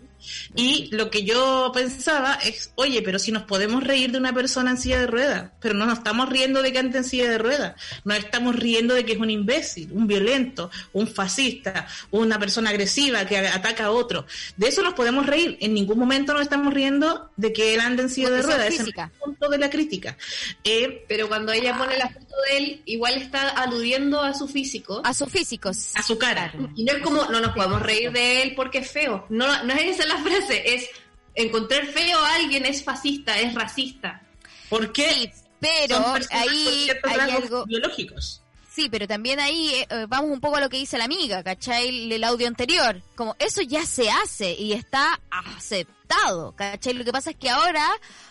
Y 0.56 0.88
lo 0.92 1.10
que 1.10 1.24
yo 1.24 1.70
pensaba 1.74 2.34
es, 2.44 2.72
oye, 2.76 3.02
pero 3.02 3.18
si 3.18 3.32
nos 3.32 3.42
podemos 3.44 3.82
reír 3.84 4.10
de 4.12 4.18
una 4.18 4.32
persona 4.32 4.70
en 4.72 4.78
silla 4.78 5.00
de 5.00 5.06
ruedas, 5.06 5.50
pero 5.60 5.74
no 5.74 5.86
nos 5.86 5.98
estamos 5.98 6.28
riendo 6.28 6.62
de 6.62 6.72
que 6.72 6.78
ande 6.78 6.98
en 6.98 7.04
silla 7.04 7.30
de 7.30 7.38
ruedas, 7.38 7.74
nos 8.04 8.16
estamos 8.18 8.56
riendo 8.56 8.94
de 8.94 9.04
que 9.04 9.12
es 9.12 9.18
un 9.18 9.30
imbécil, 9.30 9.88
un 9.92 10.06
violento, 10.06 10.70
un 10.92 11.06
fascista, 11.08 11.86
una 12.10 12.38
persona 12.38 12.70
agresiva 12.70 13.24
que 13.26 13.38
a- 13.38 13.54
ataca 13.54 13.86
a 13.86 13.90
otro. 13.90 14.26
De 14.56 14.68
eso 14.68 14.82
nos 14.82 14.94
podemos 14.94 15.26
reír. 15.26 15.56
En 15.60 15.74
ningún 15.74 15.98
momento 15.98 16.32
nos 16.32 16.42
estamos 16.42 16.72
riendo 16.72 17.30
de 17.36 17.52
que 17.52 17.74
él 17.74 17.80
ande 17.80 18.02
en 18.04 18.10
silla 18.10 18.30
de 18.30 18.42
ruedas. 18.42 18.66
Ese 18.68 18.82
es 18.82 18.88
el 18.88 18.94
punto 19.22 19.48
de 19.48 19.58
la 19.58 19.70
crítica. 19.70 20.16
Eh, 20.62 21.04
pero 21.08 21.28
cuando 21.28 21.52
ella 21.52 21.76
pone 21.76 21.96
la 21.98 22.08
foto 22.08 22.34
de 22.50 22.56
él, 22.58 22.82
igual 22.86 23.14
está 23.14 23.48
aludiendo 23.50 24.20
a 24.22 24.34
su 24.34 24.48
físico. 24.48 25.00
A 25.04 25.14
sus 25.14 25.28
físicos. 25.30 25.90
a 25.94 26.02
su 26.02 26.18
cara. 26.18 26.52
Y 26.76 26.84
no 26.84 26.92
es 26.92 27.02
como, 27.02 27.24
no 27.26 27.40
nos 27.40 27.52
podemos 27.54 27.80
reír 27.82 28.12
de 28.12 28.42
él 28.42 28.52
porque 28.54 28.78
es 28.78 28.90
feo. 28.90 29.26
No, 29.28 29.64
no 29.64 29.72
es 29.74 29.96
esa 29.98 30.06
la 30.06 30.13
frase, 30.18 30.74
es 30.74 30.88
encontrar 31.34 31.86
feo 31.86 32.18
a 32.18 32.34
alguien 32.34 32.64
es 32.66 32.84
fascista, 32.84 33.38
es 33.38 33.54
racista. 33.54 34.22
¿Por 34.68 34.92
qué? 34.92 35.32
Sí, 35.34 35.42
pero 35.60 36.14
ahí 36.30 36.90
hay 37.02 37.30
algo... 37.30 37.64
biológicos. 37.66 38.40
Sí, 38.74 38.88
pero 38.90 39.06
también 39.06 39.38
ahí 39.38 39.68
eh, 39.72 39.86
eh, 39.88 40.06
vamos 40.08 40.32
un 40.32 40.40
poco 40.40 40.56
a 40.56 40.60
lo 40.60 40.68
que 40.68 40.78
dice 40.78 40.98
la 40.98 41.04
amiga, 41.04 41.44
¿cachai? 41.44 41.88
El, 41.88 42.10
el 42.10 42.24
audio 42.24 42.48
anterior. 42.48 43.00
Como 43.14 43.36
eso 43.38 43.62
ya 43.62 43.86
se 43.86 44.10
hace 44.10 44.52
y 44.52 44.72
está 44.72 45.20
aceptado, 45.30 46.56
¿cachai? 46.56 46.94
Lo 46.94 47.04
que 47.04 47.12
pasa 47.12 47.30
es 47.30 47.36
que 47.36 47.50
ahora 47.50 47.86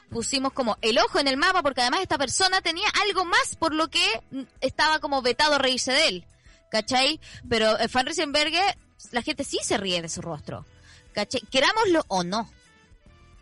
pusimos 0.10 0.52
como 0.52 0.78
el 0.82 0.98
ojo 1.00 1.20
en 1.20 1.30
el 1.30 1.38
mapa 1.38 1.64
porque 1.64 1.80
además 1.80 2.02
esta 2.02 2.18
persona 2.18 2.62
tenía 2.62 2.88
algo 3.06 3.24
más 3.24 3.56
por 3.56 3.74
lo 3.74 3.90
que 3.90 4.06
mm, 4.32 4.42
estaba 4.60 5.00
como 5.00 5.22
vetado 5.22 5.58
reírse 5.58 5.94
de 5.94 6.08
él, 6.10 6.26
¿cachai? 6.70 7.22
Pero 7.50 7.80
eh, 7.80 7.88
Van 7.92 8.06
Riesenberger, 8.06 8.78
la 9.12 9.22
gente 9.22 9.46
sí 9.46 9.60
se 9.64 9.78
ríe 9.78 10.02
de 10.02 10.10
su 10.10 10.22
rostro, 10.22 10.66
¿cachai? 11.14 11.42
Querámoslo 11.52 12.04
o 12.08 12.24
no. 12.24 12.50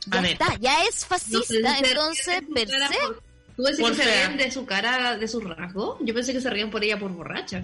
Ya 0.08 0.20
A 0.20 0.22
ver. 0.22 0.32
está, 0.34 0.56
ya 0.60 0.84
es 0.86 1.02
No 1.02 1.08
fascista, 1.08 1.78
se 1.78 1.88
entonces, 1.90 2.40
ríen 2.42 2.54
de 2.54 2.66
su 2.66 2.72
per 2.72 2.88
se. 2.88 2.98
¿Tú 3.56 3.64
decís 3.64 3.86
que 3.90 3.96
se 3.96 4.04
ríen 4.04 4.38
de 4.38 4.52
su 4.52 4.66
cara, 4.66 5.18
de 5.18 5.28
su 5.28 5.40
rasgo? 5.42 5.98
Yo 6.02 6.14
pensé 6.14 6.34
que 6.34 6.42
se 6.42 6.50
rían 6.50 6.72
por 6.72 6.84
ella 6.84 6.98
por 7.00 7.12
borracha. 7.12 7.62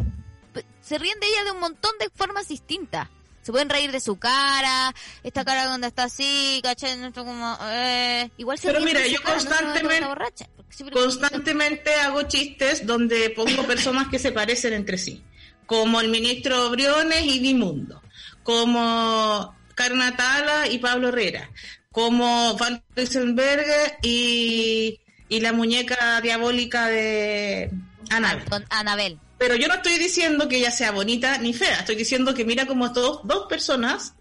se 0.81 0.97
ríen 0.97 1.19
de 1.19 1.27
ella 1.27 1.43
de 1.45 1.51
un 1.51 1.59
montón 1.59 1.91
de 1.99 2.09
formas 2.15 2.47
distintas. 2.47 3.07
Se 3.41 3.51
pueden 3.53 3.69
reír 3.69 3.91
de 3.93 4.01
su 4.01 4.17
cara, 4.19 4.93
esta 5.23 5.45
cara 5.45 5.65
donde 5.67 5.87
está 5.87 6.03
así, 6.03 6.59
¿cachai? 6.63 7.01
Esto 7.01 7.23
como, 7.23 7.57
eh, 7.69 8.29
igual 8.37 8.59
se 8.59 8.67
Pero 8.67 8.81
mira, 8.81 9.07
yo 9.07 9.21
cara, 9.21 9.37
no 9.37 9.43
constantemente- 9.45 10.05
borracha, 10.05 10.49
Constantemente 10.91 11.95
hago 11.95 12.23
chistes 12.23 12.85
donde 12.85 13.29
pongo 13.31 13.63
personas 13.65 14.09
que 14.09 14.19
se 14.19 14.31
parecen 14.33 14.73
entre 14.73 14.97
sí, 14.97 15.23
como 15.65 16.01
el 16.01 16.09
ministro 16.09 16.69
Briones 16.69 17.23
y 17.25 17.39
Dimundo, 17.39 18.01
como 18.43 19.55
Carnatala 19.77 20.67
y 20.67 20.79
Pablo 20.79 21.09
Herrera, 21.09 21.49
como 21.91 22.57
Van 22.57 22.83
Riesenberger 22.95 23.97
y, 24.01 24.99
y 25.29 25.39
la 25.39 25.53
muñeca 25.53 26.19
diabólica 26.19 26.87
de 26.87 27.69
Anabel. 28.09 28.43
Anabel. 28.69 29.19
Pero 29.37 29.55
yo 29.55 29.67
no 29.67 29.75
estoy 29.75 29.99
diciendo 29.99 30.49
que 30.49 30.57
ella 30.57 30.71
sea 30.71 30.89
bonita 30.91 31.37
ni 31.37 31.53
fea, 31.53 31.79
estoy 31.81 31.95
diciendo 31.95 32.33
que 32.33 32.43
mira 32.43 32.65
como 32.65 32.89
dos, 32.89 33.21
dos 33.23 33.45
personas 33.47 34.15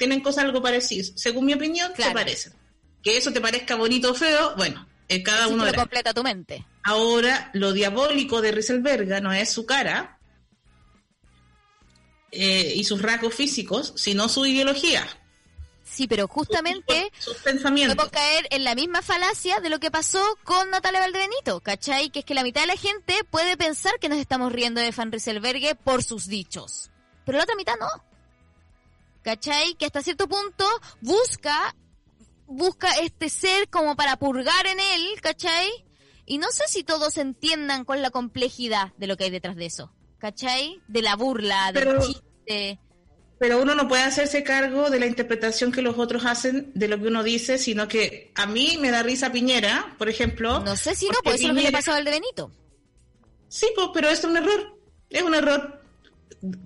tienen 0.00 0.20
cosas 0.20 0.44
algo 0.44 0.60
parecidas. 0.60 1.12
Según 1.14 1.46
mi 1.46 1.54
opinión, 1.54 1.92
Claro. 1.94 2.10
se 2.10 2.14
parecen. 2.14 2.52
Que 3.00 3.16
eso 3.16 3.32
te 3.32 3.40
parezca 3.40 3.76
bonito 3.76 4.10
o 4.10 4.14
feo, 4.14 4.54
bueno, 4.56 4.84
eh, 5.08 5.22
cada 5.22 5.46
uno 5.46 5.64
lo 5.64 5.72
completa 5.74 6.12
tu 6.12 6.24
mente. 6.24 6.64
Ahora, 6.82 7.50
lo 7.54 7.72
diabólico 7.72 8.40
de 8.42 8.50
Rieselberga 8.50 9.20
no 9.20 9.32
es 9.32 9.48
su 9.50 9.64
cara 9.64 10.17
eh, 12.32 12.72
y 12.74 12.84
sus 12.84 13.02
rasgos 13.02 13.34
físicos, 13.34 13.92
sino 13.96 14.28
su 14.28 14.46
ideología, 14.46 15.06
Sí, 15.98 16.06
pero 16.06 16.28
justamente 16.28 17.10
sus 17.18 17.38
pensamientos. 17.38 17.96
podemos 17.96 18.12
caer 18.12 18.46
en 18.50 18.62
la 18.62 18.76
misma 18.76 19.02
falacia 19.02 19.58
de 19.58 19.68
lo 19.68 19.80
que 19.80 19.90
pasó 19.90 20.22
con 20.44 20.70
Natalia 20.70 21.00
Valdebenito, 21.00 21.58
¿cachai? 21.60 22.10
Que 22.10 22.20
es 22.20 22.24
que 22.24 22.34
la 22.34 22.44
mitad 22.44 22.60
de 22.60 22.68
la 22.68 22.76
gente 22.76 23.24
puede 23.30 23.56
pensar 23.56 23.98
que 23.98 24.08
nos 24.08 24.18
estamos 24.18 24.52
riendo 24.52 24.80
de 24.80 24.92
Van 24.92 25.10
Rieselberghe 25.10 25.74
por 25.74 26.04
sus 26.04 26.28
dichos, 26.28 26.90
pero 27.24 27.38
la 27.38 27.44
otra 27.44 27.56
mitad 27.56 27.74
no. 27.80 27.88
¿Cachai? 29.22 29.74
Que 29.74 29.86
hasta 29.86 30.02
cierto 30.02 30.28
punto 30.28 30.64
busca 31.00 31.74
busca 32.46 32.88
este 33.00 33.28
ser 33.28 33.68
como 33.68 33.96
para 33.96 34.18
purgar 34.18 34.66
en 34.66 34.78
él, 34.78 35.20
¿cachai? 35.20 35.68
Y 36.26 36.38
no 36.38 36.48
sé 36.52 36.64
si 36.68 36.84
todos 36.84 37.18
entiendan 37.18 37.84
con 37.84 38.02
la 38.02 38.10
complejidad 38.10 38.92
de 38.98 39.06
lo 39.08 39.16
que 39.16 39.24
hay 39.24 39.30
detrás 39.30 39.56
de 39.56 39.66
eso, 39.66 39.92
¿cachai? 40.18 40.80
De 40.88 41.02
la 41.02 41.16
burla, 41.16 41.72
del 41.72 41.84
Pero- 41.84 42.06
chiste. 42.06 42.78
Pero 43.40 43.62
uno 43.62 43.76
no 43.76 43.86
puede 43.86 44.02
hacerse 44.02 44.42
cargo 44.42 44.90
de 44.90 44.98
la 44.98 45.06
interpretación 45.06 45.70
que 45.70 45.80
los 45.80 45.96
otros 45.96 46.24
hacen 46.26 46.72
de 46.74 46.88
lo 46.88 46.98
que 47.00 47.06
uno 47.06 47.22
dice, 47.22 47.56
sino 47.56 47.86
que 47.86 48.32
a 48.34 48.46
mí 48.46 48.78
me 48.80 48.90
da 48.90 49.04
risa 49.04 49.30
Piñera, 49.30 49.94
por 49.96 50.08
ejemplo. 50.08 50.58
No 50.60 50.74
sé 50.74 50.96
si 50.96 51.06
no, 51.06 51.12
pues 51.22 51.36
eso 51.36 51.44
es 51.44 51.54
lo 51.54 51.60
que 51.60 51.66
le 51.66 51.70
pasó 51.72 51.92
al 51.92 52.04
de 52.04 52.10
Benito. 52.10 52.50
Sí, 53.48 53.68
pues, 53.76 53.88
pero 53.94 54.08
es 54.08 54.24
un 54.24 54.36
error. 54.36 54.76
Es 55.08 55.22
un 55.22 55.34
error 55.36 55.80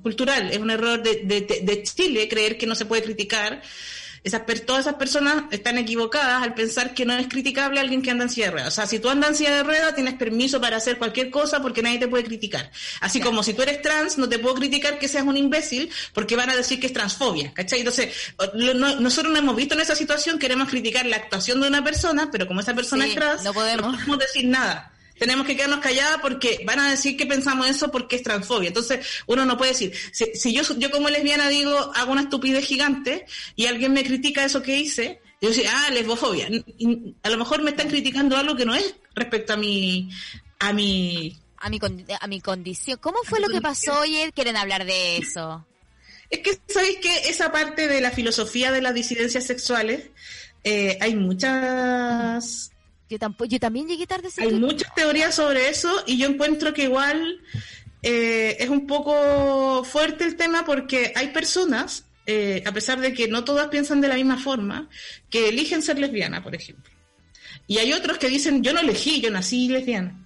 cultural, 0.02 0.50
es 0.50 0.58
un 0.58 0.70
error 0.70 1.02
de- 1.02 1.24
de 1.62 1.82
Chile 1.82 2.26
creer 2.28 2.56
que 2.56 2.66
no 2.66 2.74
se 2.74 2.86
puede 2.86 3.02
criticar. 3.02 3.60
Esas, 4.24 4.42
per- 4.42 4.60
todas 4.60 4.82
esas 4.82 4.94
personas 4.94 5.44
están 5.50 5.78
equivocadas 5.78 6.42
al 6.44 6.54
pensar 6.54 6.94
que 6.94 7.04
no 7.04 7.12
es 7.14 7.26
criticable 7.26 7.80
alguien 7.80 8.02
que 8.02 8.10
anda 8.12 8.22
en 8.24 8.30
silla 8.30 8.46
de 8.46 8.52
ruedas. 8.52 8.68
O 8.68 8.70
sea, 8.76 8.86
si 8.86 9.00
tú 9.00 9.08
andas 9.10 9.30
en 9.30 9.36
silla 9.36 9.56
de 9.56 9.62
ruedas, 9.64 9.94
tienes 9.96 10.14
permiso 10.14 10.60
para 10.60 10.76
hacer 10.76 10.96
cualquier 10.98 11.30
cosa 11.30 11.60
porque 11.60 11.82
nadie 11.82 11.98
te 11.98 12.06
puede 12.06 12.22
criticar. 12.22 12.70
Así 13.00 13.20
como 13.20 13.42
si 13.42 13.52
tú 13.52 13.62
eres 13.62 13.82
trans, 13.82 14.18
no 14.18 14.28
te 14.28 14.38
puedo 14.38 14.54
criticar 14.54 14.98
que 15.00 15.08
seas 15.08 15.24
un 15.24 15.36
imbécil 15.36 15.90
porque 16.14 16.36
van 16.36 16.50
a 16.50 16.56
decir 16.56 16.78
que 16.78 16.86
es 16.86 16.92
transfobia, 16.92 17.52
¿cachai? 17.52 17.80
Entonces, 17.80 18.14
lo- 18.54 18.74
no- 18.74 19.00
nosotros 19.00 19.32
nos 19.32 19.42
hemos 19.42 19.56
visto 19.56 19.74
en 19.74 19.80
esa 19.80 19.96
situación, 19.96 20.38
queremos 20.38 20.68
criticar 20.68 21.04
la 21.06 21.16
actuación 21.16 21.60
de 21.60 21.66
una 21.66 21.82
persona, 21.82 22.28
pero 22.30 22.46
como 22.46 22.60
esa 22.60 22.74
persona 22.74 23.04
Sí, 23.04 23.10
es 23.10 23.16
trans, 23.16 23.42
no 23.42 23.52
podemos. 23.52 23.96
podemos 23.96 24.18
decir 24.20 24.46
nada. 24.46 24.91
Tenemos 25.22 25.46
que 25.46 25.54
quedarnos 25.54 25.78
calladas 25.78 26.18
porque 26.20 26.62
van 26.66 26.80
a 26.80 26.90
decir 26.90 27.16
que 27.16 27.26
pensamos 27.26 27.68
eso 27.70 27.92
porque 27.92 28.16
es 28.16 28.24
transfobia. 28.24 28.68
Entonces, 28.68 29.06
uno 29.28 29.44
no 29.46 29.56
puede 29.56 29.70
decir, 29.70 29.92
si, 30.10 30.24
si 30.34 30.52
yo, 30.52 30.62
yo 30.78 30.90
como 30.90 31.08
lesbiana 31.08 31.48
digo, 31.48 31.92
hago 31.94 32.10
una 32.10 32.22
estupidez 32.22 32.64
gigante 32.64 33.24
y 33.54 33.66
alguien 33.66 33.92
me 33.92 34.02
critica 34.02 34.44
eso 34.44 34.62
que 34.62 34.76
hice, 34.78 35.20
yo 35.40 35.50
digo, 35.50 35.68
ah, 35.72 35.90
lesbofobia. 35.92 36.48
Y 36.76 37.14
A 37.22 37.30
lo 37.30 37.38
mejor 37.38 37.62
me 37.62 37.70
están 37.70 37.88
criticando 37.88 38.36
algo 38.36 38.56
que 38.56 38.64
no 38.64 38.74
es 38.74 38.96
respecto 39.14 39.52
a 39.52 39.56
mi, 39.56 40.10
a 40.58 40.72
mi, 40.72 41.38
A 41.58 41.70
mi, 41.70 41.78
con- 41.78 42.04
a 42.20 42.26
mi 42.26 42.40
condición. 42.40 42.98
¿Cómo 43.00 43.18
fue 43.22 43.38
lo 43.38 43.48
que 43.48 43.60
pasó 43.60 44.00
ayer? 44.00 44.32
¿Quieren 44.32 44.56
hablar 44.56 44.84
de 44.84 45.18
eso? 45.18 45.64
Es 46.30 46.40
que, 46.40 46.58
¿sabéis 46.66 46.98
que 46.98 47.28
esa 47.28 47.52
parte 47.52 47.86
de 47.86 48.00
la 48.00 48.10
filosofía 48.10 48.72
de 48.72 48.82
las 48.82 48.92
disidencias 48.94 49.46
sexuales, 49.46 50.10
eh, 50.64 50.98
hay 51.00 51.14
muchas 51.14 52.71
Yo, 53.12 53.18
tampoco, 53.18 53.44
yo 53.44 53.60
también 53.60 53.86
llegué 53.86 54.06
tarde. 54.06 54.30
Hay 54.38 54.52
muchas 54.52 54.94
teorías 54.94 55.34
sobre 55.34 55.68
eso 55.68 56.02
y 56.06 56.16
yo 56.16 56.26
encuentro 56.28 56.72
que 56.72 56.84
igual 56.84 57.42
eh, 58.02 58.56
es 58.58 58.70
un 58.70 58.86
poco 58.86 59.84
fuerte 59.84 60.24
el 60.24 60.36
tema 60.36 60.64
porque 60.64 61.12
hay 61.14 61.28
personas, 61.28 62.06
eh, 62.24 62.62
a 62.64 62.72
pesar 62.72 63.00
de 63.00 63.12
que 63.12 63.28
no 63.28 63.44
todas 63.44 63.68
piensan 63.68 64.00
de 64.00 64.08
la 64.08 64.14
misma 64.14 64.38
forma, 64.38 64.88
que 65.28 65.50
eligen 65.50 65.82
ser 65.82 65.98
lesbiana, 65.98 66.42
por 66.42 66.54
ejemplo. 66.54 66.90
Y 67.66 67.76
hay 67.76 67.92
otros 67.92 68.16
que 68.16 68.30
dicen, 68.30 68.62
yo 68.62 68.72
no 68.72 68.80
elegí, 68.80 69.20
yo 69.20 69.30
nací 69.30 69.68
lesbiana. 69.68 70.18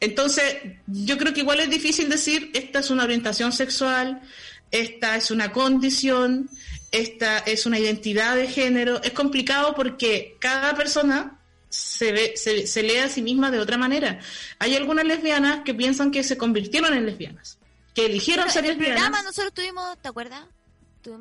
Entonces, 0.00 0.56
yo 0.86 1.18
creo 1.18 1.34
que 1.34 1.40
igual 1.40 1.60
es 1.60 1.68
difícil 1.68 2.08
decir, 2.08 2.50
esta 2.54 2.78
es 2.78 2.88
una 2.88 3.04
orientación 3.04 3.52
sexual, 3.52 4.22
esta 4.70 5.14
es 5.14 5.30
una 5.30 5.52
condición, 5.52 6.48
esta 6.90 7.40
es 7.40 7.66
una 7.66 7.78
identidad 7.78 8.34
de 8.34 8.48
género. 8.48 9.02
Es 9.02 9.12
complicado 9.12 9.74
porque 9.74 10.38
cada 10.40 10.74
persona 10.74 11.39
se, 11.70 12.12
ve, 12.12 12.36
se, 12.36 12.66
se 12.66 12.82
lee 12.82 12.98
a 12.98 13.08
sí 13.08 13.22
misma 13.22 13.50
de 13.50 13.60
otra 13.60 13.78
manera. 13.78 14.18
Hay 14.58 14.76
algunas 14.76 15.04
lesbianas 15.04 15.62
que 15.64 15.72
piensan 15.72 16.10
que 16.10 16.22
se 16.22 16.36
convirtieron 16.36 16.92
en 16.92 17.06
lesbianas, 17.06 17.58
que 17.94 18.06
eligieron 18.06 18.50
ser 18.50 18.64
el 18.64 18.72
lesbianas. 18.72 19.00
programa 19.00 19.22
nosotros 19.22 19.54
tuvimos, 19.54 19.96
¿te 20.02 20.08
acuerdas? 20.08 20.42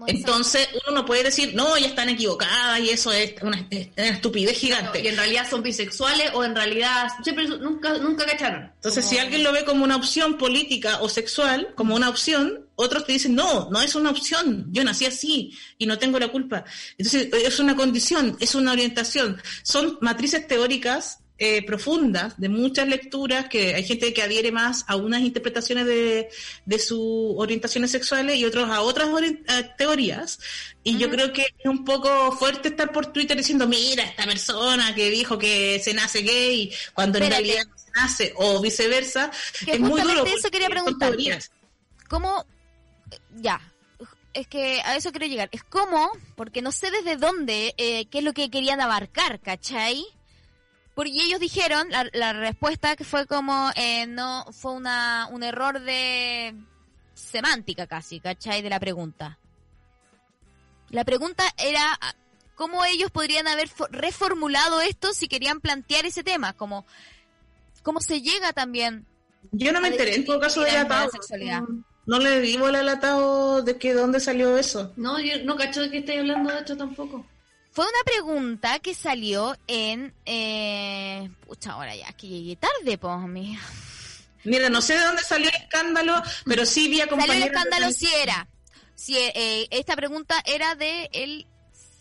Entonces 0.07 0.67
uno 0.87 0.97
no 0.99 1.05
puede 1.05 1.23
decir, 1.23 1.53
no, 1.55 1.77
ya 1.77 1.87
están 1.87 2.09
equivocadas 2.09 2.79
y 2.81 2.89
eso 2.89 3.11
es 3.11 3.33
una, 3.41 3.65
es 3.69 3.87
una 3.97 4.07
estupidez 4.09 4.57
gigante. 4.57 5.01
Y 5.01 5.07
en 5.07 5.15
realidad 5.17 5.49
son 5.49 5.63
bisexuales 5.63 6.31
o 6.33 6.43
en 6.43 6.55
realidad 6.55 7.07
siempre 7.23 7.47
nunca 7.47 7.97
nunca 7.97 8.25
cacharon. 8.25 8.71
Entonces, 8.75 9.03
Como- 9.05 9.13
si 9.13 9.19
alguien 9.19 9.43
lo 9.43 9.51
ve 9.53 9.63
como 9.65 9.83
una 9.83 9.95
opción 9.95 10.37
política 10.37 10.99
o 11.01 11.07
sexual, 11.09 11.73
como 11.75 11.95
una 11.95 12.09
opción, 12.09 12.65
otros 12.75 13.05
te 13.05 13.13
dicen, 13.13 13.35
no, 13.35 13.69
no 13.71 13.81
es 13.81 13.95
una 13.95 14.09
opción, 14.09 14.67
yo 14.71 14.83
nací 14.83 15.05
así 15.05 15.57
y 15.77 15.85
no 15.85 15.97
tengo 15.97 16.19
la 16.19 16.27
culpa. 16.29 16.63
Entonces, 16.97 17.29
es 17.33 17.59
una 17.59 17.75
condición, 17.75 18.35
es 18.39 18.55
una 18.55 18.71
orientación. 18.73 19.41
Son 19.63 19.97
matrices 20.01 20.47
teóricas 20.47 21.19
eh, 21.41 21.65
profundas, 21.65 22.37
de 22.37 22.49
muchas 22.49 22.87
lecturas, 22.87 23.47
que 23.47 23.73
hay 23.73 23.85
gente 23.85 24.13
que 24.13 24.21
adhiere 24.21 24.51
más 24.51 24.83
a 24.87 24.97
unas 24.97 25.21
interpretaciones 25.21 25.85
de, 25.85 26.29
de 26.65 26.79
sus 26.79 27.33
orientaciones 27.37 27.91
sexuales 27.91 28.35
y 28.35 28.43
otros 28.43 28.69
a 28.69 28.81
otras 28.81 29.07
eh, 29.21 29.69
teorías. 29.77 30.39
Y 30.83 30.97
yo 30.97 31.09
creo 31.09 31.31
que 31.31 31.43
es 31.43 31.65
un 31.65 31.85
poco 31.85 32.33
fuerte 32.33 32.67
estar 32.67 32.91
por 32.91 33.13
Twitter 33.13 33.37
diciendo, 33.37 33.67
mira, 33.67 34.03
esta 34.03 34.25
persona 34.25 34.93
que 34.93 35.09
dijo 35.09 35.37
que 35.37 35.79
se 35.81 35.93
nace 35.93 36.23
gay, 36.23 36.73
cuando 36.93 37.19
en 37.19 37.23
Espérate. 37.23 37.47
realidad 37.47 37.67
no 37.69 37.77
se 37.77 37.91
nace, 37.91 38.33
o 38.35 38.61
viceversa. 38.61 39.31
Que 39.65 39.73
es 39.73 39.79
muy 39.79 40.01
duro. 40.01 40.25
eso 40.25 40.49
quería. 40.51 40.69
¿Cómo? 42.09 42.45
Ya. 43.37 43.61
Es 44.33 44.47
que 44.47 44.81
a 44.81 44.97
eso 44.97 45.11
quiero 45.11 45.27
llegar. 45.27 45.47
Es 45.53 45.63
cómo, 45.63 46.11
porque 46.35 46.61
no 46.61 46.73
sé 46.73 46.91
desde 46.91 47.15
dónde, 47.15 47.73
eh, 47.77 48.07
qué 48.07 48.17
es 48.17 48.23
lo 48.25 48.33
que 48.33 48.49
querían 48.49 48.81
abarcar, 48.81 49.39
¿cachai? 49.39 50.05
Porque 50.99 51.23
ellos 51.23 51.39
dijeron, 51.39 51.87
la, 51.91 52.09
la 52.11 52.33
respuesta 52.33 52.97
que 52.97 53.05
fue 53.05 53.25
como, 53.25 53.71
eh, 53.77 54.05
no, 54.05 54.45
fue 54.51 54.73
una, 54.73 55.29
un 55.31 55.43
error 55.43 55.79
de 55.79 56.53
semántica 57.13 57.87
casi, 57.87 58.19
¿cachai? 58.19 58.61
De 58.61 58.69
la 58.69 58.81
pregunta. 58.81 59.37
La 60.89 61.05
pregunta 61.05 61.45
era, 61.57 61.97
ah, 62.01 62.13
¿cómo 62.55 62.83
ellos 62.83 63.11
podrían 63.11 63.47
haber 63.47 63.69
fo- 63.69 63.87
reformulado 63.91 64.81
esto 64.81 65.13
si 65.13 65.29
querían 65.29 65.61
plantear 65.61 66.05
ese 66.05 66.21
tema? 66.21 66.51
Como, 66.51 66.85
¿cómo 67.81 68.01
se 68.01 68.21
llega 68.21 68.51
también? 68.51 69.05
Yo 69.53 69.71
no 69.71 69.79
me 69.79 69.87
enteré 69.87 70.15
en 70.15 70.25
todo 70.25 70.41
caso 70.41 70.59
del 70.63 70.75
atado. 70.75 71.11
sexualidad? 71.11 71.61
No 72.07 72.19
le 72.19 72.41
di 72.41 72.57
bola 72.57 72.81
al 72.81 72.89
atado 72.89 73.61
de 73.61 73.77
que 73.77 73.93
dónde 73.93 74.19
salió 74.19 74.57
eso. 74.57 74.91
No, 74.97 75.17
yo 75.21 75.45
no 75.45 75.55
cacho 75.55 75.79
de 75.79 75.91
que 75.91 75.99
estáis 75.99 76.19
hablando 76.19 76.51
de 76.51 76.59
esto 76.59 76.75
tampoco. 76.75 77.25
Fue 77.71 77.85
una 77.85 78.03
pregunta 78.05 78.79
que 78.79 78.93
salió 78.93 79.55
en... 79.67 80.13
Eh... 80.25 81.29
Pucha, 81.45 81.73
ahora 81.73 81.95
ya, 81.95 82.11
que 82.13 82.27
llegué 82.27 82.55
tarde, 82.55 82.97
pues, 82.97 83.13
amiga. 83.13 83.59
Mira, 84.43 84.69
no 84.69 84.81
sé 84.81 84.95
de 84.97 85.01
dónde 85.05 85.21
salió 85.23 85.49
el 85.49 85.55
escándalo, 85.55 86.21
pero 86.45 86.65
sí 86.65 86.87
vi 86.89 87.01
a 87.01 87.03
Salió 87.05 87.17
compañeros... 87.17 87.43
el 87.43 87.55
escándalo 87.55 87.87
de- 87.87 87.93
si 87.93 88.07
era. 88.15 88.47
Si, 88.95 89.17
eh, 89.17 89.67
esta 89.71 89.95
pregunta 89.95 90.41
era 90.45 90.75
de 90.75 91.09
el 91.13 91.45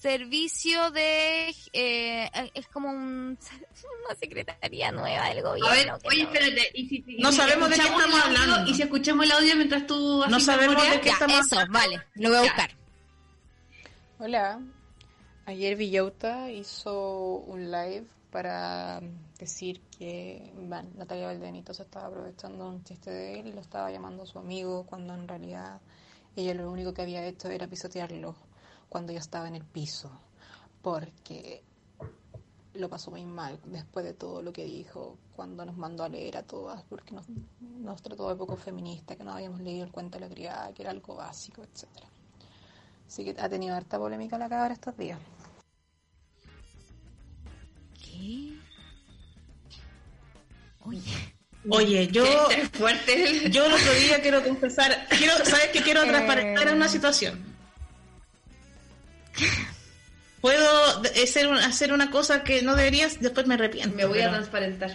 servicio 0.00 0.90
de... 0.90 1.54
eh, 1.72 2.30
es 2.54 2.66
como 2.68 2.88
un, 2.90 3.38
una 4.06 4.14
secretaría 4.18 4.90
nueva 4.90 5.28
del 5.28 5.42
gobierno. 5.42 5.68
A 5.68 5.74
ver, 5.74 5.92
que 6.00 6.08
oye, 6.08 6.22
no- 6.24 6.32
espérate. 6.32 6.70
¿y 6.74 6.88
si, 6.88 7.04
No 7.18 7.30
sabemos 7.30 7.68
de 7.68 7.76
qué 7.76 7.82
estamos 7.82 8.14
hablando. 8.24 8.70
Y 8.70 8.74
si 8.74 8.82
escuchamos 8.82 9.26
el 9.26 9.32
audio 9.32 9.54
mientras 9.56 9.86
tú 9.86 10.24
No 10.28 10.36
haces 10.36 10.44
sabemos 10.46 10.76
memoria? 10.76 10.92
de 10.92 11.00
qué 11.02 11.08
Ya, 11.08 11.12
estamos 11.14 11.46
eso, 11.46 11.56
vale, 11.68 12.02
lo 12.14 12.28
voy 12.30 12.38
a 12.38 12.42
Ya. 12.42 12.48
buscar. 12.52 12.70
Hola, 14.20 14.60
ayer 15.48 15.76
Villauta 15.76 16.50
hizo 16.50 17.36
un 17.46 17.70
live 17.70 18.06
para 18.30 19.00
decir 19.38 19.80
que 19.98 20.52
Natalia 20.94 21.28
Valdenito 21.28 21.72
se 21.72 21.84
estaba 21.84 22.08
aprovechando 22.08 22.68
un 22.68 22.84
chiste 22.84 23.10
de 23.10 23.40
él 23.40 23.46
y 23.46 23.52
lo 23.54 23.62
estaba 23.62 23.90
llamando 23.90 24.26
su 24.26 24.38
amigo 24.38 24.84
cuando 24.84 25.14
en 25.14 25.26
realidad 25.26 25.80
ella 26.36 26.52
lo 26.52 26.70
único 26.70 26.92
que 26.92 27.00
había 27.00 27.24
hecho 27.24 27.48
era 27.48 27.66
pisotearlo 27.66 28.34
cuando 28.90 29.10
ya 29.14 29.20
estaba 29.20 29.48
en 29.48 29.54
el 29.54 29.64
piso 29.64 30.10
porque 30.82 31.62
lo 32.74 32.90
pasó 32.90 33.10
muy 33.10 33.24
mal 33.24 33.58
después 33.64 34.04
de 34.04 34.12
todo 34.12 34.42
lo 34.42 34.52
que 34.52 34.66
dijo 34.66 35.16
cuando 35.34 35.64
nos 35.64 35.78
mandó 35.78 36.04
a 36.04 36.10
leer 36.10 36.36
a 36.36 36.42
todas 36.42 36.82
porque 36.90 37.14
nos, 37.14 37.24
nos 37.60 38.02
trató 38.02 38.28
de 38.28 38.36
poco 38.36 38.56
feminista, 38.56 39.16
que 39.16 39.24
no 39.24 39.32
habíamos 39.32 39.62
leído 39.62 39.86
el 39.86 39.92
cuento 39.92 40.18
de 40.18 40.28
la 40.28 40.30
criada, 40.30 40.74
que 40.74 40.82
era 40.82 40.90
algo 40.90 41.14
básico, 41.16 41.62
etcétera. 41.62 42.06
Así 43.08 43.24
que 43.24 43.40
ha 43.40 43.48
tenido 43.48 43.74
harta 43.74 43.98
polémica 43.98 44.36
la 44.36 44.50
cabra 44.50 44.74
estos 44.74 44.94
días. 44.98 45.18
¿Qué? 48.18 48.52
Oye, 50.80 51.34
Oye, 51.70 52.06
yo... 52.12 52.24
Fuerte. 52.72 53.50
Yo 53.50 53.66
el 53.66 53.72
otro 53.72 53.92
día 53.94 54.20
quiero 54.22 54.42
confesar... 54.42 55.06
Quiero, 55.10 55.34
¿Sabes 55.44 55.68
que 55.72 55.82
Quiero 55.82 56.04
transparentar 56.04 56.72
una 56.74 56.88
situación. 56.88 57.42
Puedo 60.40 61.02
hacer, 61.22 61.46
un- 61.48 61.58
hacer 61.58 61.92
una 61.92 62.10
cosa 62.10 62.42
que 62.44 62.62
no 62.62 62.74
deberías, 62.76 63.20
después 63.20 63.46
me 63.46 63.54
arrepiento. 63.54 63.94
Me 63.96 64.04
voy 64.06 64.20
a 64.20 64.30
transparentar. 64.30 64.90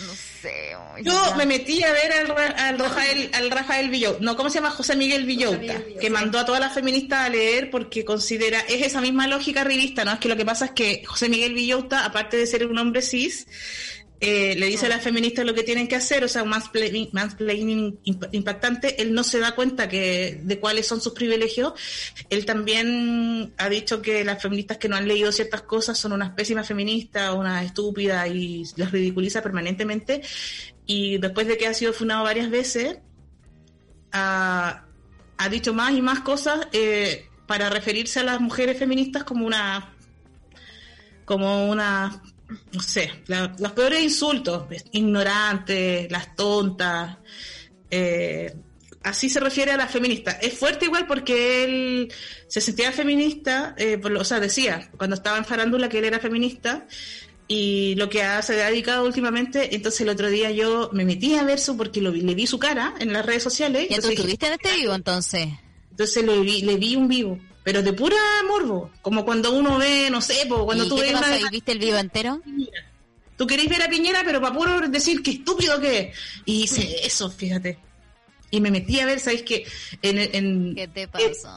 no 0.00 0.12
sé. 0.14 0.29
Oye, 0.48 1.04
Yo 1.04 1.12
ya. 1.12 1.34
me 1.36 1.46
metí 1.46 1.82
a 1.82 1.92
ver 1.92 2.12
al, 2.12 2.28
Ra- 2.28 2.68
al 2.68 2.78
Rafael, 2.78 3.30
al 3.34 3.50
Rafael 3.50 3.90
Villota, 3.90 4.18
no, 4.20 4.36
¿cómo 4.36 4.48
se 4.50 4.56
llama? 4.56 4.70
José 4.70 4.96
Miguel 4.96 5.24
Villota, 5.26 5.58
Miguel 5.58 5.82
Villota. 5.82 6.00
que 6.00 6.10
mandó 6.10 6.38
a 6.38 6.44
todas 6.44 6.60
las 6.60 6.72
feministas 6.74 7.20
a 7.20 7.28
leer 7.28 7.70
porque 7.70 8.04
considera, 8.04 8.60
es 8.60 8.86
esa 8.86 9.00
misma 9.00 9.26
lógica 9.26 9.64
revista, 9.64 10.04
¿no? 10.04 10.12
Es 10.12 10.18
que 10.18 10.28
lo 10.28 10.36
que 10.36 10.44
pasa 10.44 10.66
es 10.66 10.70
que 10.72 11.02
José 11.06 11.28
Miguel 11.28 11.54
Villota, 11.54 12.04
aparte 12.04 12.36
de 12.36 12.46
ser 12.46 12.66
un 12.66 12.78
hombre 12.78 13.02
cis, 13.02 13.46
eh, 14.20 14.54
le 14.56 14.66
dice 14.66 14.86
a 14.86 14.88
las 14.90 15.02
feministas 15.02 15.46
lo 15.46 15.54
que 15.54 15.62
tienen 15.62 15.88
que 15.88 15.96
hacer, 15.96 16.22
o 16.24 16.28
sea, 16.28 16.42
un 16.42 16.50
mansplaining, 16.50 17.08
mansplaining 17.12 17.98
imp- 18.04 18.28
impactante, 18.32 19.00
él 19.00 19.14
no 19.14 19.24
se 19.24 19.38
da 19.38 19.54
cuenta 19.54 19.88
que 19.88 20.40
de 20.42 20.58
cuáles 20.60 20.86
son 20.86 21.00
sus 21.00 21.14
privilegios. 21.14 21.72
Él 22.28 22.44
también 22.44 23.54
ha 23.56 23.68
dicho 23.70 24.02
que 24.02 24.22
las 24.24 24.42
feministas 24.42 24.76
que 24.76 24.88
no 24.88 24.96
han 24.96 25.08
leído 25.08 25.32
ciertas 25.32 25.62
cosas 25.62 25.98
son 25.98 26.12
unas 26.12 26.30
pésimas 26.32 26.68
feministas, 26.68 27.34
unas 27.34 27.64
estúpidas 27.64 28.28
y 28.28 28.64
las 28.76 28.92
ridiculiza 28.92 29.42
permanentemente. 29.42 30.20
Y 30.86 31.18
después 31.18 31.46
de 31.46 31.56
que 31.56 31.66
ha 31.66 31.74
sido 31.74 31.92
funado 31.92 32.24
varias 32.24 32.50
veces, 32.50 32.98
ha, 34.12 34.84
ha 35.38 35.48
dicho 35.48 35.72
más 35.72 35.92
y 35.92 36.02
más 36.02 36.20
cosas 36.20 36.68
eh, 36.72 37.26
para 37.46 37.70
referirse 37.70 38.20
a 38.20 38.24
las 38.24 38.40
mujeres 38.40 38.78
feministas 38.78 39.24
como 39.24 39.46
una 39.46 39.94
como 41.24 41.70
una 41.70 42.20
no 42.72 42.80
sé, 42.80 43.10
la- 43.26 43.54
los 43.58 43.72
peores 43.72 44.02
insultos, 44.02 44.64
ignorantes, 44.92 46.10
las 46.10 46.34
tontas, 46.36 47.16
eh, 47.90 48.54
así 49.02 49.28
se 49.28 49.40
refiere 49.40 49.72
a 49.72 49.76
las 49.76 49.90
feministas. 49.90 50.36
Es 50.42 50.54
fuerte 50.54 50.84
igual 50.86 51.06
porque 51.06 51.64
él 51.64 52.12
se 52.48 52.60
sentía 52.60 52.92
feminista, 52.92 53.74
eh, 53.78 53.98
por 53.98 54.10
lo- 54.10 54.20
o 54.20 54.24
sea, 54.24 54.40
decía 54.40 54.90
cuando 54.96 55.16
estaba 55.16 55.38
en 55.38 55.44
farándula 55.44 55.88
que 55.88 55.98
él 55.98 56.04
era 56.04 56.18
feminista 56.18 56.86
y 57.48 57.94
lo 57.96 58.08
que 58.08 58.22
ha, 58.22 58.40
se 58.42 58.62
ha 58.62 58.68
dedicado 58.70 59.04
últimamente, 59.04 59.74
entonces 59.74 60.02
el 60.02 60.08
otro 60.10 60.28
día 60.30 60.50
yo 60.52 60.90
me 60.92 61.04
metí 61.04 61.34
a 61.34 61.42
ver 61.42 61.58
su, 61.58 61.76
porque 61.76 62.00
lo 62.00 62.10
le 62.12 62.34
vi 62.34 62.46
su 62.46 62.58
cara 62.58 62.94
en 63.00 63.12
las 63.12 63.26
redes 63.26 63.42
sociales. 63.42 63.82
¿Ya 63.90 63.96
tú 64.00 64.08
entonces 64.08 64.10
dije, 64.10 64.20
estuviste 64.22 64.46
en 64.46 64.52
este 64.52 64.76
vivo 64.76 64.94
entonces? 64.94 65.48
entonces 65.90 66.24
le 66.24 66.40
vi, 66.40 66.62
le 66.62 66.76
vi 66.76 66.96
un 66.96 67.08
vivo, 67.08 67.38
pero 67.62 67.82
de 67.82 67.92
pura 67.92 68.16
morbo, 68.46 68.90
como 69.02 69.24
cuando 69.24 69.52
uno 69.52 69.78
ve, 69.78 70.08
no 70.10 70.20
sé, 70.20 70.46
po, 70.48 70.64
cuando 70.64 70.84
¿Y 70.84 70.88
tú 70.88 70.96
qué 70.96 71.12
ves 71.12 71.20
te 71.42 71.48
¿Viste 71.50 71.72
el 71.72 71.78
vivo 71.78 71.96
entero? 71.98 72.40
Tú 73.36 73.46
querés 73.46 73.68
ver 73.68 73.82
a 73.82 73.88
Piñera, 73.88 74.22
pero 74.24 74.40
para 74.40 74.54
puro 74.54 74.88
decir 74.88 75.22
qué 75.22 75.30
estúpido 75.32 75.80
que 75.80 75.98
es. 75.98 76.18
Y 76.44 76.64
hice 76.64 77.06
eso, 77.06 77.30
fíjate. 77.30 77.78
Y 78.50 78.60
me 78.60 78.70
metí 78.70 79.00
a 79.00 79.06
ver, 79.06 79.20
¿sabéis 79.20 79.42
qué? 79.42 79.66
En, 80.02 80.18
en, 80.18 80.74
¿Qué 80.74 80.88
te 80.88 81.02
eh, 81.02 81.08
pasó? 81.08 81.48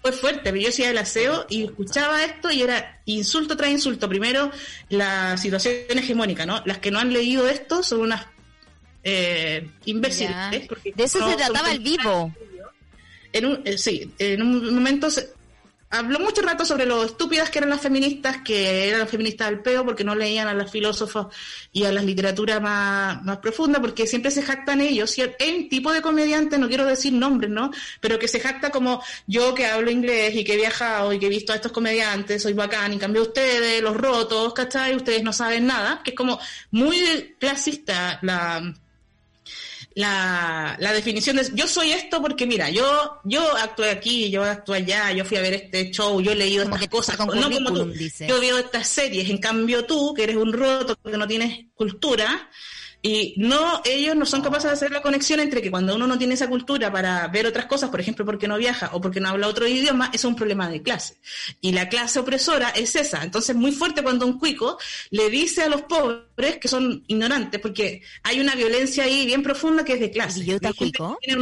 fue 0.00 0.12
fuerte, 0.12 0.40
pero 0.44 0.56
yo 0.56 0.68
hacía 0.68 0.90
el 0.90 0.98
aseo 0.98 1.44
y 1.50 1.64
escuchaba 1.64 2.24
esto 2.24 2.50
y 2.50 2.62
era 2.62 3.02
insulto 3.06 3.56
tras 3.56 3.70
insulto. 3.70 4.08
Primero, 4.08 4.50
la 4.88 5.36
situación 5.36 5.74
hegemónica, 5.90 6.46
¿no? 6.46 6.62
Las 6.64 6.78
que 6.78 6.90
no 6.90 7.00
han 7.00 7.12
leído 7.12 7.48
esto 7.48 7.82
son 7.82 8.00
unas 8.02 8.26
eh, 9.02 9.68
imbéciles. 9.84 10.36
¿eh? 10.52 10.64
Porque 10.68 10.92
De 10.94 11.04
eso 11.04 11.18
no 11.18 11.30
se 11.30 11.36
trataba 11.36 11.72
el 11.72 11.80
vivo. 11.80 12.32
En 13.32 13.46
un, 13.46 13.62
eh, 13.64 13.76
sí, 13.76 14.10
en 14.18 14.42
un 14.42 14.74
momento 14.74 15.10
se- 15.10 15.30
habló 15.90 16.18
mucho 16.18 16.42
rato 16.42 16.64
sobre 16.64 16.86
lo 16.86 17.04
estúpidas 17.04 17.50
que 17.50 17.58
eran 17.58 17.70
las 17.70 17.80
feministas, 17.80 18.38
que 18.44 18.88
eran 18.88 19.00
las 19.00 19.10
feministas 19.10 19.48
del 19.48 19.60
peo 19.60 19.84
porque 19.84 20.04
no 20.04 20.14
leían 20.14 20.48
a 20.48 20.54
las 20.54 20.70
filósofos 20.70 21.34
y 21.72 21.84
a 21.84 21.92
las 21.92 22.04
literaturas 22.04 22.60
más, 22.60 23.22
más 23.24 23.38
profundas, 23.38 23.80
porque 23.80 24.06
siempre 24.06 24.30
se 24.30 24.42
jactan 24.42 24.80
ellos. 24.80 25.16
Y 25.18 25.22
el, 25.22 25.36
el 25.38 25.68
tipo 25.68 25.92
de 25.92 26.02
comediante, 26.02 26.58
no 26.58 26.68
quiero 26.68 26.84
decir 26.84 27.12
nombres, 27.12 27.50
¿no? 27.50 27.70
Pero 28.00 28.18
que 28.18 28.28
se 28.28 28.40
jacta 28.40 28.70
como 28.70 29.02
yo 29.26 29.54
que 29.54 29.66
hablo 29.66 29.90
inglés 29.90 30.34
y 30.34 30.44
que 30.44 30.54
he 30.54 30.56
viajado 30.56 31.12
y 31.12 31.18
que 31.18 31.26
he 31.26 31.30
visto 31.30 31.52
a 31.52 31.56
estos 31.56 31.72
comediantes, 31.72 32.42
soy 32.42 32.52
bacán, 32.52 32.92
y 32.92 32.98
cambio 32.98 33.22
ustedes, 33.22 33.82
los 33.82 33.96
rotos, 33.96 34.52
¿cachai? 34.54 34.96
Ustedes 34.96 35.22
no 35.22 35.32
saben 35.32 35.66
nada, 35.66 36.00
que 36.04 36.10
es 36.10 36.16
como 36.16 36.38
muy 36.70 37.36
clasista 37.38 38.18
la 38.22 38.74
la, 39.96 40.76
la 40.78 40.92
definición 40.92 41.36
de 41.36 41.50
yo 41.54 41.66
soy 41.66 41.92
esto 41.92 42.20
porque 42.20 42.46
mira, 42.46 42.68
yo 42.68 43.18
yo 43.24 43.56
actué 43.56 43.90
aquí, 43.90 44.30
yo 44.30 44.44
actué 44.44 44.76
allá, 44.76 45.10
yo 45.12 45.24
fui 45.24 45.38
a 45.38 45.40
ver 45.40 45.54
este 45.54 45.90
show, 45.90 46.20
yo 46.20 46.32
he 46.32 46.34
leído 46.34 46.64
estas 46.64 46.86
cosas, 46.88 47.16
con 47.16 47.28
no 47.40 47.50
como 47.50 47.72
tú, 47.72 47.86
dice. 47.86 48.26
yo 48.28 48.38
veo 48.38 48.58
estas 48.58 48.86
series, 48.86 49.30
en 49.30 49.38
cambio 49.38 49.86
tú, 49.86 50.12
que 50.12 50.24
eres 50.24 50.36
un 50.36 50.52
roto, 50.52 50.98
que 51.02 51.16
no 51.16 51.26
tienes 51.26 51.64
cultura, 51.74 52.50
y 53.06 53.34
no, 53.36 53.82
ellos 53.84 54.16
no 54.16 54.26
son 54.26 54.42
capaces 54.42 54.64
de 54.64 54.74
hacer 54.74 54.90
la 54.90 55.00
conexión 55.00 55.38
entre 55.38 55.62
que 55.62 55.70
cuando 55.70 55.94
uno 55.94 56.08
no 56.08 56.18
tiene 56.18 56.34
esa 56.34 56.48
cultura 56.48 56.90
para 56.90 57.28
ver 57.28 57.46
otras 57.46 57.66
cosas, 57.66 57.88
por 57.88 58.00
ejemplo, 58.00 58.24
porque 58.24 58.48
no 58.48 58.58
viaja 58.58 58.90
o 58.94 59.00
porque 59.00 59.20
no 59.20 59.28
habla 59.28 59.46
otro 59.46 59.68
idioma, 59.68 60.10
es 60.12 60.24
un 60.24 60.34
problema 60.34 60.68
de 60.68 60.82
clase. 60.82 61.16
Y 61.60 61.70
la 61.70 61.88
clase 61.88 62.18
opresora 62.18 62.70
es 62.70 62.96
esa. 62.96 63.22
Entonces, 63.22 63.54
muy 63.54 63.70
fuerte 63.70 64.02
cuando 64.02 64.26
un 64.26 64.40
cuico 64.40 64.76
le 65.10 65.30
dice 65.30 65.62
a 65.62 65.68
los 65.68 65.82
pobres 65.82 66.58
que 66.60 66.66
son 66.66 67.04
ignorantes, 67.06 67.60
porque 67.60 68.02
hay 68.24 68.40
una 68.40 68.56
violencia 68.56 69.04
ahí 69.04 69.24
bien 69.24 69.44
profunda 69.44 69.84
que 69.84 69.92
es 69.92 70.00
de 70.00 70.10
clase. 70.10 70.40
¿Y 70.40 70.46
yo 70.46 70.58
te 70.58 70.74
cuico? 70.74 71.16
tiene 71.20 71.40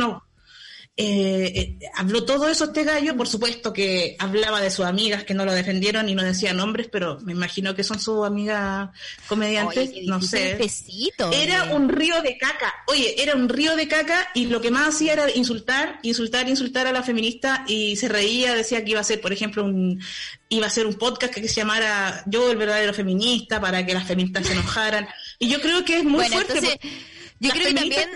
eh, 0.96 1.76
eh, 1.80 1.88
habló 1.96 2.24
todo 2.24 2.48
eso 2.48 2.66
este 2.66 2.84
gallo, 2.84 3.16
por 3.16 3.26
supuesto 3.26 3.72
que 3.72 4.14
hablaba 4.20 4.60
de 4.60 4.70
sus 4.70 4.84
amigas 4.84 5.24
que 5.24 5.34
no 5.34 5.44
lo 5.44 5.52
defendieron 5.52 6.08
y 6.08 6.14
no 6.14 6.22
decía 6.22 6.52
nombres, 6.52 6.86
pero 6.90 7.18
me 7.22 7.32
imagino 7.32 7.74
que 7.74 7.82
son 7.82 7.98
sus 7.98 8.24
amigas 8.24 8.90
comediantes, 9.26 9.88
Oye, 9.90 10.02
no 10.06 10.22
sé. 10.22 10.54
pesito, 10.56 11.32
Era 11.32 11.66
eh. 11.70 11.74
un 11.74 11.88
río 11.88 12.22
de 12.22 12.38
caca, 12.38 12.72
oye, 12.86 13.20
era 13.20 13.34
un 13.34 13.48
río 13.48 13.74
de 13.74 13.88
caca 13.88 14.28
y 14.34 14.46
lo 14.46 14.60
que 14.60 14.70
más 14.70 14.94
hacía 14.94 15.14
era 15.14 15.30
insultar, 15.34 15.98
insultar, 16.04 16.48
insultar 16.48 16.86
a 16.86 16.92
la 16.92 17.02
feminista 17.02 17.64
y 17.66 17.96
se 17.96 18.08
reía, 18.08 18.54
decía 18.54 18.84
que 18.84 18.92
iba 18.92 19.00
a 19.00 19.04
ser, 19.04 19.20
por 19.20 19.32
ejemplo, 19.32 19.64
un 19.64 20.00
iba 20.48 20.68
a 20.68 20.70
ser 20.70 20.86
un 20.86 20.94
podcast 20.94 21.34
que 21.34 21.48
se 21.48 21.56
llamara 21.56 22.22
Yo 22.26 22.52
el 22.52 22.56
verdadero 22.56 22.94
feminista 22.94 23.60
para 23.60 23.84
que 23.84 23.94
las 23.94 24.06
feministas 24.06 24.46
se 24.46 24.52
enojaran. 24.58 25.08
Y 25.40 25.48
yo 25.48 25.60
creo 25.60 25.84
que 25.84 25.96
es 25.98 26.04
muy 26.04 26.12
Bueno, 26.28 26.34
fuerte. 26.36 26.52
entonces, 26.58 26.78
porque 26.80 26.96
yo 27.40 27.50
creo 27.50 27.66
que 27.66 27.74
también- 27.74 28.10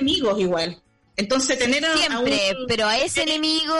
enemigos 0.00 0.40
igual. 0.40 0.82
Entonces 1.18 1.58
tener 1.58 1.84
a, 1.84 1.92
a 1.92 1.96
Siempre, 1.98 2.54
un- 2.58 2.66
pero 2.66 2.86
a 2.86 2.96
ese 2.96 3.22
enemigo... 3.24 3.74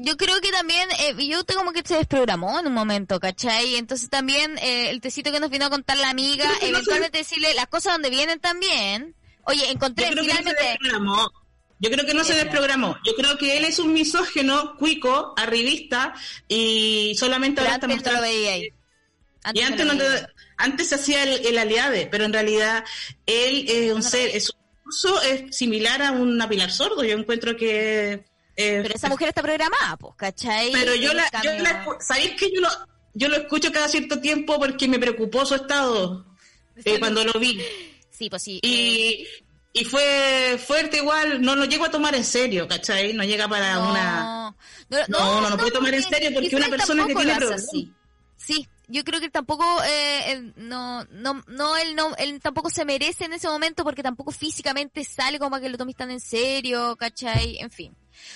Yo 0.00 0.16
creo 0.16 0.40
que 0.40 0.52
también, 0.52 0.88
eh, 1.00 1.26
yo 1.26 1.42
tengo 1.42 1.60
como 1.60 1.72
que 1.72 1.82
se 1.84 1.96
desprogramó 1.96 2.60
en 2.60 2.68
un 2.68 2.72
momento, 2.72 3.18
¿cachai? 3.18 3.74
Entonces 3.76 4.08
también 4.08 4.56
eh, 4.58 4.90
el 4.90 5.00
tecito 5.00 5.32
que 5.32 5.40
nos 5.40 5.50
vino 5.50 5.66
a 5.66 5.70
contar 5.70 5.96
la 5.96 6.10
amiga, 6.10 6.44
no 6.60 6.66
eventualmente 6.68 7.18
decirle 7.18 7.52
las 7.54 7.66
cosas 7.66 7.94
donde 7.94 8.08
vienen 8.10 8.38
también. 8.38 9.16
Oye, 9.44 9.68
encontré 9.70 10.06
Yo 10.06 10.12
creo 10.12 10.24
que 10.24 10.28
no 10.34 10.36
se 10.36 10.54
finalmente... 10.78 10.78
Yo 11.80 11.90
creo 11.90 12.06
que 12.06 12.14
no 12.14 12.24
se 12.24 12.34
desprogramó. 12.34 12.96
Yo 13.04 13.14
creo 13.16 13.38
que 13.38 13.56
él 13.56 13.64
es 13.64 13.78
un 13.80 13.92
misógeno, 13.92 14.76
cuico, 14.78 15.34
arribista 15.36 16.14
y 16.48 17.16
solamente 17.18 17.60
ahora 17.60 17.74
está 17.74 17.86
antes 17.86 17.88
lo 17.88 18.12
mostrando- 18.12 18.22
veía 18.22 18.52
ahí. 18.52 18.62
y 18.64 19.60
Antes 19.62 19.64
antes, 19.64 19.86
no 19.86 20.28
antes 20.58 20.88
se 20.88 20.94
hacía 20.96 21.22
el, 21.24 21.44
el 21.46 21.58
aliade, 21.58 22.06
pero 22.10 22.24
en 22.24 22.32
realidad 22.32 22.84
él 23.26 23.64
es 23.68 23.92
un 23.92 24.02
ser, 24.02 24.30
es, 24.34 24.52
discurso 24.88 25.22
es 25.22 25.56
similar 25.56 26.02
a 26.02 26.12
una 26.12 26.48
Pilar 26.48 26.70
Sordo. 26.70 27.04
Yo 27.04 27.16
encuentro 27.16 27.56
que... 27.56 28.12
eh, 28.56 28.80
Pero 28.82 28.94
esa 28.94 29.08
mujer 29.08 29.28
está 29.28 29.42
programada, 29.42 29.96
pues, 29.98 30.14
¿cachai? 30.16 30.72
pero 30.72 30.94
yo 30.94 31.12
la, 31.14 31.28
yo 31.42 31.52
la 31.62 31.86
¿sabéis 32.00 32.32
que 32.32 32.50
yo 32.52 32.60
lo, 32.60 32.68
yo 33.14 33.28
lo 33.28 33.36
escucho 33.36 33.70
cada 33.72 33.88
cierto 33.88 34.20
tiempo 34.20 34.58
porque 34.58 34.88
me 34.88 34.98
preocupó 34.98 35.44
su 35.46 35.54
estado 35.54 36.26
eh, 36.84 36.98
cuando 36.98 37.24
lo 37.24 37.32
vi? 37.38 37.60
Sí, 38.10 38.28
pues 38.30 38.42
sí. 38.42 38.58
Y, 38.62 39.26
y 39.72 39.84
fue 39.84 40.58
fuerte 40.64 40.96
igual, 40.98 41.40
no 41.40 41.54
lo 41.54 41.64
llego 41.66 41.84
a 41.84 41.90
tomar 41.90 42.14
en 42.14 42.24
serio, 42.24 42.66
¿cachai? 42.66 43.12
No 43.12 43.22
llega 43.24 43.46
para 43.48 43.74
No. 43.74 43.90
una... 43.90 44.54
No, 44.90 44.98
No, 45.08 45.40
no, 45.42 45.50
no 45.50 45.56
puede 45.58 45.70
tomar 45.70 45.94
en 45.94 46.02
serio 46.02 46.30
porque 46.34 46.56
una 46.56 46.68
persona 46.68 47.06
que 47.06 47.14
tiene 47.14 47.34
problemas. 47.36 47.64
así. 47.64 47.92
Yo 48.90 49.04
creo 49.04 49.20
que 49.20 49.28
tampoco, 49.28 49.64
eh, 49.84 50.32
él 50.32 50.54
no, 50.56 51.04
no, 51.10 51.42
no, 51.46 51.76
él 51.76 51.94
no, 51.94 52.16
él 52.16 52.40
tampoco 52.40 52.70
se 52.70 52.84
merece 52.86 53.26
en 53.26 53.34
ese 53.34 53.46
momento 53.46 53.84
porque 53.84 54.02
tampoco 54.02 54.30
físicamente 54.32 55.04
sale 55.04 55.38
como 55.38 55.56
a 55.56 55.60
que 55.60 55.68
lo 55.68 55.76
tomes 55.76 55.94
tan 55.96 56.10
en 56.10 56.20
serio, 56.20 56.96
¿cachai? 56.96 57.58
En 57.60 57.70
fin. 57.70 57.94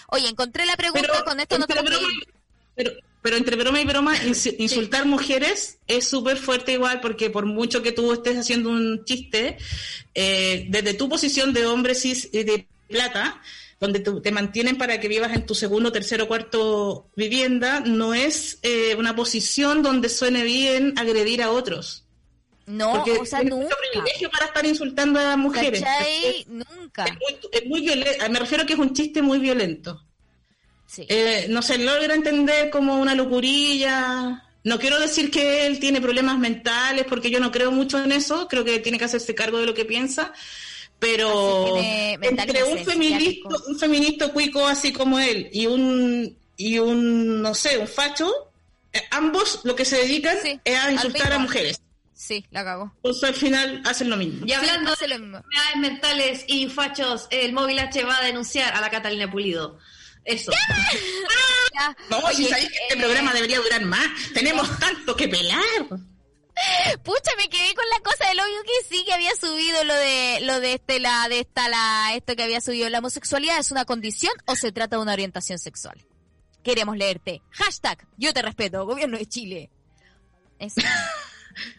Oye, 0.09 0.29
encontré 0.29 0.67
la 0.67 0.77
pregunta, 0.77 1.09
Pero 1.11 1.25
con 1.25 1.41
esto 1.41 1.59
no 1.59 1.67
broma- 1.67 1.91
ir. 1.91 2.29
Pero, 2.75 2.93
pero 3.23 3.37
entre 3.37 3.57
broma 3.57 3.81
y 3.81 3.85
broma, 3.87 4.17
ins- 4.19 4.55
insultar 4.59 5.07
mujeres 5.07 5.79
es 5.87 6.07
súper 6.09 6.37
fuerte 6.37 6.73
igual, 6.73 7.01
porque 7.01 7.31
por 7.31 7.47
mucho 7.47 7.83
que 7.83 7.93
tú 7.93 8.13
estés 8.13 8.37
haciendo 8.37 8.69
un 8.71 9.05
chiste, 9.05 9.57
eh, 10.15 10.67
desde 10.69 10.95
tu 10.95 11.09
posición 11.09 11.53
de 11.55 11.67
hombre 11.67 11.95
cis 11.95 12.29
y 12.33 12.43
de 12.45 12.67
plata, 12.89 13.41
donde 13.83 13.99
te 13.99 14.31
mantienen 14.31 14.79
para 14.79 15.01
que 15.01 15.09
vivas 15.09 15.33
en 15.33 15.45
tu 15.45 15.57
segundo, 15.57 15.91
tercero, 15.91 16.29
cuarto 16.29 17.11
vivienda, 17.17 17.81
no 17.81 18.15
es 18.15 18.61
eh, 18.63 18.95
una 18.97 19.17
posición 19.17 19.83
donde 19.83 20.09
suene 20.09 20.45
bien 20.45 20.95
agredir 20.97 21.43
a 21.43 21.51
otros. 21.51 22.07
No, 22.65 22.93
Porque 22.93 23.11
o 23.19 23.27
sea, 23.27 23.41
tienes 23.41 23.59
mucho 23.59 23.71
nunca. 23.71 23.91
privilegio 23.91 24.31
para 24.31 24.47
estar 24.47 24.65
insultando 24.65 25.19
a 25.19 25.37
mujeres. 25.37 25.83
¿Cachai? 25.83 26.47
Nunca. 26.47 27.07
Es 27.07 27.13
muy, 27.15 27.51
es 27.51 27.67
muy 27.67 27.81
violento, 27.81 28.31
me 28.31 28.39
refiero 28.39 28.63
a 28.63 28.67
que 28.67 28.75
es 28.75 28.79
un 28.79 28.95
chiste 28.95 29.21
muy 29.21 29.41
violento. 29.41 30.01
Sí. 30.87 31.05
Eh, 31.09 31.47
no 31.49 31.61
se 31.61 31.77
logra 31.79 32.15
entender 32.15 32.71
como 32.71 33.01
una 33.01 33.17
locurilla. 33.17 34.45
No 34.63 34.79
quiero 34.79 35.01
decir 35.01 35.33
que 35.33 35.67
él 35.67 35.81
tiene 35.81 36.01
problemas 36.01 36.39
mentales, 36.39 37.05
porque 37.09 37.33
yo 37.33 37.41
no 37.41 37.51
creo 37.51 37.73
mucho 37.73 38.01
en 38.01 38.13
eso, 38.13 38.47
creo 38.47 38.65
que 38.65 38.79
tiene 38.79 38.97
que 38.97 39.07
hacerse 39.07 39.35
cargo 39.35 39.59
de 39.59 39.67
lo 39.67 39.75
que 39.75 39.85
piensa, 39.85 40.33
pero 41.03 41.77
entre 42.21 42.63
un 42.63 42.79
feminista, 42.85 43.49
un 43.67 43.77
feminista 43.77 44.29
cuico 44.33 44.65
así 44.65 44.93
como 44.93 45.19
él 45.19 45.49
y 45.53 45.67
un, 45.67 46.39
y 46.57 46.79
un, 46.79 47.43
no 47.43 47.57
sé, 47.57 47.77
un 47.77 47.89
facho, 47.89 48.31
eh, 48.93 49.03
ambos 49.11 49.63
lo 49.65 49.75
que 49.75 49.85
se 49.85 49.97
dedican 49.97 50.39
es 50.65 50.79
a 50.79 50.93
insultar 50.93 51.33
a 51.33 51.41
mujeres. 51.41 51.83
Sí, 52.15 52.47
la 52.53 52.63
cagó. 52.63 52.93
Entonces 52.99 53.25
al 53.25 53.35
final 53.35 53.83
hacen 53.85 54.11
lo 54.11 54.17
mismo. 54.17 54.47
Y 54.47 54.53
hablando 54.53 54.95
de 54.95 55.07
enfermedades 55.07 55.77
mentales 55.77 56.45
y 56.47 56.69
fachos, 56.69 57.27
el 57.31 57.53
móvil 57.53 57.81
H 57.81 58.05
va 58.05 58.19
a 58.19 58.25
denunciar 58.25 58.73
a 58.73 58.81
la 58.81 58.89
Catalina 58.89 59.29
Pulido. 59.29 59.81
Eso. 60.25 60.53
Ya. 60.53 61.97
No, 62.11 62.21
si 62.31 62.43
Oye, 62.45 62.49
sabéis 62.51 62.69
que 62.69 62.77
este 62.77 62.95
eh, 62.95 62.97
programa 62.99 63.33
debería 63.33 63.59
durar 63.59 63.85
más. 63.87 64.07
Tenemos 64.35 64.79
tanto 64.79 65.17
que 65.17 65.27
pelar. 65.27 65.89
Pucha, 67.03 67.31
me 67.37 67.49
quedé 67.49 67.75
con 67.75 67.85
la 67.89 68.01
cosa 68.03 68.29
del 68.29 68.41
obvio 68.41 68.63
que 68.63 68.89
sí 68.89 69.05
que 69.05 69.13
había 69.13 69.35
subido 69.35 69.85
lo 69.85 69.95
de 69.95 70.41
lo 70.43 70.61
de 70.61 70.75
este 70.75 71.01
la 71.01 71.29
de 71.29 71.41
esta 71.41 71.69
la 71.69 72.15
esto 72.15 72.37
que 72.37 72.43
había 72.43 72.61
subido 72.61 72.89
la 72.91 72.99
homosexualidad 72.99 73.59
es 73.59 73.71
una 73.71 73.85
condición 73.85 74.33
o 74.47 74.55
se 74.55 74.73
trata 74.73 74.97
de 74.97 75.03
una 75.03 75.13
orientación 75.13 75.59
sexual. 75.59 76.05
Queremos 76.63 76.97
leerte. 76.97 77.43
Hashtag 77.51 78.07
yo 78.17 78.33
te 78.33 78.43
respeto, 78.43 78.87
gobierno 78.87 79.19
de 79.19 79.27
Chile. 79.27 79.71
Eso. 80.59 80.81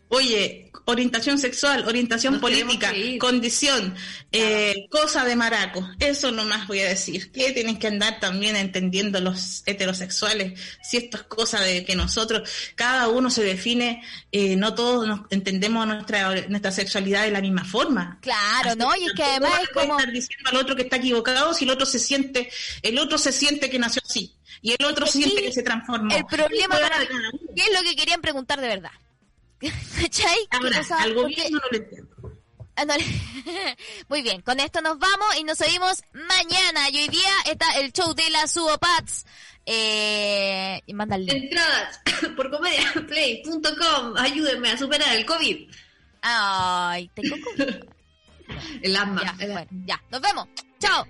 Oye, 0.09 0.71
orientación 0.86 1.38
sexual, 1.38 1.88
orientación 1.88 2.34
Nos 2.34 2.41
política, 2.41 2.93
condición, 3.19 3.95
eh, 4.31 4.88
cosa 4.89 5.23
de 5.23 5.36
maraco. 5.36 5.89
Eso 5.99 6.31
nomás 6.31 6.67
voy 6.67 6.81
a 6.81 6.89
decir. 6.89 7.31
Que 7.31 7.51
tienen 7.51 7.79
que 7.79 7.88
andar 7.88 8.19
también 8.19 8.55
entendiendo 8.55 9.19
los 9.19 9.63
heterosexuales. 9.65 10.59
Si 10.81 10.97
esto 10.97 11.17
es 11.17 11.23
cosa 11.23 11.61
de 11.61 11.86
que 11.86 11.95
nosotros, 11.95 12.49
cada 12.75 13.07
uno 13.07 13.29
se 13.29 13.43
define, 13.43 14.03
eh, 14.31 14.55
no 14.55 14.73
todos 14.75 15.07
nos 15.07 15.21
entendemos 15.29 15.88
nuestra, 15.88 16.47
nuestra 16.47 16.71
sexualidad 16.71 17.23
de 17.23 17.31
la 17.31 17.41
misma 17.41 17.63
forma. 17.63 18.19
Claro, 18.21 18.69
Así 18.69 18.79
¿no? 18.79 18.95
Y 18.95 19.05
es 19.05 19.13
que 19.13 19.23
además 19.23 19.61
es 19.63 19.69
como 19.69 19.97
estar 19.97 20.13
diciendo 20.13 20.49
al 20.49 20.57
otro 20.57 20.75
que 20.75 20.84
está 20.84 20.97
equivocado 20.97 21.53
si 21.53 21.65
el 21.65 21.71
otro 21.71 21.86
se 21.86 21.99
siente, 21.99 22.49
el 22.81 22.99
otro 22.99 23.17
se 23.17 23.31
siente 23.31 23.69
que 23.69 23.79
nació 23.79 24.01
así. 24.07 24.36
Y 24.61 24.71
el 24.71 24.86
otro 24.86 25.05
siente 25.07 25.41
que 25.41 25.51
se 25.51 25.63
transformó. 25.63 26.15
el 26.15 26.25
problema. 26.25 26.79
¿Qué 27.55 27.63
es 27.63 27.73
lo 27.73 27.81
que 27.81 27.95
querían 27.95 28.21
preguntar 28.21 28.61
de 28.61 28.67
verdad? 28.67 28.91
¿Cachai? 30.01 30.47
¿Qué 30.51 30.57
Ahora, 30.57 30.78
al 30.80 31.14
Porque- 31.14 31.34
gobierno 31.36 31.59
no 31.59 31.68
le 31.72 31.78
entiendo. 31.78 32.09
Ah, 32.76 32.86
Muy 34.09 34.24
bien, 34.24 34.41
con 34.41 34.59
esto 34.59 34.82
nos 34.82 34.97
vamos 34.97 35.36
y 35.38 35.43
nos 35.43 35.61
oímos 35.61 36.01
mañana. 36.14 36.89
Y 36.89 37.01
hoy 37.03 37.07
día 37.07 37.30
está 37.45 37.78
el 37.80 37.93
show 37.93 38.16
de 38.16 38.28
la 38.32 38.47
Subopats. 38.47 39.28
Eh, 39.66 40.82
y 40.88 40.93
link. 40.93 41.30
Entradas 41.32 42.01
por 42.36 42.49
comediaplay.com. 42.49 44.18
Ayúdenme 44.18 44.72
a 44.72 44.78
superar 44.78 45.16
el 45.16 45.24
COVID. 45.26 45.70
Ay, 46.24 47.09
tengo 47.14 47.36
COVID. 47.43 47.76
El 48.82 48.95
asma. 48.95 49.22
Ya, 49.24 49.36
el 49.45 49.51
bueno, 49.51 49.68
ya, 49.86 50.03
nos 50.11 50.22
vemos. 50.22 50.47
Chao. 50.80 51.07